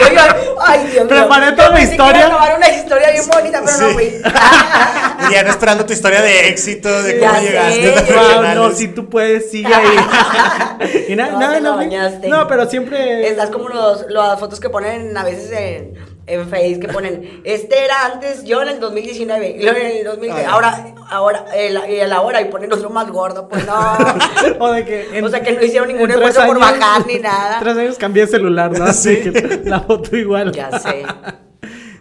Yo, 0.00 0.06
yo, 0.12 0.56
ay, 0.66 0.80
Dios 0.80 0.94
mío. 1.04 1.06
Preparé 1.08 1.52
toda 1.52 1.76
a 1.76 1.80
historia. 1.80 2.26
acabar 2.26 2.56
una 2.56 2.68
historia 2.70 3.10
bien 3.12 3.24
bonita, 3.32 3.62
pero 3.64 3.78
no 3.86 3.92
fui. 3.94 4.04
y 5.30 5.32
ya 5.32 5.42
no 5.44 5.50
esperando 5.50 5.86
tu 5.86 5.92
historia 5.92 6.22
de 6.22 6.48
éxito, 6.48 6.88
de 7.04 7.20
Ya 7.20 7.28
cómo 7.28 7.40
sé. 7.40 7.46
llegaste. 7.46 7.94
los 8.16 8.34
Wow, 8.34 8.54
no, 8.56 8.70
si 8.72 8.88
tú 8.88 9.08
puedes, 9.08 9.48
sigue 9.52 9.72
ahí. 9.72 11.04
y 11.08 11.14
na- 11.14 11.28
No, 11.28 11.38
nada, 11.38 11.60
no, 11.60 11.74
fui. 11.76 11.84
bañaste. 11.84 12.26
no, 12.28 12.48
pero 12.48 12.68
siempre. 12.68 13.28
Estás 13.28 13.50
como 13.50 13.68
los, 13.68 14.06
las 14.08 14.40
fotos 14.40 14.58
que 14.58 14.68
ponen 14.68 15.16
a 15.16 15.22
veces 15.22 15.52
en, 15.52 15.94
en 16.26 16.48
Face, 16.48 16.78
que 16.78 16.88
ponen, 16.88 17.40
este 17.44 17.84
era 17.84 18.06
antes, 18.06 18.44
yo 18.44 18.62
en 18.62 18.68
el 18.68 18.80
2019, 18.80 19.56
y 19.58 19.62
luego 19.62 19.78
en 19.78 19.96
el 19.98 20.04
2020, 20.04 20.40
Ay. 20.40 20.46
ahora, 20.48 20.94
ahora, 21.10 21.44
el, 21.54 21.76
el 21.76 22.12
ahora, 22.12 22.40
y 22.40 22.44
ponen 22.46 22.72
otro 22.72 22.90
más 22.90 23.10
gordo, 23.10 23.48
pues 23.48 23.66
no. 23.66 23.74
o 24.60 24.72
de 24.72 24.84
que. 24.84 25.22
O 25.22 25.28
sea, 25.28 25.42
que 25.42 25.52
no 25.52 25.62
hicieron 25.62 25.88
ningún 25.88 26.10
esfuerzo 26.10 26.46
por 26.46 26.58
bajar 26.60 27.06
ni 27.06 27.18
nada. 27.18 27.58
Tres 27.60 27.76
años 27.76 27.98
cambié 27.98 28.26
celular, 28.26 28.70
¿no? 28.76 28.84
Así 28.86 29.16
Sí. 29.16 29.30
que 29.32 29.60
la 29.64 29.80
foto 29.80 30.16
igual. 30.16 30.52
Ya 30.52 30.78
sé. 30.78 31.04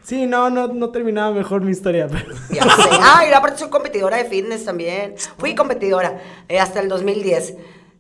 Sí, 0.04 0.26
no, 0.26 0.50
no, 0.50 0.68
no 0.68 0.90
terminaba 0.92 1.32
mejor 1.34 1.62
mi 1.62 1.72
historia, 1.72 2.08
pero. 2.08 2.36
Ya 2.52 2.64
sé. 2.64 2.90
Ah, 3.02 3.24
y 3.30 3.34
aparte 3.34 3.60
soy 3.60 3.70
competidora 3.70 4.18
de 4.18 4.26
fitness 4.26 4.66
también. 4.66 5.16
Fui 5.38 5.56
competidora 5.56 6.20
eh, 6.48 6.60
hasta 6.60 6.80
el 6.80 6.90
2010 6.90 7.56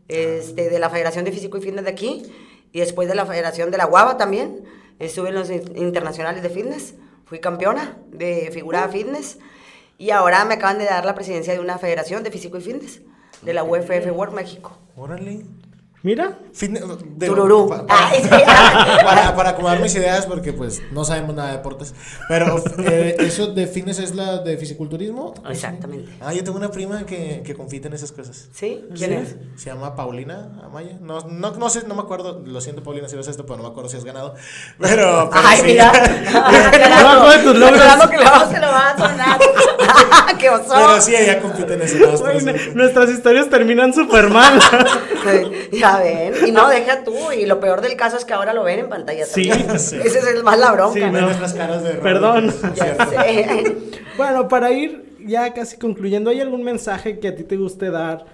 este, 0.07 0.69
de 0.69 0.79
la 0.79 0.89
Federación 0.89 1.25
de 1.25 1.31
Físico 1.31 1.57
y 1.57 1.61
Fitness 1.61 1.85
de 1.85 1.91
aquí 1.91 2.23
y 2.73 2.79
después 2.79 3.07
de 3.07 3.15
la 3.15 3.25
Federación 3.25 3.71
de 3.71 3.77
la 3.77 3.85
Guava 3.85 4.17
también. 4.17 4.63
Estuve 5.01 5.29
en 5.29 5.35
los 5.35 5.49
in- 5.49 5.75
internacionales 5.75 6.43
de 6.43 6.49
fitness. 6.49 6.93
Fui 7.25 7.39
campeona 7.39 7.97
de 8.07 8.49
figura 8.51 8.87
fitness 8.89 9.39
y 9.97 10.11
ahora 10.11 10.43
me 10.45 10.55
acaban 10.55 10.77
de 10.77 10.85
dar 10.85 11.05
la 11.05 11.15
presidencia 11.15 11.53
de 11.53 11.59
una 11.59 11.77
federación 11.77 12.23
de 12.23 12.31
físico 12.31 12.57
y 12.57 12.61
fitness 12.61 13.01
de 13.41 13.53
la 13.53 13.63
UFF 13.63 14.11
World 14.11 14.33
México. 14.35 14.77
Órale. 14.95 15.41
Mira, 16.03 16.39
Fitness- 16.51 16.83
de- 17.15 17.27
Tururú. 17.27 17.71
Ah, 17.87 18.11
es 18.17 18.27
para, 18.27 18.39
que- 18.39 18.45
para, 19.05 19.35
para 19.35 19.49
acomodar 19.51 19.79
mis 19.79 19.93
ideas, 19.93 20.25
porque 20.25 20.51
pues 20.51 20.81
no 20.91 21.05
sabemos 21.05 21.35
nada 21.35 21.49
de 21.51 21.57
deportes. 21.57 21.93
Pero 22.27 22.57
eh, 22.79 23.17
eso 23.19 23.47
de 23.47 23.67
fitness 23.67 23.99
es 23.99 24.15
la 24.15 24.39
de 24.39 24.57
fisiculturismo. 24.57 25.35
Exactamente. 25.47 26.11
Ah, 26.19 26.33
yo 26.33 26.43
tengo 26.43 26.57
una 26.57 26.71
prima 26.71 27.05
que, 27.05 27.43
que 27.45 27.53
compite 27.53 27.87
en 27.87 27.93
esas 27.93 28.11
cosas. 28.11 28.49
¿Sí? 28.51 28.83
¿Quién 28.95 29.11
Sí. 29.11 29.15
es? 29.55 29.61
Se 29.61 29.69
llama 29.69 29.95
Paulina 29.95 30.49
Amaya. 30.65 30.97
No, 30.99 31.19
no, 31.29 31.51
no 31.51 31.69
sé, 31.69 31.83
no 31.87 31.93
me 31.93 32.01
acuerdo. 32.01 32.41
Lo 32.45 32.61
siento, 32.61 32.81
Paulina, 32.81 33.07
si 33.07 33.15
ves 33.15 33.27
esto, 33.27 33.45
pero 33.45 33.57
no 33.57 33.63
me 33.63 33.69
acuerdo 33.69 33.87
si 33.89 33.97
has 33.97 34.03
ganado. 34.03 34.33
Pero. 34.79 35.29
pero 35.31 35.43
Ay, 35.47 35.57
sí. 35.59 35.63
mira. 35.67 35.91
Tus 37.43 37.55
logros. 37.57 37.79
Aclarando 37.79 38.09
que 38.09 38.17
luego 38.17 38.51
se 38.51 38.59
lo 38.59 38.67
va 38.67 38.89
a 38.89 38.97
sonar. 38.97 39.39
¡Qué 40.39 40.49
oso! 40.49 40.73
Pero 40.73 41.01
sí, 41.01 41.15
ella 41.15 41.39
compite 41.41 41.73
en 41.73 41.79
Güey, 42.19 42.37
eso. 42.37 42.71
nuestras 42.75 43.09
historias 43.11 43.49
terminan 43.49 43.93
súper 43.93 44.29
mal. 44.29 44.59
Ya 45.71 45.99
ven. 45.99 46.33
Y 46.47 46.51
no, 46.51 46.69
deja 46.69 47.03
tú. 47.03 47.31
Y 47.31 47.45
lo 47.45 47.59
peor 47.59 47.81
del 47.81 47.95
caso 47.95 48.17
es 48.17 48.25
que 48.25 48.33
ahora 48.33 48.53
lo 48.53 48.63
ven 48.63 48.79
en 48.79 48.89
pantalla. 48.89 49.25
Sí, 49.25 49.47
también. 49.47 49.79
sí. 49.79 49.97
Ese 49.97 50.19
es 50.19 50.27
el 50.27 50.43
más 50.43 50.59
la 50.59 50.71
bronca. 50.71 50.93
Sí, 50.93 51.05
no. 51.05 51.21
nuestras 51.21 51.53
caras 51.53 51.83
de. 51.83 51.91
Perdón. 51.95 52.53
Ya 52.75 53.05
sé. 53.05 53.77
bueno, 54.17 54.47
para 54.47 54.71
ir 54.71 55.17
ya 55.25 55.53
casi 55.53 55.77
concluyendo, 55.77 56.29
¿hay 56.29 56.41
algún 56.41 56.63
mensaje 56.63 57.19
que 57.19 57.27
a 57.27 57.35
ti 57.35 57.43
te 57.43 57.57
guste 57.57 57.91
dar 57.91 58.25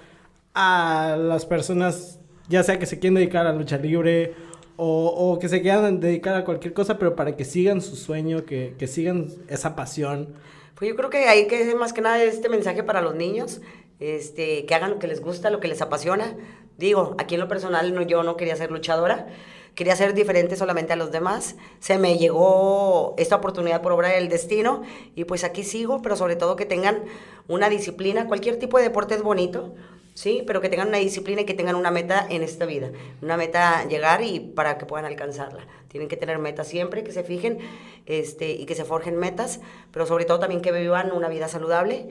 a 0.54 1.18
las 1.20 1.46
personas, 1.46 2.20
ya 2.48 2.64
sea 2.64 2.80
que 2.80 2.86
se 2.86 3.00
quieren 3.00 3.16
dedicar 3.16 3.46
a 3.46 3.52
la 3.52 3.58
lucha 3.58 3.78
libre 3.78 4.34
o, 4.76 5.08
o 5.08 5.40
que 5.40 5.50
se 5.50 5.62
quieran 5.62 6.00
dedicar 6.00 6.36
a 6.36 6.46
cualquier 6.46 6.74
cosa, 6.74 6.98
pero 6.98 7.16
para 7.16 7.36
que 7.36 7.46
sigan 7.46 7.82
su 7.82 7.96
sueño, 7.96 8.46
que, 8.46 8.76
que 8.78 8.88
sigan 8.88 9.28
esa 9.50 9.76
pasión? 9.76 10.36
Pues 10.76 10.90
yo 10.90 10.96
creo 10.96 11.10
que 11.10 11.28
hay 11.28 11.48
que 11.48 11.74
más 11.76 11.94
que 11.94 12.02
nada 12.02 12.24
este 12.24 12.50
mensaje 12.50 12.84
para 12.84 13.02
los 13.02 13.16
niños, 13.16 13.62
este, 14.00 14.66
que 14.66 14.76
hagan 14.76 14.92
lo 14.92 15.00
que 15.00 15.08
les 15.08 15.22
gusta, 15.22 15.50
lo 15.50 15.60
que 15.60 15.68
les 15.68 15.82
apasiona. 15.82 16.36
Digo, 16.78 17.16
aquí 17.18 17.36
en 17.36 17.42
lo 17.42 17.48
personal 17.48 17.94
no, 17.94 18.04
yo 18.04 18.24
no 18.24 18.38
quería 18.38 18.56
ser 18.56 18.72
luchadora, 18.72 19.28
quería 19.74 19.96
ser 19.96 20.14
diferente 20.14 20.56
solamente 20.56 20.94
a 20.94 20.96
los 20.96 21.12
demás. 21.12 21.56
Se 21.80 21.98
me 21.98 22.18
llegó 22.18 23.16
esta 23.18 23.36
oportunidad 23.36 23.82
por 23.82 23.92
obra 23.92 24.10
del 24.10 24.30
destino 24.30 24.84
y 25.16 25.26
pues 25.26 25.44
aquí 25.44 25.64
sigo, 25.64 26.02
pero 26.02 26.16
sobre 26.16 26.36
todo 26.36 26.56
que 26.56 26.66
tengan 26.66 27.04
una 27.48 27.70
disciplina, 27.70 28.28
cualquier 28.28 28.60
tipo 28.60 28.78
de 28.78 28.84
deporte 28.84 29.16
es 29.16 29.24
bonito. 29.24 29.74
Sí, 30.14 30.44
pero 30.48 30.62
que 30.62 30.70
tengan 30.70 30.88
una 30.88 30.98
disciplina 30.98 31.42
y 31.42 31.46
que 31.46 31.54
tengan 31.54 31.76
una 31.76 31.92
meta 31.92 32.26
en 32.28 32.42
esta 32.42 32.66
vida. 32.66 32.90
Una 33.22 33.38
meta 33.38 33.88
llegar 33.88 34.24
y 34.24 34.40
para 34.40 34.80
que 34.80 34.88
puedan 34.88 35.06
alcanzarla. 35.06 35.68
Tienen 35.90 36.10
que 36.10 36.18
tener 36.18 36.40
metas 36.40 36.68
siempre, 36.68 37.04
que 37.04 37.12
se 37.12 37.24
fijen 37.24 37.60
este, 38.08 38.50
y 38.50 38.66
que 38.66 38.74
se 38.74 38.84
forjen 38.84 39.16
metas, 39.16 39.60
pero 39.92 40.08
sobre 40.08 40.26
todo 40.26 40.40
también 40.40 40.62
que 40.62 40.72
vivan 40.72 41.12
una 41.12 41.30
vida 41.30 41.48
saludable 41.48 42.10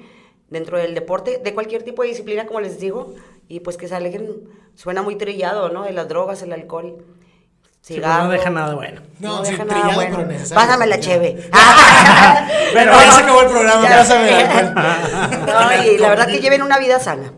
dentro 0.51 0.79
del 0.79 0.95
deporte, 0.95 1.41
de 1.43 1.55
cualquier 1.55 1.83
tipo 1.83 2.03
de 2.03 2.09
disciplina, 2.09 2.47
como 2.47 2.61
les 2.61 2.79
digo, 2.81 3.15
y 3.49 3.61
pues 3.61 3.77
que 3.77 3.89
se 3.89 3.95
alejen, 3.95 4.29
suena 4.75 5.03
muy 5.03 5.17
trillado, 5.17 5.69
¿no? 5.71 5.85
De 5.85 5.93
las 5.93 6.09
drogas, 6.09 6.43
el 6.43 6.53
alcohol. 6.53 7.05
Sí, 7.81 7.95
cigarro. 7.95 8.25
no 8.25 8.31
deja 8.31 8.51
nada 8.51 8.75
bueno. 8.75 9.01
No, 9.21 9.39
No 9.39 9.45
sí, 9.45 9.53
deja 9.53 9.65
nada 9.65 9.81
trillado, 9.81 10.01
bueno. 10.01 10.17
pero 10.17 10.29
necesario. 10.29 10.55
Pásame 10.57 10.87
la 10.89 10.99
cheve. 11.01 11.37
Pero 12.73 12.93
ya 12.93 13.13
se 13.13 13.23
acabó 13.23 13.41
el 13.43 13.49
programa, 13.49 13.89
Ya 13.89 13.97
pásame 13.99 14.31
alcohol. 14.31 14.75
No, 15.47 15.85
y 15.93 15.99
la 15.99 16.09
verdad 16.09 16.27
que 16.27 16.41
lleven 16.41 16.63
una 16.63 16.79
vida 16.79 16.99
sana. 16.99 17.33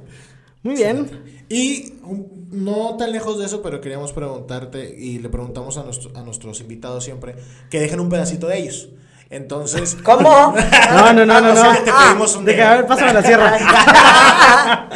Muy 0.63 0.75
bien. 0.77 1.45
Y 1.51 1.95
um, 2.03 2.27
no 2.51 2.97
tan 2.97 3.13
lejos 3.13 3.39
de 3.39 3.45
eso, 3.47 3.61
pero 3.63 3.81
queríamos 3.83 4.13
preguntarte, 4.13 4.95
y 4.99 5.19
le 5.19 5.29
preguntamos 5.29 5.77
a, 5.77 5.83
nuestro- 5.83 6.11
a 6.17 6.23
nuestros 6.23 6.61
invitados 6.61 7.05
siempre, 7.05 7.35
que 7.71 7.79
dejen 7.81 8.01
un 8.01 8.09
pedacito 8.09 8.47
de 8.49 8.59
ellos. 8.59 8.89
Entonces. 9.31 9.97
¿Cómo? 10.03 10.55
No, 10.91 11.13
no, 11.13 11.27
no, 11.27 11.35
Ah, 11.35 11.41
no, 11.41 11.55
no. 11.55 11.73
te 11.85 11.93
pedimos 11.93 12.35
un 12.37 12.45
De 12.45 12.53
que, 12.53 12.59
dedo. 12.61 12.71
a 12.71 12.75
ver, 12.77 12.87
pásame 12.87 13.13
la 13.13 13.23
sierra. 13.23 13.59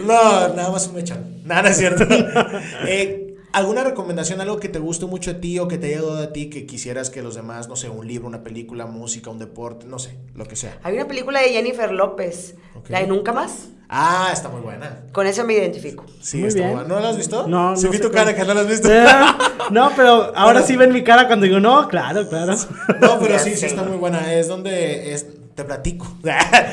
No, 0.00 0.48
nada 0.54 0.70
más 0.70 0.86
un 0.88 0.94
mechón. 0.94 1.40
Nada, 1.44 1.62
no 1.62 1.68
es 1.68 1.76
cierto. 1.76 2.04
Eh, 2.86 3.22
¿Alguna 3.52 3.84
recomendación, 3.84 4.40
algo 4.42 4.58
que 4.60 4.68
te 4.68 4.78
guste 4.78 5.06
mucho 5.06 5.30
a 5.30 5.34
ti 5.40 5.58
o 5.58 5.66
que 5.66 5.78
te 5.78 5.86
haya 5.86 6.02
dado 6.02 6.22
a 6.22 6.32
ti 6.32 6.50
que 6.50 6.66
quisieras 6.66 7.08
que 7.08 7.22
los 7.22 7.36
demás, 7.36 7.68
no 7.68 7.76
sé, 7.76 7.88
un 7.88 8.06
libro, 8.06 8.26
una 8.28 8.42
película, 8.42 8.84
música, 8.84 9.30
un 9.30 9.38
deporte, 9.38 9.86
no 9.86 9.98
sé, 9.98 10.18
lo 10.34 10.46
que 10.46 10.56
sea? 10.56 10.78
Hay 10.82 10.92
una 10.94 11.06
película 11.08 11.40
de 11.40 11.48
Jennifer 11.48 11.90
López, 11.90 12.54
la 12.88 13.00
de 13.00 13.06
Nunca 13.06 13.32
Más. 13.32 13.68
Ah, 13.88 14.30
está 14.32 14.48
muy 14.48 14.60
buena. 14.60 15.02
Con 15.12 15.26
eso 15.26 15.44
me 15.44 15.54
identifico. 15.54 16.04
Sí, 16.20 16.38
Muy 16.38 16.48
está 16.48 16.60
bien. 16.60 16.72
buena. 16.72 16.88
¿No 16.88 17.00
la 17.00 17.10
has 17.10 17.16
visto? 17.16 17.46
No, 17.46 17.76
Sí, 17.76 17.84
no 17.86 17.90
vi 17.92 17.98
tu 18.00 18.10
cara 18.10 18.34
que 18.34 18.44
no 18.44 18.52
la 18.54 18.62
has 18.62 18.68
visto. 18.68 18.88
no, 19.70 19.92
pero 19.94 20.32
ahora 20.36 20.62
sí 20.62 20.76
ven 20.76 20.92
mi 20.92 21.04
cara 21.04 21.26
cuando 21.26 21.46
digo, 21.46 21.60
no, 21.60 21.86
claro, 21.88 22.28
claro. 22.28 22.54
No, 23.00 23.18
pero 23.20 23.38
sí, 23.38 23.54
sí 23.56 23.66
está 23.66 23.82
muy 23.84 23.96
buena. 23.96 24.32
Es 24.34 24.48
donde 24.48 25.12
es, 25.14 25.26
te 25.54 25.62
platico. 25.64 26.06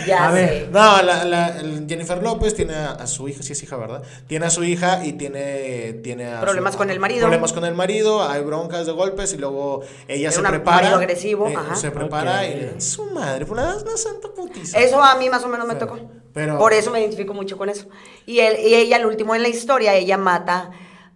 Ya 0.08 0.28
A 0.28 0.32
ver. 0.32 0.50
sé. 0.66 0.70
No, 0.72 1.02
la, 1.04 1.24
la- 1.24 1.60
el 1.60 1.86
Jennifer 1.88 2.22
López 2.22 2.56
tiene 2.56 2.74
a, 2.76 2.92
a 2.92 3.08
su 3.08 3.28
hija, 3.30 3.42
sí 3.44 3.54
es 3.54 3.62
hija, 3.64 3.78
¿verdad? 3.78 4.02
Tiene 4.28 4.48
a 4.48 4.50
su 4.50 4.64
hija 4.64 5.06
y 5.06 5.14
tiene, 5.14 5.94
tiene 6.04 6.34
a 6.34 6.42
Problemas 6.42 6.74
su- 6.74 6.80
con 6.80 6.90
el 6.90 7.00
marido. 7.00 7.22
Problemas 7.22 7.54
con 7.54 7.64
el 7.64 7.76
marido, 7.76 8.28
hay 8.28 8.42
broncas 8.44 8.86
de 8.88 8.92
golpes 8.92 9.34
y 9.34 9.38
luego 9.38 9.82
ella 10.08 10.24
Era 10.24 10.32
se 10.32 10.40
una- 10.40 10.50
prepara. 10.50 10.78
marido 10.78 10.96
agresivo, 10.98 11.48
eh, 11.48 11.56
ajá. 11.56 11.76
Se 11.76 11.92
prepara 11.92 12.40
Ok. 12.42 12.48
y 12.50 12.56
le- 12.60 12.82
su 12.82 13.06
madre, 13.12 13.46
pues 13.46 13.62
la 13.62 13.76
una 13.78 13.98
santa 13.98 14.28
putiza. 14.36 14.80
Eso 14.80 15.02
a 15.02 15.16
mí 15.16 15.30
más 15.30 15.44
o 15.44 15.48
menos 15.48 15.68
me 15.68 15.76
Pero- 15.76 15.86
tocó. 15.88 16.00
Pero- 16.34 16.58
Por 16.58 16.74
eso 16.74 16.92
me 16.92 17.00
identifico 17.00 17.34
mucho 17.34 17.58
con 17.58 17.70
eso. 17.70 17.88
Y, 18.26 18.40
él, 18.40 18.58
y 18.60 18.74
ella, 18.76 18.98
al 18.98 19.06
último 19.06 19.36
en 19.36 19.42
la 19.44 19.50
historia, 19.50 19.94
ella 19.96 20.18
mata 20.18 20.72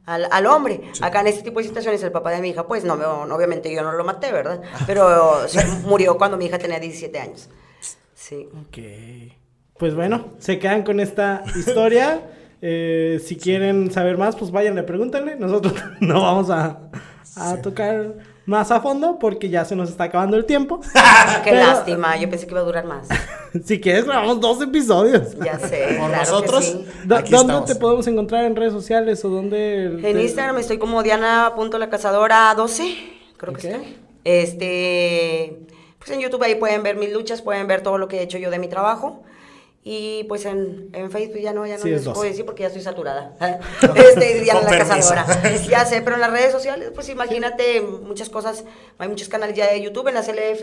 al, 0.05 0.27
al 0.31 0.45
hombre. 0.45 0.81
Acá 1.01 1.21
en 1.21 1.27
este 1.27 1.43
tipo 1.43 1.59
de 1.59 1.65
situaciones, 1.67 2.01
el 2.03 2.11
papá 2.11 2.31
de 2.31 2.41
mi 2.41 2.49
hija, 2.49 2.65
pues 2.67 2.83
no, 2.83 2.95
me- 2.95 3.05
obviamente 3.05 3.73
yo 3.73 3.81
no 3.83 3.91
lo 3.93 4.03
maté, 4.05 4.31
¿verdad? 4.31 4.61
Pero 4.85 5.47
se 5.47 5.65
murió 5.85 6.17
cuando 6.17 6.37
mi 6.37 6.45
hija 6.45 6.57
tenía 6.59 6.79
17 6.79 7.19
años. 7.19 7.49
Sí. 8.13 8.47
Ok. 8.67 8.77
Pues 9.77 9.93
bueno, 9.95 10.33
se 10.39 10.57
quedan 10.59 10.83
con 10.83 10.99
esta 10.99 11.43
historia. 11.55 12.21
Eh, 12.59 13.21
si 13.23 13.35
quieren 13.35 13.91
saber 13.91 14.17
más, 14.17 14.35
pues 14.35 14.49
váyanle, 14.49 14.81
pregúntenle. 14.81 15.35
Nosotros 15.35 15.75
no 15.99 16.23
vamos 16.23 16.49
a, 16.49 16.79
a 17.35 17.61
tocar 17.61 18.15
más 18.47 18.71
a 18.71 18.81
fondo 18.81 19.19
porque 19.19 19.49
ya 19.49 19.63
se 19.65 19.75
nos 19.75 19.89
está 19.89 20.05
acabando 20.05 20.35
el 20.37 20.45
tiempo. 20.45 20.79
Qué 21.43 21.51
Pero- 21.51 21.67
lástima, 21.67 22.17
yo 22.17 22.27
pensé 22.29 22.47
que 22.47 22.51
iba 22.53 22.61
a 22.61 22.63
durar 22.63 22.85
más. 22.85 23.07
Si 23.63 23.79
quieres, 23.79 24.05
grabamos 24.05 24.39
dos 24.41 24.61
episodios. 24.61 25.35
Ya 25.39 25.57
sé. 25.57 25.95
Por 25.99 26.09
claro 26.09 26.11
que 26.11 26.17
nosotros. 26.31 26.65
sí. 26.65 26.85
¿Dónde 27.05 27.23
estamos. 27.35 27.65
te 27.65 27.75
podemos 27.75 28.05
encontrar 28.07 28.43
en 28.45 28.55
redes 28.55 28.73
sociales 28.73 29.23
o 29.25 29.29
dónde? 29.29 29.85
En 29.85 30.01
te- 30.01 30.21
Instagram 30.21 30.57
estoy 30.59 30.77
como 30.77 31.01
Diana.lacazadora 31.01 32.53
12, 32.55 32.95
creo 33.37 33.53
que 33.53 33.67
estoy. 33.69 33.95
Este, 34.25 35.59
pues 35.97 36.11
en 36.11 36.19
YouTube 36.19 36.43
ahí 36.43 36.55
pueden 36.55 36.83
ver 36.83 36.97
mis 36.97 37.11
luchas, 37.11 37.41
pueden 37.41 37.65
ver 37.67 37.81
todo 37.81 37.97
lo 37.97 38.07
que 38.07 38.19
he 38.19 38.21
hecho 38.23 38.37
yo 38.37 38.51
de 38.51 38.59
mi 38.59 38.67
trabajo. 38.67 39.23
Y 39.89 40.25
pues 40.25 40.43
en, 40.45 40.89
en 40.91 41.09
Facebook 41.11 41.39
ya 41.39 41.53
no, 41.53 41.65
ya 41.65 41.77
no 41.77 41.83
Sí, 41.83 41.89
es 41.91 41.95
les 41.95 42.03
puedo 42.03 42.15
12. 42.15 42.27
decir 42.29 42.45
porque 42.45 42.63
ya 42.63 42.67
estoy 42.67 42.81
saturada. 42.81 43.37
Este, 43.95 44.41
Diana 44.41 44.59
Con 44.61 44.71
la 44.71 44.77
cazadora. 44.79 45.25
Ya 45.69 45.85
sé, 45.85 46.01
pero 46.01 46.15
en 46.15 46.21
las 46.21 46.31
redes 46.31 46.51
sociales, 46.51 46.91
pues 46.93 47.07
imagínate 47.07 47.79
muchas 47.81 48.29
cosas. 48.29 48.65
Hay 48.97 49.07
muchos 49.07 49.29
canales 49.29 49.55
ya 49.55 49.71
de 49.71 49.81
YouTube, 49.81 50.09
en 50.09 50.15
la 50.15 50.23
CLF 50.23 50.61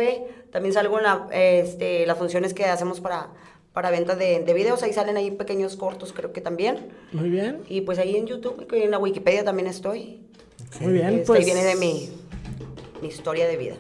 también 0.53 0.75
salgo 0.75 0.99
en 0.99 1.05
la, 1.05 1.27
este, 1.33 2.07
las 2.07 2.18
funciones 2.18 2.53
que 2.53 2.66
hacemos 2.66 3.01
para, 3.01 3.31
para 3.72 3.91
venta 3.91 4.14
de, 4.14 4.41
de 4.41 4.53
videos. 4.53 4.83
Ahí 4.83 4.93
salen 4.93 5.16
ahí 5.16 5.31
pequeños 5.31 5.77
cortos, 5.77 6.12
creo 6.12 6.33
que 6.35 6.43
también. 6.43 6.91
Muy 7.12 7.31
bien, 7.31 7.62
Y 7.68 7.81
pues 7.81 7.99
ahí 7.99 8.16
en 8.16 8.27
YouTube, 8.27 8.66
y 8.72 8.83
en 8.83 8.91
la 8.91 8.99
Wikipedia 8.99 9.43
también 9.43 9.68
estoy. 9.68 10.20
muy 10.81 10.93
bien. 10.93 11.07
Este, 11.14 11.27
Pues, 11.27 11.39
ahí 11.41 11.45
viene 11.47 11.64
de 11.64 11.77
mi, 11.77 12.11
mi 13.01 13.09
historia 13.09 13.49
de 13.49 13.57
vida. 13.57 13.77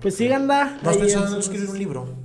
pues 0.00 0.16
síganla. 0.16 0.80
¿No 0.82 0.90
has 0.90 0.96
pensado 0.96 1.32
en 1.34 1.38
escribir 1.40 1.70
un 1.70 1.78
libro? 1.78 2.21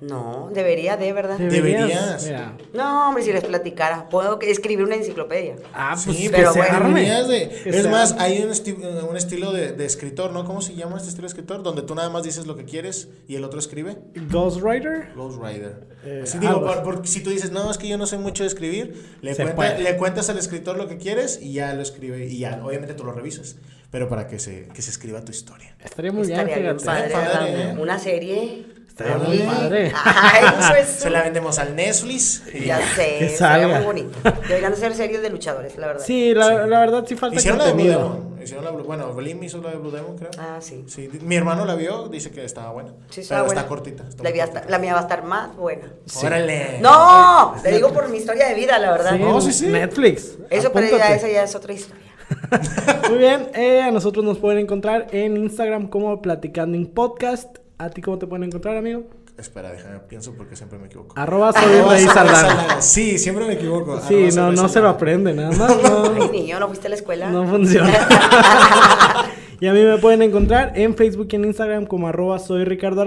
No, 0.00 0.48
debería 0.54 0.96
de, 0.96 1.12
¿verdad? 1.12 1.36
Deberías. 1.38 2.24
Mira. 2.24 2.56
No, 2.72 3.08
hombre, 3.08 3.22
si 3.22 3.32
les 3.32 3.44
platicara. 3.44 4.08
Puedo 4.08 4.40
escribir 4.40 4.84
una 4.84 4.94
enciclopedia. 4.96 5.56
Ah, 5.74 5.94
pues 6.02 6.16
Sí, 6.16 6.24
que 6.24 6.30
pero 6.30 6.52
se 6.54 6.58
bueno. 6.60 6.94
de- 7.28 7.48
Que 7.62 7.68
es 7.70 7.82
se 7.82 7.88
más, 7.88 8.12
arme. 8.12 8.24
hay 8.24 8.42
un, 8.42 8.50
esti- 8.50 8.82
eh, 8.82 9.02
un 9.08 9.16
estilo 9.16 9.52
de, 9.52 9.72
de 9.72 9.84
escritor, 9.84 10.32
¿no? 10.32 10.44
¿Cómo 10.46 10.62
se 10.62 10.74
llama 10.74 10.96
este 10.96 11.08
estilo 11.10 11.26
de 11.26 11.32
escritor? 11.32 11.62
Donde 11.62 11.82
tú 11.82 11.94
nada 11.94 12.08
más 12.08 12.22
dices 12.22 12.46
lo 12.46 12.56
que 12.56 12.64
quieres 12.64 13.08
y 13.28 13.36
el 13.36 13.44
otro 13.44 13.58
escribe. 13.58 13.98
Ghostwriter. 14.30 15.12
Ghostwriter. 15.14 15.88
Eh, 16.04 16.20
Así 16.24 16.38
digo, 16.38 16.64
por- 16.64 16.82
porque 16.82 17.06
si 17.08 17.22
tú 17.22 17.28
dices, 17.30 17.50
no, 17.50 17.70
es 17.70 17.76
que 17.76 17.86
yo 17.86 17.98
no 17.98 18.06
sé 18.06 18.16
mucho 18.16 18.42
de 18.42 18.48
escribir, 18.48 19.18
le, 19.20 19.34
cuenta- 19.36 19.76
le 19.78 19.96
cuentas 19.98 20.30
al 20.30 20.38
escritor 20.38 20.78
lo 20.78 20.88
que 20.88 20.96
quieres 20.96 21.38
y 21.42 21.52
ya 21.52 21.74
lo 21.74 21.82
escribe. 21.82 22.26
Y 22.26 22.38
ya, 22.38 22.58
obviamente 22.64 22.94
tú 22.94 23.04
lo 23.04 23.12
revisas. 23.12 23.56
Pero 23.90 24.08
para 24.08 24.28
que 24.28 24.38
se, 24.38 24.68
que 24.68 24.82
se 24.82 24.90
escriba 24.90 25.20
tu 25.24 25.32
historia. 25.32 25.74
Estaría 25.84 26.12
muy 26.12 26.26
bien, 26.26 26.38
Estaría 26.40 26.62
bien 26.62 26.78
fíjate. 26.80 27.10
padre, 27.10 27.28
Padre. 27.34 27.62
¿eh? 27.72 27.76
Una 27.78 27.98
serie. 27.98 28.64
Estaría 29.00 29.14
Ahí. 29.26 29.38
muy 29.38 29.54
padre. 29.54 29.92
Ay. 30.04 30.84
Se 30.86 31.10
la 31.10 31.22
vendemos 31.22 31.58
al 31.58 31.74
Netflix. 31.74 32.42
y 32.52 32.66
Ya 32.66 32.78
sé, 32.94 33.16
Que 33.18 33.28
salga. 33.30 33.76
muy 33.78 33.86
bonito. 33.86 34.18
Deberían 34.48 34.76
ser 34.76 34.94
series 34.94 35.22
de 35.22 35.30
luchadores, 35.30 35.76
la 35.76 35.86
verdad. 35.88 36.04
Sí, 36.04 36.34
la, 36.34 36.66
la 36.66 36.80
verdad 36.80 37.04
sí 37.08 37.16
falta 37.16 37.36
Hicieron 37.36 37.58
la 37.58 37.66
de 37.66 37.72
Blue. 37.72 37.84
Demon. 37.84 38.30
Hicieron 38.42 38.64
la 38.64 38.70
Blue- 38.70 38.84
bueno, 38.84 39.12
Blim 39.12 39.42
hizo 39.42 39.60
la 39.60 39.70
de 39.70 39.76
Blue 39.76 39.90
Demon, 39.90 40.16
creo. 40.16 40.30
Ah, 40.38 40.58
sí. 40.60 40.84
Sí, 40.88 41.08
mi 41.22 41.36
hermano 41.36 41.64
la 41.64 41.74
vio, 41.74 42.08
dice 42.08 42.30
que 42.30 42.44
estaba 42.44 42.70
buena. 42.72 42.90
Sí, 43.10 43.22
pero 43.28 43.44
buena. 43.44 43.60
está 43.60 43.68
cortita. 43.68 44.04
está 44.08 44.22
La, 44.22 44.30
mía 44.30 44.42
cortita. 44.44 44.60
está- 44.60 44.70
la 44.70 44.78
mía 44.78 44.92
va 44.94 44.98
a 44.98 45.02
estar 45.02 45.24
más 45.24 45.56
buena. 45.56 45.88
Órale. 46.22 46.78
No, 46.80 47.54
le 47.62 47.72
digo 47.72 47.92
por 47.92 48.08
mi 48.08 48.18
historia 48.18 48.48
de 48.48 48.54
vida, 48.54 48.78
la 48.78 48.92
verdad. 48.92 49.12
Sí, 49.12 49.18
No, 49.22 49.40
sí, 49.40 49.52
sí. 49.52 49.66
Netflix. 49.68 50.38
Eso, 50.48 50.72
pero 50.72 50.86
ya, 50.86 50.94
apúntate. 50.96 51.14
esa 51.16 51.28
ya 51.28 51.42
es 51.44 51.54
otra 51.54 51.72
historia. 51.72 52.04
Muy 53.08 53.18
bien, 53.18 53.48
eh, 53.54 53.82
a 53.82 53.90
nosotros 53.90 54.24
nos 54.24 54.38
pueden 54.38 54.60
encontrar 54.60 55.08
en 55.10 55.36
Instagram 55.36 55.88
como 55.88 56.22
Platicando 56.22 56.76
en 56.78 56.86
Podcast. 56.86 57.58
¿A 57.80 57.88
ti 57.88 58.02
cómo 58.02 58.18
te 58.18 58.26
pueden 58.26 58.44
encontrar, 58.44 58.76
amigo? 58.76 59.04
Espera, 59.38 59.72
déjame, 59.72 60.00
pienso 60.00 60.34
porque 60.34 60.54
siempre 60.54 60.78
me 60.78 60.84
equivoco. 60.88 61.18
Arroba 61.18 61.50
soy 61.50 61.80
Rey 61.88 62.04
Saldana. 62.06 62.82
Sí, 62.82 63.18
siempre 63.18 63.46
me 63.46 63.54
equivoco. 63.54 63.98
Sí, 64.06 64.26
Arroba 64.28 64.52
no, 64.52 64.62
no 64.62 64.68
se 64.68 64.80
lo 64.82 64.90
aprende, 64.90 65.32
nada 65.32 65.50
más. 65.52 65.70
Ay, 65.70 65.82
No, 66.18 66.28
niño, 66.30 66.60
¿no 66.60 66.66
fuiste 66.66 66.88
a 66.88 66.90
la 66.90 66.96
escuela? 66.96 67.30
no 67.30 67.46
funciona. 67.48 67.90
y 69.60 69.66
a 69.66 69.72
mí 69.72 69.82
me 69.82 69.98
pueden 69.98 70.22
encontrar 70.22 70.72
en 70.74 70.96
Facebook 70.96 71.28
y 71.30 71.36
en 71.36 71.44
Instagram 71.44 71.86
como 71.86 72.08
arroba 72.08 72.38
soy 72.38 72.64
Ricardo. 72.64 73.04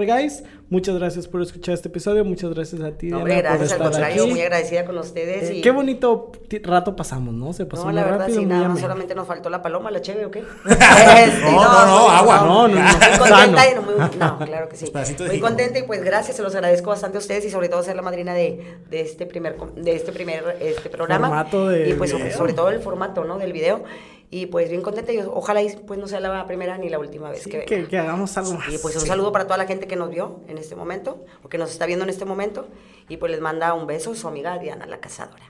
Muchas 0.70 0.96
gracias 0.96 1.28
por 1.28 1.42
escuchar 1.42 1.74
este 1.74 1.88
episodio. 1.88 2.24
Muchas 2.24 2.52
gracias 2.54 2.80
a 2.82 2.90
ti, 2.92 3.08
No, 3.08 3.18
Diana, 3.18 3.22
hombre, 3.22 3.34
por 3.34 3.42
gracias, 3.42 3.60
al 3.60 3.76
estar 3.76 3.90
contrario, 3.90 4.22
aquí. 4.22 4.30
muy 4.32 4.40
agradecida 4.40 4.84
con 4.84 4.98
ustedes. 4.98 5.50
Eh, 5.50 5.54
y... 5.56 5.60
Qué 5.60 5.70
bonito 5.70 6.32
rato 6.62 6.96
pasamos, 6.96 7.34
¿no? 7.34 7.52
Se 7.52 7.66
pasó 7.66 7.82
No, 7.82 7.88
muy 7.88 7.94
la 7.96 8.04
verdad, 8.04 8.18
rápido, 8.20 8.40
sí, 8.40 8.46
muy 8.46 8.54
nada 8.54 8.68
más 8.68 8.80
solamente 8.80 9.14
nos 9.14 9.26
faltó 9.26 9.50
la 9.50 9.62
paloma, 9.62 9.90
la 9.90 10.00
cheve, 10.00 10.24
¿o 10.24 10.30
qué? 10.30 10.42
No, 11.44 11.50
no, 11.50 11.86
no, 11.86 12.10
agua. 12.10 12.40
No, 12.40 12.68
no, 12.68 12.74
no. 12.74 12.80
Muy 12.82 13.18
contenta 13.18 13.70
y 13.70 13.74
no, 13.74 13.82
muy, 13.82 13.94
no, 14.18 14.38
claro 14.46 14.68
que 14.68 14.76
sí. 14.76 14.92
Muy 15.26 15.40
contenta 15.40 15.78
y 15.78 15.82
pues 15.82 16.02
gracias, 16.02 16.36
se 16.36 16.42
los 16.42 16.54
agradezco 16.54 16.90
bastante 16.90 17.18
a 17.18 17.20
ustedes 17.20 17.44
y 17.44 17.50
sobre 17.50 17.68
todo 17.68 17.82
ser 17.82 17.96
la 17.96 18.02
madrina 18.02 18.32
de, 18.32 18.78
de 18.90 19.00
este 19.00 19.26
primer 19.26 19.56
de 19.76 19.94
este 19.94 20.12
primer 20.12 20.56
este 20.60 20.88
programa. 20.88 21.28
Formato 21.28 21.68
de 21.68 21.90
y 21.90 21.94
pues 21.94 22.10
sobre, 22.10 22.24
video. 22.24 22.38
sobre 22.38 22.52
todo 22.54 22.70
el 22.70 22.80
formato, 22.80 23.24
¿no? 23.24 23.38
del 23.38 23.52
video. 23.52 23.84
Y 24.36 24.46
pues 24.46 24.68
bien 24.68 24.82
contenta 24.82 25.12
y 25.12 25.18
ojalá 25.18 25.62
y 25.62 25.68
pues 25.86 26.00
no 26.00 26.08
sea 26.08 26.18
la 26.18 26.44
primera 26.46 26.76
ni 26.76 26.88
la 26.88 26.98
última 26.98 27.30
vez 27.30 27.42
Sí, 27.44 27.50
que 27.50 27.64
que, 27.64 27.86
que 27.86 27.98
hagamos 27.98 28.36
algo 28.36 28.54
más. 28.54 28.68
Y 28.68 28.78
pues 28.78 28.96
un 28.96 29.02
Sí. 29.02 29.06
saludo 29.06 29.30
para 29.30 29.44
toda 29.44 29.58
la 29.58 29.66
gente 29.66 29.86
que 29.86 29.94
nos 29.94 30.10
vio 30.10 30.40
en 30.48 30.58
este 30.58 30.74
momento, 30.74 31.24
o 31.44 31.48
que 31.48 31.56
nos 31.56 31.70
está 31.70 31.86
viendo 31.86 32.02
en 32.04 32.10
este 32.10 32.24
momento, 32.24 32.66
y 33.08 33.16
pues 33.16 33.30
les 33.30 33.40
manda 33.40 33.72
un 33.74 33.86
beso 33.86 34.12
su 34.16 34.26
amiga 34.26 34.58
Diana 34.58 34.86
la 34.86 34.98
Cazadora. 34.98 35.44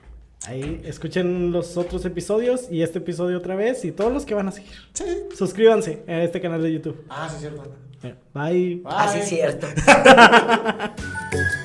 Ahí 0.47 0.81
escuchen 0.85 1.51
los 1.51 1.77
otros 1.77 2.05
episodios 2.05 2.67
y 2.69 2.83
este 2.83 2.99
episodio 2.99 3.39
otra 3.39 3.55
vez 3.55 3.83
y 3.85 3.91
todos 3.91 4.13
los 4.13 4.23
que 4.25 4.35
van 4.35 4.49
a 4.49 4.51
seguir. 4.51 4.71
Sí. 4.93 5.03
Suscríbanse 5.35 6.03
a 6.07 6.21
este 6.21 6.39
canal 6.39 6.61
de 6.61 6.71
YouTube. 6.73 7.03
Ah, 7.09 7.27
sí, 7.27 7.37
cierto. 7.39 7.63
Bye. 8.35 8.83
Así 8.85 9.17
es 9.17 9.29
Bye. 9.31 9.37
cierto. 9.39 9.67